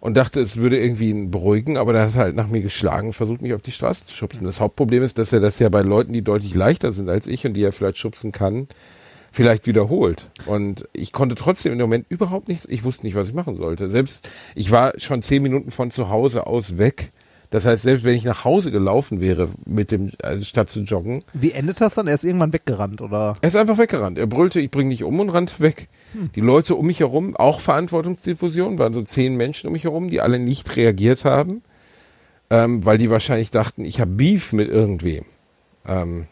[0.00, 3.42] und dachte, es würde irgendwie ihn beruhigen, aber der hat halt nach mir geschlagen, versucht
[3.42, 4.46] mich auf die Straße zu schubsen.
[4.46, 7.46] Das Hauptproblem ist, dass er das ja bei Leuten, die deutlich leichter sind als ich
[7.46, 8.68] und die er vielleicht schubsen kann,
[9.32, 10.30] vielleicht wiederholt.
[10.46, 13.56] Und ich konnte trotzdem in dem Moment überhaupt nichts, ich wusste nicht, was ich machen
[13.56, 13.88] sollte.
[13.88, 17.12] Selbst, ich war schon zehn Minuten von zu Hause aus weg.
[17.50, 21.24] Das heißt, selbst wenn ich nach Hause gelaufen wäre, mit dem, also statt zu joggen,
[21.32, 22.06] Wie endet das dann?
[22.06, 23.36] Er ist irgendwann weggerannt, oder?
[23.40, 24.18] er ist einfach weggerannt.
[24.18, 25.88] Er brüllte, ich bring dich um und rannte weg.
[26.34, 30.20] Die Leute um mich herum, auch Verantwortungsdiffusion, waren so zehn Menschen um mich herum, die
[30.20, 31.62] alle nicht reagiert haben,
[32.50, 35.24] ähm, weil die wahrscheinlich dachten, ich habe Beef mit irgendwem.
[35.86, 36.26] Ähm,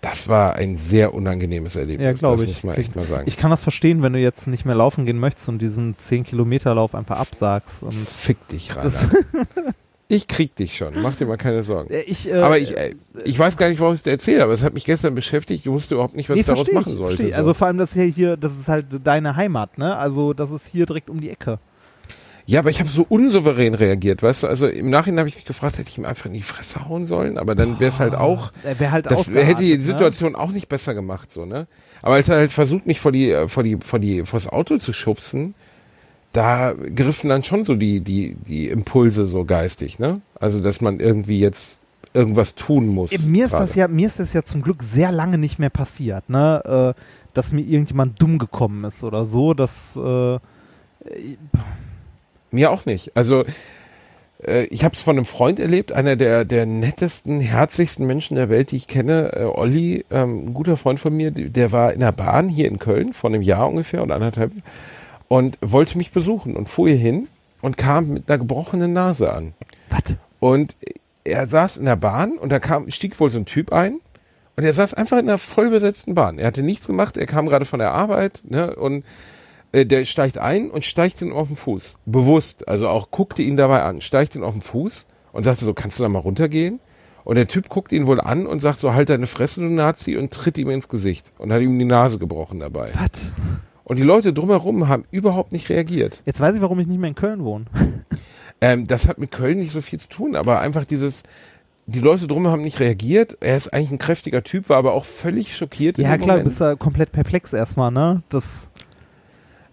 [0.00, 2.04] das war ein sehr unangenehmes Erlebnis.
[2.04, 2.48] Ja, glaub das ich.
[2.48, 3.24] muss man echt mal sagen.
[3.26, 6.94] Ich kann das verstehen, wenn du jetzt nicht mehr laufen gehen möchtest und diesen 10-Kilometer-Lauf
[6.94, 7.82] einfach absagst.
[7.82, 8.92] Und Fick dich, Rainer.
[10.10, 11.92] Ich krieg dich schon, mach dir mal keine Sorgen.
[12.06, 12.94] Ich, äh, aber ich, äh,
[13.24, 15.66] ich weiß gar nicht, warum ich es dir erzähle, aber es hat mich gestern beschäftigt.
[15.66, 17.16] Ich wusste überhaupt nicht, was nee, ich daraus machen ich, sollte.
[17.18, 17.32] versteh.
[17.32, 17.36] so.
[17.36, 19.94] Also vor allem das hier, hier, das ist halt deine Heimat, ne?
[19.98, 21.58] Also das ist hier direkt um die Ecke.
[22.48, 24.46] Ja, aber ich habe so unsouverän reagiert, weißt du?
[24.46, 27.04] Also im Nachhinein habe ich mich gefragt, hätte ich ihm einfach in die Fresse hauen
[27.04, 29.82] sollen, aber dann wäre es halt auch, Er wäre halt das hätte die ne?
[29.82, 31.66] Situation auch nicht besser gemacht, so ne?
[32.00, 34.78] Aber als er halt versucht, mich vor die, äh, vor die, vor die, vors Auto
[34.78, 35.54] zu schubsen,
[36.32, 40.22] da griffen dann schon so die, die, die Impulse so geistig, ne?
[40.40, 41.82] Also dass man irgendwie jetzt
[42.14, 43.12] irgendwas tun muss.
[43.12, 45.68] Äh, Mir ist das ja, mir ist das ja zum Glück sehr lange nicht mehr
[45.68, 46.94] passiert, ne?
[46.96, 47.00] Äh,
[47.34, 50.38] dass mir irgendjemand dumm gekommen ist oder so, dass äh,
[52.50, 53.16] Mir auch nicht.
[53.16, 53.44] Also
[54.42, 58.48] äh, ich habe es von einem Freund erlebt, einer der, der nettesten, herzlichsten Menschen der
[58.48, 62.00] Welt, die ich kenne, äh, Olli, ähm, ein guter Freund von mir, der war in
[62.00, 64.52] der Bahn hier in Köln vor einem Jahr ungefähr oder anderthalb
[65.28, 67.28] und wollte mich besuchen und fuhr hier hin
[67.60, 69.54] und kam mit einer gebrochenen Nase an.
[69.90, 70.16] was?
[70.40, 70.74] Und
[71.24, 74.00] er saß in der Bahn und da kam, stieg wohl so ein Typ ein
[74.56, 76.38] und er saß einfach in einer vollbesetzten Bahn.
[76.38, 79.04] Er hatte nichts gemacht, er kam gerade von der Arbeit ne, und
[79.72, 81.98] Äh, der steigt ein und steigt ihn auf den Fuß.
[82.06, 82.68] Bewusst.
[82.68, 85.98] Also auch guckte ihn dabei an, steigt ihn auf den Fuß und sagte so, kannst
[85.98, 86.80] du da mal runtergehen?
[87.24, 90.16] Und der Typ guckt ihn wohl an und sagt so, halt deine Fresse, du Nazi,
[90.16, 92.90] und tritt ihm ins Gesicht und hat ihm die Nase gebrochen dabei.
[92.94, 93.34] Was?
[93.84, 96.22] Und die Leute drumherum haben überhaupt nicht reagiert.
[96.24, 97.66] Jetzt weiß ich, warum ich nicht mehr in Köln wohne.
[98.60, 101.22] Ähm, das hat mit Köln nicht so viel zu tun, aber einfach dieses,
[101.86, 103.38] die Leute drumherum haben nicht reagiert.
[103.40, 105.96] Er ist eigentlich ein kräftiger Typ, war aber auch völlig schockiert.
[105.96, 106.44] Ja, klar, du Moment.
[106.44, 108.24] bist da komplett perplex erstmal, ne?
[108.30, 108.68] Das,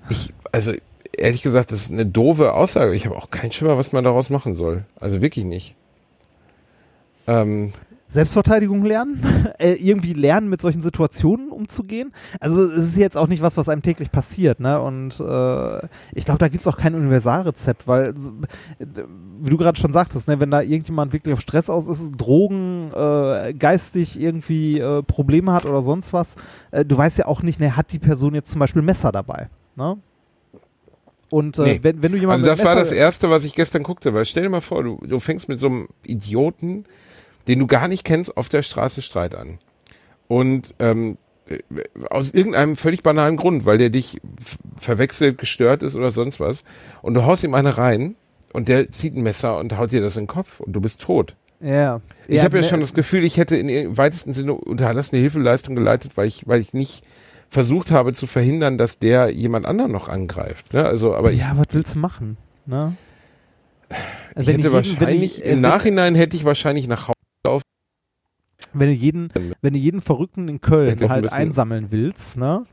[0.09, 0.73] Ich, also
[1.17, 2.93] ehrlich gesagt, das ist eine doofe Aussage.
[2.93, 4.85] Ich habe auch keinen Schimmer, was man daraus machen soll.
[4.99, 5.75] Also wirklich nicht.
[7.27, 7.73] Ähm,
[8.07, 9.19] Selbstverteidigung lernen,
[9.59, 12.13] äh, irgendwie lernen, mit solchen Situationen umzugehen.
[12.39, 14.79] Also es ist jetzt auch nicht was, was einem täglich passiert, ne?
[14.79, 18.13] Und äh, ich glaube, da gibt's auch kein Universalrezept, weil,
[18.79, 22.91] wie du gerade schon sagtest, ne, wenn da irgendjemand wirklich auf Stress aus ist, Drogen,
[22.95, 26.35] äh, geistig irgendwie äh, Probleme hat oder sonst was,
[26.71, 29.49] äh, du weißt ja auch nicht, ne, hat die Person jetzt zum Beispiel Messer dabei,
[29.75, 29.97] ne?
[31.29, 31.79] Und äh, Nee.
[31.81, 34.13] wenn, wenn du jemanden also das war das Erste, was ich gestern guckte.
[34.13, 36.85] Weil stell dir mal vor, du, du fängst mit so einem Idioten,
[37.47, 39.59] den du gar nicht kennst, auf der Straße Streit an.
[40.27, 41.17] Und ähm,
[41.47, 41.59] äh,
[42.09, 44.21] aus irgendeinem völlig banalen Grund, weil der dich
[44.77, 46.63] verwechselt, gestört ist oder sonst was.
[47.01, 48.15] Und du haust ihm eine rein
[48.53, 51.01] und der zieht ein Messer und haut dir das in den Kopf und du bist
[51.01, 51.35] tot.
[51.59, 52.01] Ja.
[52.27, 55.75] Ich habe ja ne, schon das Gefühl, ich hätte in im weitesten Sinne unterlassene Hilfeleistung
[55.75, 57.03] geleitet, weil ich, weil ich nicht
[57.49, 60.73] versucht habe zu verhindern, dass der jemand anderen noch angreift.
[60.73, 60.83] Ne?
[60.85, 62.37] Also, aber ich, ja, was willst du machen?
[62.65, 62.95] Ne?
[63.89, 63.95] ich
[64.35, 67.61] Wenn hätte jeden- wahrscheinlich, du- äh, im wenn- Nachhinein hätte ich wahrscheinlich nach Hause
[68.73, 69.29] wenn du jeden,
[69.61, 72.63] wenn du jeden Verrückten in Köln ein halt bisschen- einsammeln willst, ne?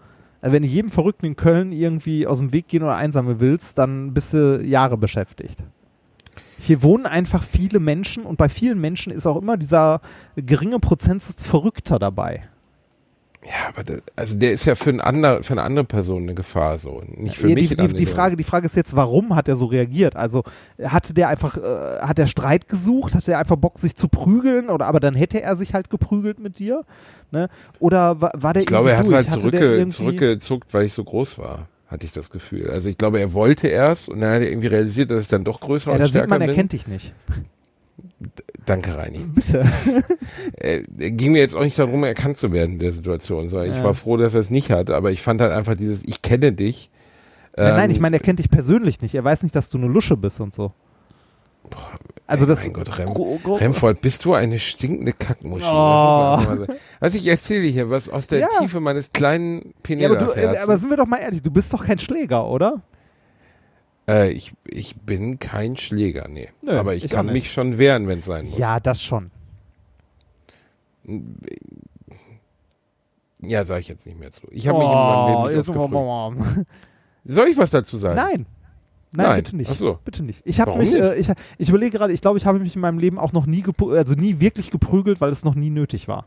[0.41, 3.79] Also wenn du jeden Verrückten in Köln irgendwie aus dem Weg gehen oder einsammeln willst,
[3.79, 5.63] dann bist du Jahre beschäftigt.
[6.59, 10.01] Hier wohnen einfach viele Menschen und bei vielen Menschen ist auch immer dieser
[10.35, 12.49] geringe Prozentsatz Verrückter dabei.
[13.45, 16.35] Ja, aber das, also der ist ja für, ein ander, für eine andere Person eine
[16.35, 17.03] Gefahr so.
[17.17, 17.71] Nicht für Ja, mich.
[17.71, 18.07] die, die, die.
[18.07, 20.15] Frage, die Frage ist jetzt, warum hat er so reagiert?
[20.15, 20.45] Also
[20.81, 23.17] hatte der einfach, äh, hat er Streit gesucht?
[23.17, 24.69] Hatte er einfach Bock, sich zu prügeln?
[24.71, 26.85] Oder aber dann hätte er sich halt geprügelt mit dir?
[27.33, 27.49] Ne?
[27.81, 29.27] Oder war, war der Ich glaube, er hat halt durch?
[29.29, 32.71] Hatte zurückge der zurückgezuckt, weil ich so groß war, hatte ich das Gefühl.
[32.71, 35.43] Also ich glaube, er wollte erst und dann hat er irgendwie realisiert, dass ich dann
[35.43, 36.55] doch größer Ja, und da stärker sieht man, er bin.
[36.55, 37.13] kennt dich nicht.
[38.67, 39.19] Danke, Reini.
[39.19, 39.65] Bitte.
[40.57, 43.77] äh, ging mir jetzt auch nicht darum, erkannt zu werden in der Situation, sondern ich
[43.77, 43.85] Ja.
[43.85, 46.53] war froh, dass er es nicht hat, aber ich fand halt einfach dieses, ich kenne
[46.53, 46.91] dich.
[47.57, 49.15] nein, nein, ähm, ich meine, er kennt dich persönlich nicht.
[49.15, 50.73] Er weiß nicht, dass du eine Lusche bist und so.
[52.27, 52.63] Also ey, das.
[52.65, 55.65] mein Gott, Rem, Remford, bist du eine stinkende Kackmuschi?
[55.67, 56.67] Oh.
[57.01, 58.49] Was ich erzähle hier, was aus der Ja.
[58.59, 61.51] Tiefe meines kleinen ja, aber, Penelas du, äh, aber sind wir doch mal ehrlich, du
[61.51, 62.83] bist doch kein Schläger, oder?
[64.09, 66.49] Äh, ich, ich bin kein Schläger, nee.
[66.63, 67.35] Nö, aber ich, ich kann nicht.
[67.35, 68.59] mich schon wehren, wenn es sein muss.
[68.59, 69.31] Ja, das schon.
[73.41, 74.43] Ja, sage ich jetzt nicht mehr zu.
[74.51, 76.67] Ich habe mich in meinem Leben nicht Oh, oft mal- geprügelt.
[77.25, 78.17] Soll ich was dazu sagen?
[78.17, 78.47] Nein.
[79.15, 79.43] Nein, Nein.
[79.43, 79.71] bitte nicht.
[79.71, 79.99] Ach so.
[80.05, 80.43] Bitte nicht.
[80.47, 81.01] Ich habe mich, nicht?
[81.03, 81.29] äh, ich,
[81.59, 84.15] ich überlege gerade, ich glaube, ich habe mich in meinem Leben auch noch nie, also
[84.15, 86.27] nie wirklich geprügelt, weil es noch nie nötig war.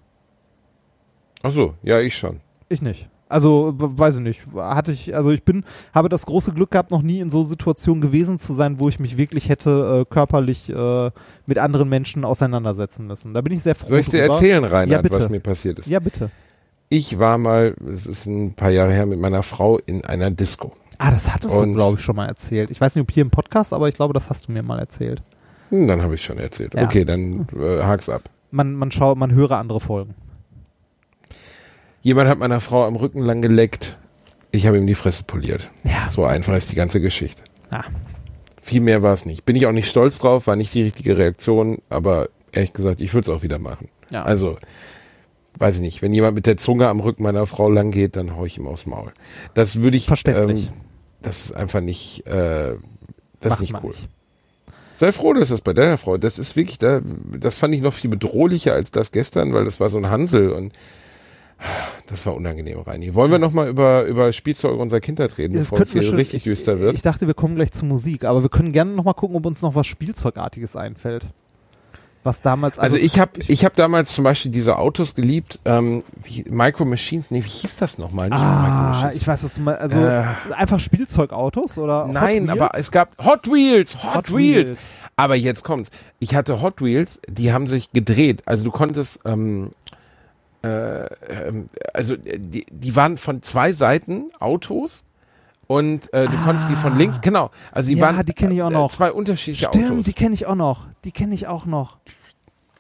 [1.41, 2.41] Ach so, ja, ich schon.
[2.69, 3.09] Ich nicht.
[3.28, 4.41] Also, weiß ich nicht.
[4.55, 5.63] Hatte ich, also ich bin,
[5.93, 8.99] habe das große Glück gehabt, noch nie in so Situationen gewesen zu sein, wo ich
[8.99, 11.11] mich wirklich hätte äh, körperlich äh,
[11.47, 13.34] mit anderen Menschen auseinandersetzen müssen.
[13.34, 13.88] Da bin ich sehr froh.
[13.89, 14.34] Soll ich dir drüber.
[14.36, 15.15] erzählen, Reinhard, Ja, bitte.
[15.15, 15.88] was mir passiert ist?
[15.88, 16.30] Ja, bitte.
[16.89, 20.73] Ich war mal, es ist ein paar Jahre her, mit meiner Frau in einer Disco.
[20.99, 22.69] Ah, das hattest Und- du, glaube ich, schon mal erzählt.
[22.69, 24.78] Ich weiß nicht, ob hier im Podcast, aber ich glaube, das hast du mir mal
[24.80, 25.23] erzählt.
[25.69, 26.76] Hm, dann habe ich schon erzählt.
[26.76, 26.84] Ja.
[26.86, 28.21] Okay, dann äh, hak's ab.
[28.51, 30.13] Man, man schaut, man höre andere Folgen.
[32.06, 33.97] Jemand hat meiner Frau am Rücken lang geleckt.
[34.51, 35.72] Ich habe ihm die Fresse poliert.
[35.84, 36.08] Ja.
[36.12, 37.41] So einfach ist die ganze Geschichte.
[37.72, 37.86] Ah.
[38.62, 39.43] Viel mehr war es nicht.
[39.43, 43.16] Bin ich auch nicht stolz drauf, war nicht die richtige Reaktion, aber ehrlich gesagt, ich
[43.16, 43.89] würde es auch wieder machen.
[44.12, 44.22] Ja.
[44.22, 44.60] Also,
[45.58, 48.36] weiß ich nicht, wenn jemand mit der Zunge am Rücken meiner Frau lang geht, dann
[48.36, 49.12] hau ich ihm aufs Maul.
[49.56, 50.06] Das würde ich.
[50.06, 50.68] Verständlich.
[50.68, 50.74] Ähm,
[51.24, 52.28] das ist einfach nicht.
[52.28, 52.76] Äh,
[53.39, 53.89] das Macht ist nicht cool.
[53.89, 54.10] nicht.
[54.97, 56.18] Sei froh, dass das bei deiner Frau.
[56.18, 59.80] Das ist wirklich, da, das fand ich noch viel bedrohlicher als das gestern, weil das
[59.80, 60.72] war so ein Hansel und
[62.08, 63.14] das war unangenehm, Reini.
[63.14, 66.38] Wollen wir nochmal über, über Spielzeuge unserer Kindheit reden, Das bevor es hier schon- richtig
[66.38, 66.93] ich, düster wird?
[66.95, 69.45] Ich dachte, wir kommen gleich zur Musik, aber wir können gerne noch mal gucken, ob
[69.45, 71.28] uns noch was Spielzeugartiges einfällt.
[72.24, 72.80] Was damals.
[72.80, 77.30] Also, ich habe ich hab damals zum Beispiel diese Autos geliebt, ähm, wie, Micro Machines,
[77.30, 78.30] nee, wie hieß das nochmal?
[78.30, 79.76] Nicht Ah, ich weiß, was du mal.
[79.78, 80.24] Also Äh.
[80.56, 82.08] einfach Spielzeugautos oder?
[82.08, 84.70] Nein, aber es gab Hot Wheels, Hot, Hot Wheels.
[84.72, 84.80] Wheels.
[85.18, 85.91] Aber jetzt kommt's.
[86.18, 88.41] Ich hatte Hot Wheels, die haben sich gedreht.
[88.47, 89.72] Also du konntest, ähm, äh, ähm,
[91.93, 95.03] also äh, die, die waren von zwei Seiten Autos
[95.68, 97.49] und äh, du konntest die von links, genau.
[97.72, 98.11] Also die Ah.
[98.11, 98.91] Ja, waren die ich auch äh, noch.
[98.91, 100.05] zwei unterschiedliche Stimmt, Autos.
[100.05, 100.88] die kenne ich auch noch.
[101.03, 101.97] Die kenne ich auch noch.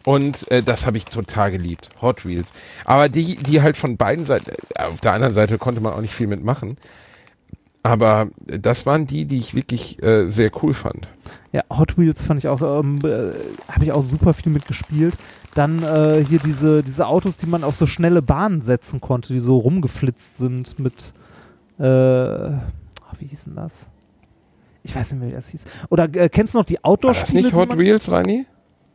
[0.03, 1.89] Und äh, das habe ich total geliebt.
[2.01, 2.53] Hot Wheels.
[2.85, 6.01] Aber die, die halt von beiden Seiten, äh, auf der anderen Seite konnte man auch
[6.01, 6.77] nicht viel mitmachen.
[7.81, 11.07] Aber das waren die, die ich wirklich äh, sehr cool fand.
[11.51, 13.31] Ja, Hot Wheels fand ich auch, ähm, äh,
[13.71, 15.15] habe ich auch super viel mitgespielt.
[15.55, 19.39] Dann äh, hier diese, diese Autos, die man auf so schnelle Bahnen setzen konnte, die
[19.39, 21.13] so rumgeflitzt sind mit,
[21.79, 23.87] äh, ach, wie hieß denn das?
[24.83, 25.65] Ich weiß nicht mehr, wie das hieß.
[25.89, 27.43] Oder äh, kennst du noch die War Outdoor-Spiele?
[27.43, 28.45] das nicht Hot Wheels, Reini?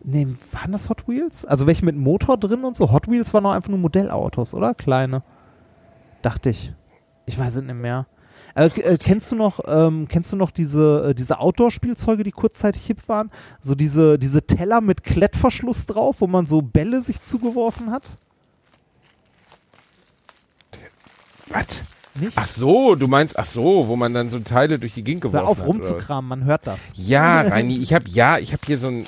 [0.04, 1.46] Nee, waren das Hot Wheels?
[1.46, 2.92] Also welche mit Motor drin und so?
[2.92, 4.74] Hot Wheels waren doch einfach nur Modellautos, oder?
[4.74, 5.22] Kleine.
[6.20, 6.74] Dachte ich.
[7.24, 8.06] Ich weiß es nicht mehr.
[8.60, 12.84] Äh, äh, kennst du noch, ähm, kennst du noch diese, äh, diese Outdoor-Spielzeuge, die kurzzeitig
[12.84, 13.30] hip waren?
[13.62, 18.18] So diese, diese Teller mit Klettverschluss drauf, wo man so Bälle sich zugeworfen hat?
[21.48, 21.64] Was?
[22.20, 22.32] Nicht?
[22.36, 25.30] Ach so, du meinst, ach so, wo man dann so Teile durch die Gegend Hör
[25.30, 25.64] geworfen auf hat.
[25.66, 25.68] was?
[25.68, 26.92] rumzukramen, man hört das.
[26.96, 29.06] Ja, Reini, ich habe ja, ich habe hier so ein,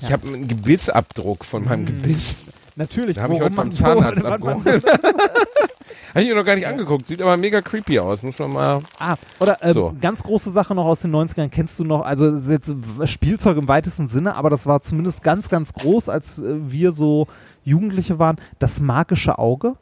[0.00, 0.12] ich Ja.
[0.12, 2.38] habe einen Gebissabdruck von meinem Gebiss.
[2.78, 4.84] Natürlich, Da hab ich heute beim so- Zahnarzt man abgeholt.
[6.10, 7.04] Habe ich mir noch gar nicht angeguckt.
[7.06, 8.22] Sieht aber mega creepy aus.
[8.22, 8.80] Muss man mal.
[8.98, 9.94] Ah, oder ähm, So.
[10.00, 12.72] ganz große Sache noch aus den 90ern, kennst du noch, also jetzt
[13.04, 17.26] Spielzeug im weitesten Sinne, aber das war zumindest ganz, ganz groß, als äh, wir so
[17.64, 19.74] Jugendliche waren, das magische Auge.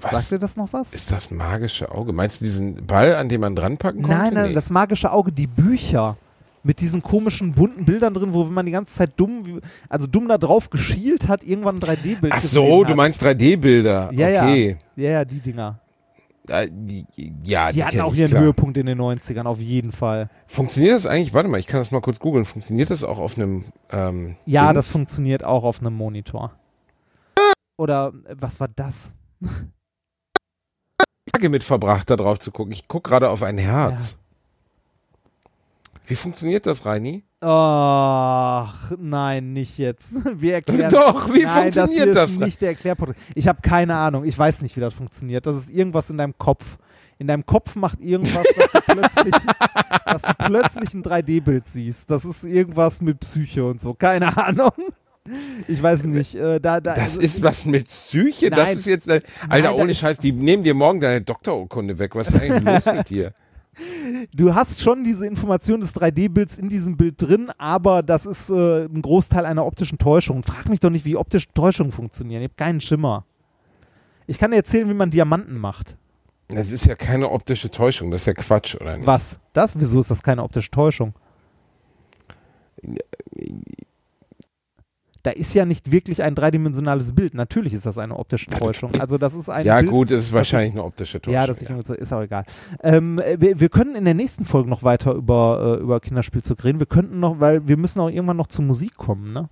[0.00, 0.92] Was Sagt dir das noch was?
[0.92, 2.12] ist das magische Auge?
[2.12, 4.16] Meinst du diesen Ball, an dem man dranpacken konnte?
[4.16, 4.54] Nein, nein, Nee.
[4.54, 6.16] das magische Auge, die Bücher
[6.62, 10.38] mit diesen komischen bunten Bildern drin, wo man die ganze Zeit dumm, also dumm da
[10.38, 12.90] drauf geschielt hat, irgendwann ein 3D-Bild Ach so, hat.
[12.90, 14.10] du meinst 3D-Bilder.
[14.12, 14.78] Ja, okay.
[14.96, 15.04] ja.
[15.04, 15.80] Ja, ja, die Dinger.
[16.48, 16.62] Ja.
[17.42, 18.42] ja, Die hatten auch ihren klar.
[18.42, 20.30] Höhepunkt in den 90ern, auf jeden Fall.
[20.46, 21.34] Funktioniert das eigentlich?
[21.34, 22.46] Warte mal, ich kann das mal kurz googeln.
[22.46, 24.74] Funktioniert das auch auf einem ähm, Ja, Dings?
[24.86, 26.52] das funktioniert auch auf einem Monitor.
[27.76, 29.12] Oder äh, was war das?
[31.32, 32.72] Tage mit verbracht, da drauf zu gucken.
[32.72, 34.16] Ich gucke gerade auf ein Herz.
[36.08, 37.24] Wie funktioniert das, Reini?
[37.40, 40.16] Ach, nein, nicht jetzt.
[40.40, 40.90] Wir erklären.
[40.90, 42.30] Doch, wie nein, das funktioniert hier das?
[42.32, 43.18] Ist nicht der Erklärpodcast.
[43.34, 44.24] Ich habe keine Ahnung.
[44.24, 45.46] Ich weiß nicht, wie das funktioniert.
[45.46, 46.78] Das ist irgendwas in deinem Kopf.
[47.18, 49.34] In deinem Kopf macht irgendwas, dass du plötzlich,
[50.06, 52.10] dass du plötzlich ein 3D-Bild siehst.
[52.10, 53.92] Das ist irgendwas mit Psyche und so.
[53.94, 54.70] Keine Ahnung.
[55.66, 56.36] Ich weiß nicht.
[56.36, 58.50] Äh, da, da, Das also, ist was mit Psyche?
[58.50, 58.76] Das Nein.
[58.78, 62.14] ist jetzt, äh, Alter, Nein, ohne ist- Scheiß, die nehmen dir morgen deine Doktorurkunde weg.
[62.14, 63.32] Was ist eigentlich los mit dir?
[64.34, 68.86] Du hast schon diese Information des 3D-Bilds in diesem Bild drin, aber das ist äh,
[68.86, 70.42] ein Großteil einer optischen Täuschung.
[70.42, 72.42] Frag mich doch nicht, wie optische Täuschungen funktionieren.
[72.42, 73.24] Ich habe keinen Schimmer.
[74.26, 75.96] Ich kann dir erzählen, wie man Diamanten macht.
[76.48, 79.06] Das ist ja keine optische Täuschung, das ist ja Quatsch, oder nicht?
[79.06, 79.38] Was?
[79.52, 79.78] Das?
[79.78, 81.14] Wieso ist das keine optische Täuschung?
[85.28, 87.34] Da ist ja nicht wirklich ein dreidimensionales Bild.
[87.34, 88.92] Natürlich ist das eine optische Täuschung.
[88.98, 91.34] Also das ist ein Ja, Bild, gut, es ist wahrscheinlich eine optische Täuschung.
[91.34, 92.44] Ja, das ich irgendwie so- ist auch egal.
[92.82, 96.64] Ähm, äh, wir, wir können in der nächsten Folge noch weiter über, äh, über Kinderspielzeug
[96.64, 96.78] reden.
[96.78, 99.50] Wir könnten noch, weil wir müssen auch irgendwann noch zur Musik kommen, ne?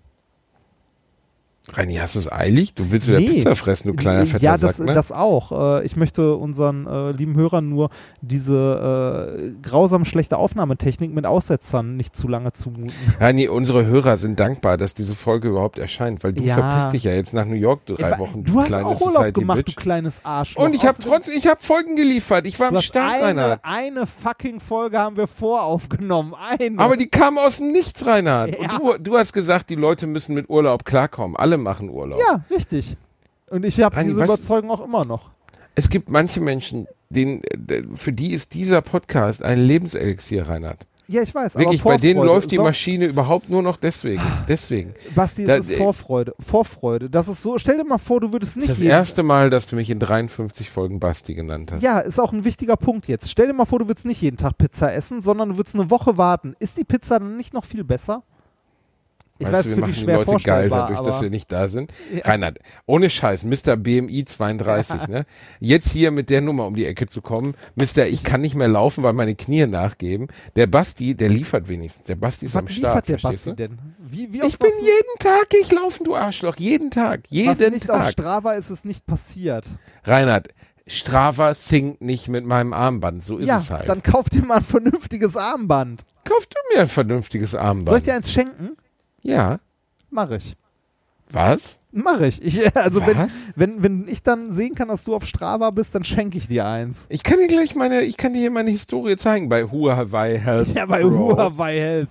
[1.73, 2.75] Reini, hast du es eilig?
[2.75, 3.27] Du willst wieder Nee.
[3.27, 4.95] Pizza fressen, du kleiner fetter ja, das, Sack, ne?
[4.95, 5.81] das auch.
[5.81, 7.91] Äh, ich möchte unseren äh, lieben Hörern nur
[8.23, 12.93] diese äh, grausam schlechte Aufnahmetechnik mit Aussetzern nicht zu lange zumuten.
[13.21, 16.55] Reini, unsere Hörer sind dankbar, dass diese Folge überhaupt erscheint, weil du Ja.
[16.55, 19.15] verpisst dich ja jetzt nach New York drei Etwa- Wochen, du hast kleine auch Urlaub
[19.17, 19.77] Society gemacht, Bitch.
[19.77, 20.63] du kleines Arschloch.
[20.65, 22.47] Und ich habe trotzdem, ich habe Folgen geliefert.
[22.47, 23.61] Ich war Du am hast Start, Reinhard.
[23.65, 26.33] eine, eine fucking Folge haben wir voraufgenommen.
[26.59, 26.79] Eine.
[26.79, 28.57] Aber die kam aus dem Nichts, Reinhard.
[28.61, 28.77] Ja.
[28.79, 31.37] Und du, du hast gesagt, die Leute müssen mit Urlaub klarkommen.
[31.37, 32.19] Alle machen Urlaub.
[32.21, 32.97] ja, richtig.
[33.49, 35.31] Und ich habe diese was- Überzeugung auch immer noch.
[35.75, 40.87] Es gibt manche Menschen, denen, äh, für die ist dieser Podcast ein Lebenselixier, Reinhard.
[41.09, 41.55] Ja, ich weiß.
[41.57, 44.21] Wirklich, bei denen läuft die Maschine überhaupt nur noch deswegen.
[44.49, 44.93] Deswegen.
[45.15, 46.35] Basti, es Da- ist äh, Vorfreude.
[46.41, 47.09] Vorfreude.
[47.09, 49.49] Das ist so, stell dir mal vor, du würdest Das nicht ist das erste Mal,
[49.49, 51.83] dass du mich in 53 Folgen Basti genannt hast.
[51.85, 53.31] Ja, ist auch ein wichtiger Punkt jetzt.
[53.31, 55.91] Stell dir mal vor, du würdest nicht jeden Tag Pizza essen, sondern du würdest eine
[55.91, 56.57] Woche warten.
[56.59, 58.25] Ist die Pizza dann nicht noch viel besser?
[59.39, 61.93] Ich Meinst weiß, du, wir machen die Leute geil, dadurch, dass wir nicht da sind.
[62.15, 62.23] Ja.
[62.25, 63.77] Reinhard, ohne Scheiß, Mr.
[63.77, 65.27] BMI 32, ne?
[65.61, 68.07] Jetzt hier mit der Nummer um die Ecke zu kommen, Mr.
[68.07, 70.29] Ich kann nicht mehr laufen, weil meine Knie nachgeben.
[70.55, 72.07] Der Basti, der liefert wenigstens.
[72.07, 73.57] Der Basti ist was am Start, liefert der Basti du?
[73.57, 73.79] denn?
[73.99, 76.57] Wie, wie Ich bin jeden Tag ich laufen, du Arschloch.
[76.57, 77.25] Jeden Tag.
[77.25, 78.13] was Jeden nicht auf Tag.
[78.13, 79.67] Strava ist, ist nicht passiert.
[80.05, 80.49] Reinhard,
[80.87, 83.23] Strava singt nicht mit meinem Armband.
[83.23, 83.89] So ist ja, es halt.
[83.89, 86.05] dann kauf dir mal ein vernünftiges Armband.
[86.25, 87.89] Kauf du mir ein vernünftiges Armband.
[87.89, 88.77] Soll ich dir eins schenken?
[89.27, 89.61] Ja.
[90.11, 90.57] Mach ich.
[91.31, 91.79] Was?
[91.91, 92.43] Mach ich.
[92.45, 93.17] ich also wenn,
[93.57, 96.67] wenn, wenn ich dann sehen kann, dass du auf Strava bist, dann schenke ich dir
[96.67, 97.07] eins.
[97.09, 100.75] Ich kann dir gleich meine, ich kann dir hier meine Historie zeigen bei Huawei Health.
[100.75, 101.33] Ja, bei Pro.
[101.33, 102.11] Huawei Health.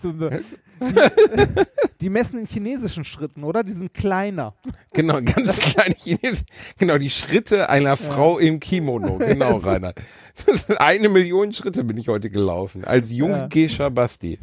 [2.02, 3.64] Die messen in chinesischen Schritten, oder?
[3.64, 4.54] Die sind kleiner.
[4.94, 6.46] Genau, ganz kleine Chinesen.
[6.78, 9.18] Genau, die Schritte einer Frau im Kimono.
[9.18, 9.94] Genau, Rainer.
[10.46, 12.84] Das sind eine Million Schritte bin ich heute gelaufen.
[12.84, 13.18] Als Ja.
[13.18, 14.38] junge Gescha Basti.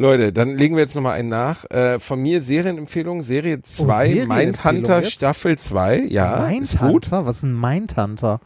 [0.00, 1.70] Leute, dann legen wir jetzt nochmal einen nach.
[1.70, 4.28] Äh, von mir Serienempfehlung, Serie 2, Serienempfehlung
[4.74, 5.04] Mindhunter?
[5.04, 6.04] Staffel 2.
[6.08, 6.80] Ja, ist gut.
[6.80, 7.26] Mindhunter?
[7.26, 8.40] Was ist ein Mindhunter?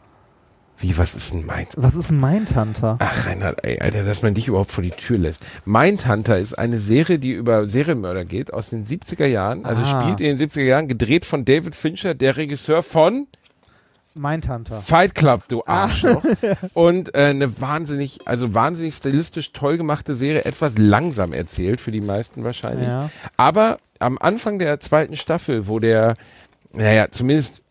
[0.77, 1.69] Wie, was ist ein Mind?
[1.77, 2.97] Was ist ein Mindhunter?
[2.99, 5.41] Ach, Reinhard, ey, Alter, dass man dich überhaupt vor die Tür lässt.
[5.63, 9.63] Mindhunter ist eine Serie, die über Serienmörder geht, aus den 70er Jahren.
[9.63, 10.01] Also Ah.
[10.01, 13.27] spielt in den 70er Jahren, gedreht von David Fincher, der Regisseur von
[14.15, 14.81] Mindhunter.
[14.81, 15.83] Fight Club, du Ah.
[15.83, 16.23] Arschloch.
[16.73, 22.01] Und äh, eine wahnsinnig, also wahnsinnig stilistisch toll gemachte Serie, etwas langsam erzählt für die
[22.01, 22.87] meisten wahrscheinlich.
[22.87, 23.09] Ja.
[23.37, 26.15] Aber am Anfang der zweiten Staffel, wo der,
[26.73, 27.61] naja, zumindest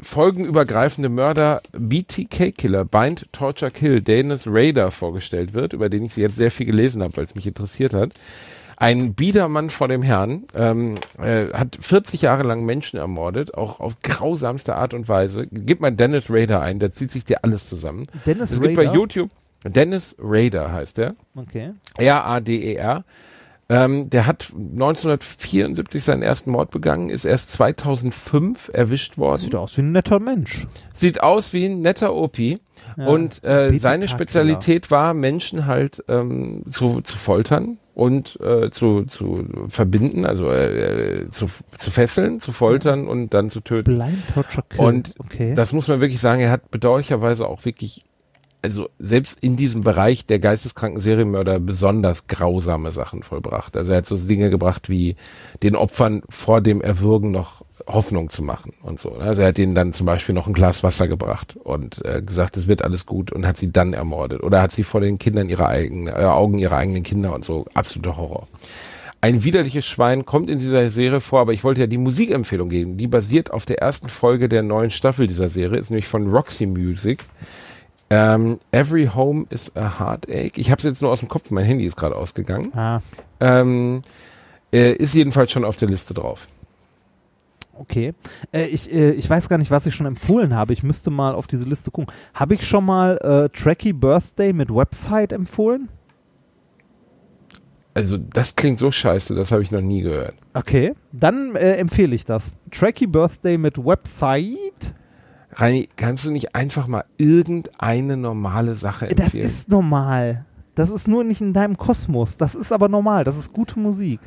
[0.00, 6.36] folgenübergreifende Mörder BTK Killer, Bind, Torture, Kill, Dennis Raider vorgestellt wird, über den ich jetzt
[6.36, 8.12] sehr viel gelesen habe, weil es mich interessiert hat.
[8.76, 14.00] Ein Biedermann vor dem Herrn, ähm, äh, hat 40 Jahre lang Menschen ermordet, auch auf
[14.02, 15.46] grausamste Art und Weise.
[15.50, 18.06] Gib mal Dennis Raider ein, da zieht sich dir alles zusammen.
[18.26, 18.94] Dennis es gibt bei Rader?
[18.94, 19.30] YouTube,
[19.64, 21.14] Dennis Raider heißt der.
[21.34, 21.72] Okay.
[21.96, 23.04] R-A-D-E-R.
[23.68, 29.40] Ähm, der hat 1974 seinen ersten Mord begangen, ist erst 2005 erwischt worden.
[29.40, 30.68] Sieht aus wie ein netter Mensch.
[30.92, 32.60] Sieht aus wie ein netter Opi.
[32.96, 39.46] und äh, seine Spezialität war, Menschen halt ähm, zu, zu foltern und äh, zu, zu
[39.68, 41.46] verbinden, also äh, äh, zu,
[41.78, 43.96] zu fesseln, zu foltern und dann zu töten.
[43.96, 44.84] Blind Torture Kill.
[44.84, 45.54] Und okay.
[45.54, 48.04] das muss man wirklich sagen, er hat bedauerlicherweise auch wirklich,
[48.60, 53.74] also selbst in diesem Bereich der geisteskranken Serienmörder besonders grausame Sachen vollbracht.
[53.78, 55.16] Also er hat so Dinge gebracht wie
[55.62, 59.12] den Opfern vor dem Erwürgen noch Hoffnung zu machen und so.
[59.12, 62.56] Also er hat denen dann zum Beispiel noch ein Glas Wasser gebracht und äh, gesagt,
[62.56, 64.42] es wird alles gut und hat sie dann ermordet.
[64.42, 67.64] Oder hat sie vor den Kindern ihrer eigenen, äh, Augen ihrer eigenen Kinder und so.
[67.74, 68.48] Absoluter Horror.
[69.20, 72.96] Ein widerliches Schwein kommt in dieser Serie vor, aber ich wollte ja die Musikempfehlung geben.
[72.96, 76.66] Die basiert auf der ersten Folge der neuen Staffel dieser Serie, ist nämlich von Roxy
[76.66, 77.24] Music.
[78.10, 80.52] Ähm, Every Home is a Heartache.
[80.56, 82.72] Ich habe es jetzt nur aus dem Kopf, mein Handy ist gerade ausgegangen.
[82.76, 83.00] ah,
[83.40, 84.02] Ähm,
[84.72, 86.46] äh, ist jedenfalls schon auf der Liste drauf.
[87.78, 88.14] Okay.
[88.52, 90.72] Äh, ich, äh, ich weiß gar nicht, was ich schon empfohlen habe.
[90.72, 92.12] Ich müsste mal auf diese Liste gucken.
[92.34, 95.88] Habe ich schon mal äh, Tracky Birthday mit Website empfohlen?
[97.94, 100.34] Also das klingt so scheiße, das habe ich noch nie gehört.
[100.52, 100.94] Okay.
[101.12, 102.52] Dann äh, empfehle ich das.
[102.70, 104.94] Tracky Birthday mit Website.
[105.52, 109.26] Reini, kannst du nicht einfach mal irgendeine normale Sache empfehlen?
[109.26, 110.44] Das ist normal.
[110.74, 112.36] Das ist nur nicht in deinem Kosmos.
[112.36, 113.24] Das ist aber normal.
[113.24, 114.20] Das ist gute Musik.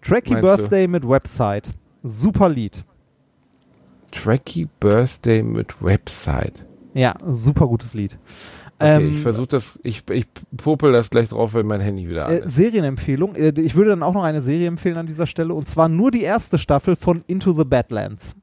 [0.00, 0.56] Tracky Meinst du?
[0.56, 1.68] Birthday mit Website.
[2.02, 2.84] Super Lied.
[4.10, 6.64] Tracky Birthday mit Website.
[6.94, 8.18] Ja, super gutes Lied.
[8.78, 10.26] Okay, Ähm, ich versuche das, ich, ich
[10.56, 12.54] popel das gleich drauf, wenn mein Handy wieder an Äh, ist.
[12.54, 13.34] Serienempfehlung.
[13.34, 16.10] Äh, ich würde dann auch noch eine Serie empfehlen an dieser Stelle und zwar nur
[16.10, 18.34] die erste Staffel von Into the Badlands.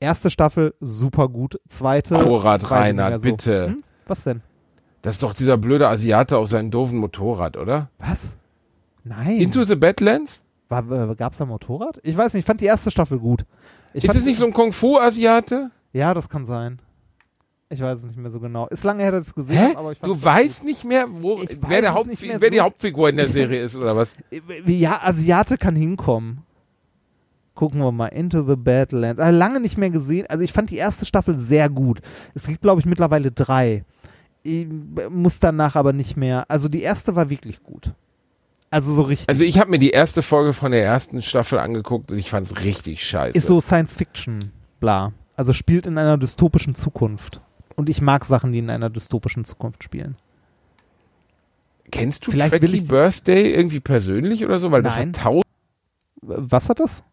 [0.00, 1.60] Erste Staffel super gut.
[1.68, 2.14] Zweite.
[2.14, 3.30] Motorrad, Reinhard, so.
[3.30, 3.66] bitte.
[3.68, 3.84] Hm?
[4.06, 4.42] Was denn?
[5.00, 7.88] Das ist doch dieser blöde Asiate auf seinem doofen Motorrad, oder?
[7.98, 8.36] Was?
[9.04, 9.40] Nein.
[9.40, 10.41] Into the Badlands?
[10.72, 12.00] Äh, gab's da Motorrad?
[12.02, 13.44] Ich weiß nicht, ich fand die erste Staffel gut.
[13.94, 15.70] Ich Ist es nicht so ein Kung-Fu-Asiate?
[15.92, 16.80] Ja, das kann sein.
[17.68, 18.66] Ich weiß es nicht mehr so genau.
[18.68, 21.06] Ist lange her, dass ich es gesehen habe, aber ich fand Du weißt nicht mehr,
[21.10, 22.62] wo, wer, der es Haupt, mehr wer die so.
[22.64, 24.14] Hauptfigur in der Serie ist, oder was?
[24.66, 26.42] Ja, Asiate kann hinkommen.
[27.54, 28.08] Gucken wir mal.
[28.08, 29.20] Into the Badlands.
[29.20, 30.26] Ah, lange nicht mehr gesehen.
[30.28, 32.00] Also ich fand die erste Staffel sehr gut.
[32.34, 33.84] Es gibt, glaube ich, mittlerweile drei.
[34.42, 34.66] Ich
[35.10, 36.50] muss danach aber nicht mehr.
[36.50, 37.92] Also die erste war wirklich gut.
[38.72, 39.28] Also so richtig.
[39.28, 42.46] Also ich habe mir die erste Folge von der ersten Staffel angeguckt und ich fand
[42.46, 43.36] es richtig scheiße.
[43.36, 44.38] ist so Science Fiction,
[44.80, 45.12] bla.
[45.36, 47.40] Also spielt in einer dystopischen Zukunft.
[47.76, 50.16] Und ich mag Sachen, die in einer dystopischen Zukunft spielen.
[51.90, 54.70] Kennst du Vielleicht Tracky Birthday irgendwie persönlich oder so?
[54.70, 55.08] Weil das Nein.
[55.10, 55.44] hat tausend.
[56.22, 57.04] Was hat das?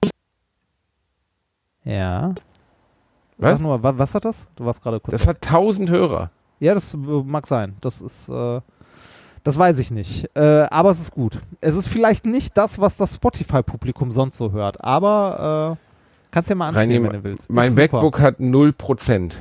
[1.83, 2.33] Ja.
[3.37, 3.51] Was?
[3.53, 4.47] Sag nur, wa- was hat das?
[4.55, 5.11] Du warst gerade kurz.
[5.17, 6.31] Das hat tausend Hörer.
[6.59, 7.75] Ja, das äh, mag sein.
[7.81, 8.61] Das ist, äh,
[9.43, 10.29] das weiß ich nicht.
[10.35, 11.39] Äh, aber es ist gut.
[11.61, 14.83] Es ist vielleicht nicht das, was das Spotify-Publikum sonst so hört.
[14.83, 15.85] Aber äh,
[16.31, 17.49] kannst ja mal anschauen, Reini, wenn du willst.
[17.51, 17.81] mein super.
[17.81, 19.33] MacBook hat 0%.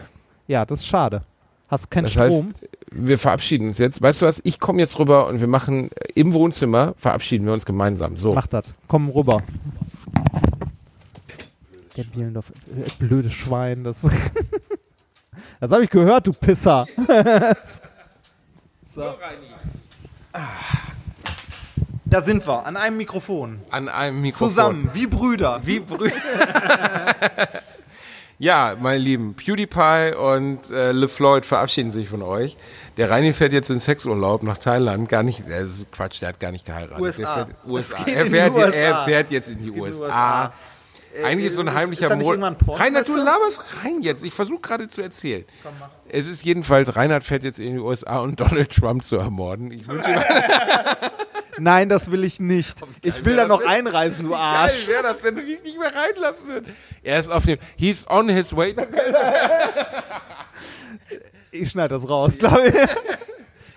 [0.46, 1.22] Ja, das ist schade.
[1.68, 2.24] Hast keinen Das Strom.
[2.24, 2.44] heißt,
[2.92, 4.00] wir verabschieden uns jetzt.
[4.00, 4.40] Weißt du was?
[4.44, 8.16] Ich komme jetzt rüber und wir machen äh, im Wohnzimmer, verabschieden wir uns gemeinsam.
[8.16, 8.34] So.
[8.34, 8.72] Mach das.
[8.86, 9.42] Komm rüber.
[11.96, 12.50] Der Bielendorf.
[12.50, 13.84] Äh, blödes Schwein.
[13.84, 14.02] Das,
[15.60, 16.86] das habe ich gehört, du Pisser.
[18.86, 19.02] so.
[22.04, 23.60] Da sind wir, an einem Mikrofon.
[23.70, 24.48] An einem Mikrofon.
[24.48, 25.60] Zusammen, wie Brüder.
[25.62, 26.14] Wie Brüder.
[28.38, 32.56] ja, meine Lieben, PewDiePie und äh, LeFloid verabschieden sich von euch.
[32.96, 35.08] Der Reini fährt jetzt in Sexurlaub nach Thailand.
[35.08, 36.98] Gar nicht, das ist Quatsch, der hat gar nicht geheiratet.
[37.00, 37.34] USA.
[37.34, 37.98] Der fährt, USA.
[38.06, 39.04] Er, fährt, jetzt- er USA.
[39.04, 40.52] fährt jetzt in die geht in die USA.
[41.16, 41.26] USA.
[41.26, 42.84] Eigentlich ist so ein heimlicher ist da nicht Mo- irgendwann Pornmesse?
[42.84, 44.24] Reinhard, du laberst rein jetzt.
[44.24, 45.44] Ich versuche gerade zu erzählen.
[46.08, 49.70] Es ist jedenfalls, Reinhard fährt jetzt in die USA, um Donald Trump zu ermorden.
[49.72, 50.08] Ich wünsche
[51.60, 52.76] Nein, das will ich nicht.
[53.02, 54.86] Ich will da noch einreisen, du Geil Arsch.
[54.86, 56.76] wäre das, wenn du dich nicht mehr reinlassen würdest.
[57.02, 58.76] Er ist auf dem, he's on his way.
[61.50, 62.74] Ich schneide das raus, glaube ich.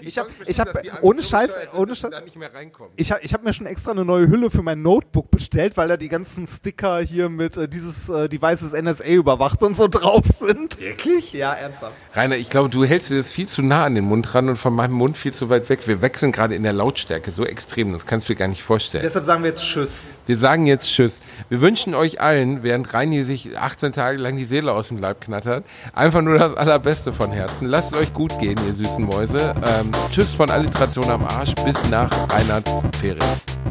[0.01, 0.71] Ich habe, ich habe,
[1.01, 2.91] ohne Scheiß, ohne Scheiß, da nicht mehr reinkommen.
[2.95, 5.87] ich habe, ich habe mir schon extra eine neue Hülle für mein Notebook bestellt, weil
[5.87, 10.25] da die ganzen Sticker hier mit äh, dieses äh, Devices NSA überwacht und so drauf
[10.37, 10.79] sind.
[10.79, 11.33] Wirklich?
[11.33, 11.93] Ja, ernsthaft.
[12.13, 14.55] Rainer, ich glaube, du hältst dir das viel zu nah an den Mund ran und
[14.55, 15.87] von meinem Mund viel zu weit weg.
[15.87, 19.03] Wir wechseln gerade in der Lautstärke so extrem, das kannst du dir gar nicht vorstellen.
[19.03, 20.01] Deshalb sagen wir jetzt Tschüss.
[20.25, 21.21] Wir sagen jetzt Tschüss.
[21.49, 25.21] Wir wünschen euch allen, während Reini sich 18 Tage lang die Seele aus dem Leib
[25.21, 27.67] knattert, einfach nur das Allerbeste von Herzen.
[27.67, 29.53] Lasst es euch gut gehen, ihr süßen Mäuse.
[29.65, 33.23] Ähm, tschüss von Alliteration am Arsch bis nach Reinhards Ferien.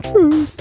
[0.02, 0.56] Tschüss.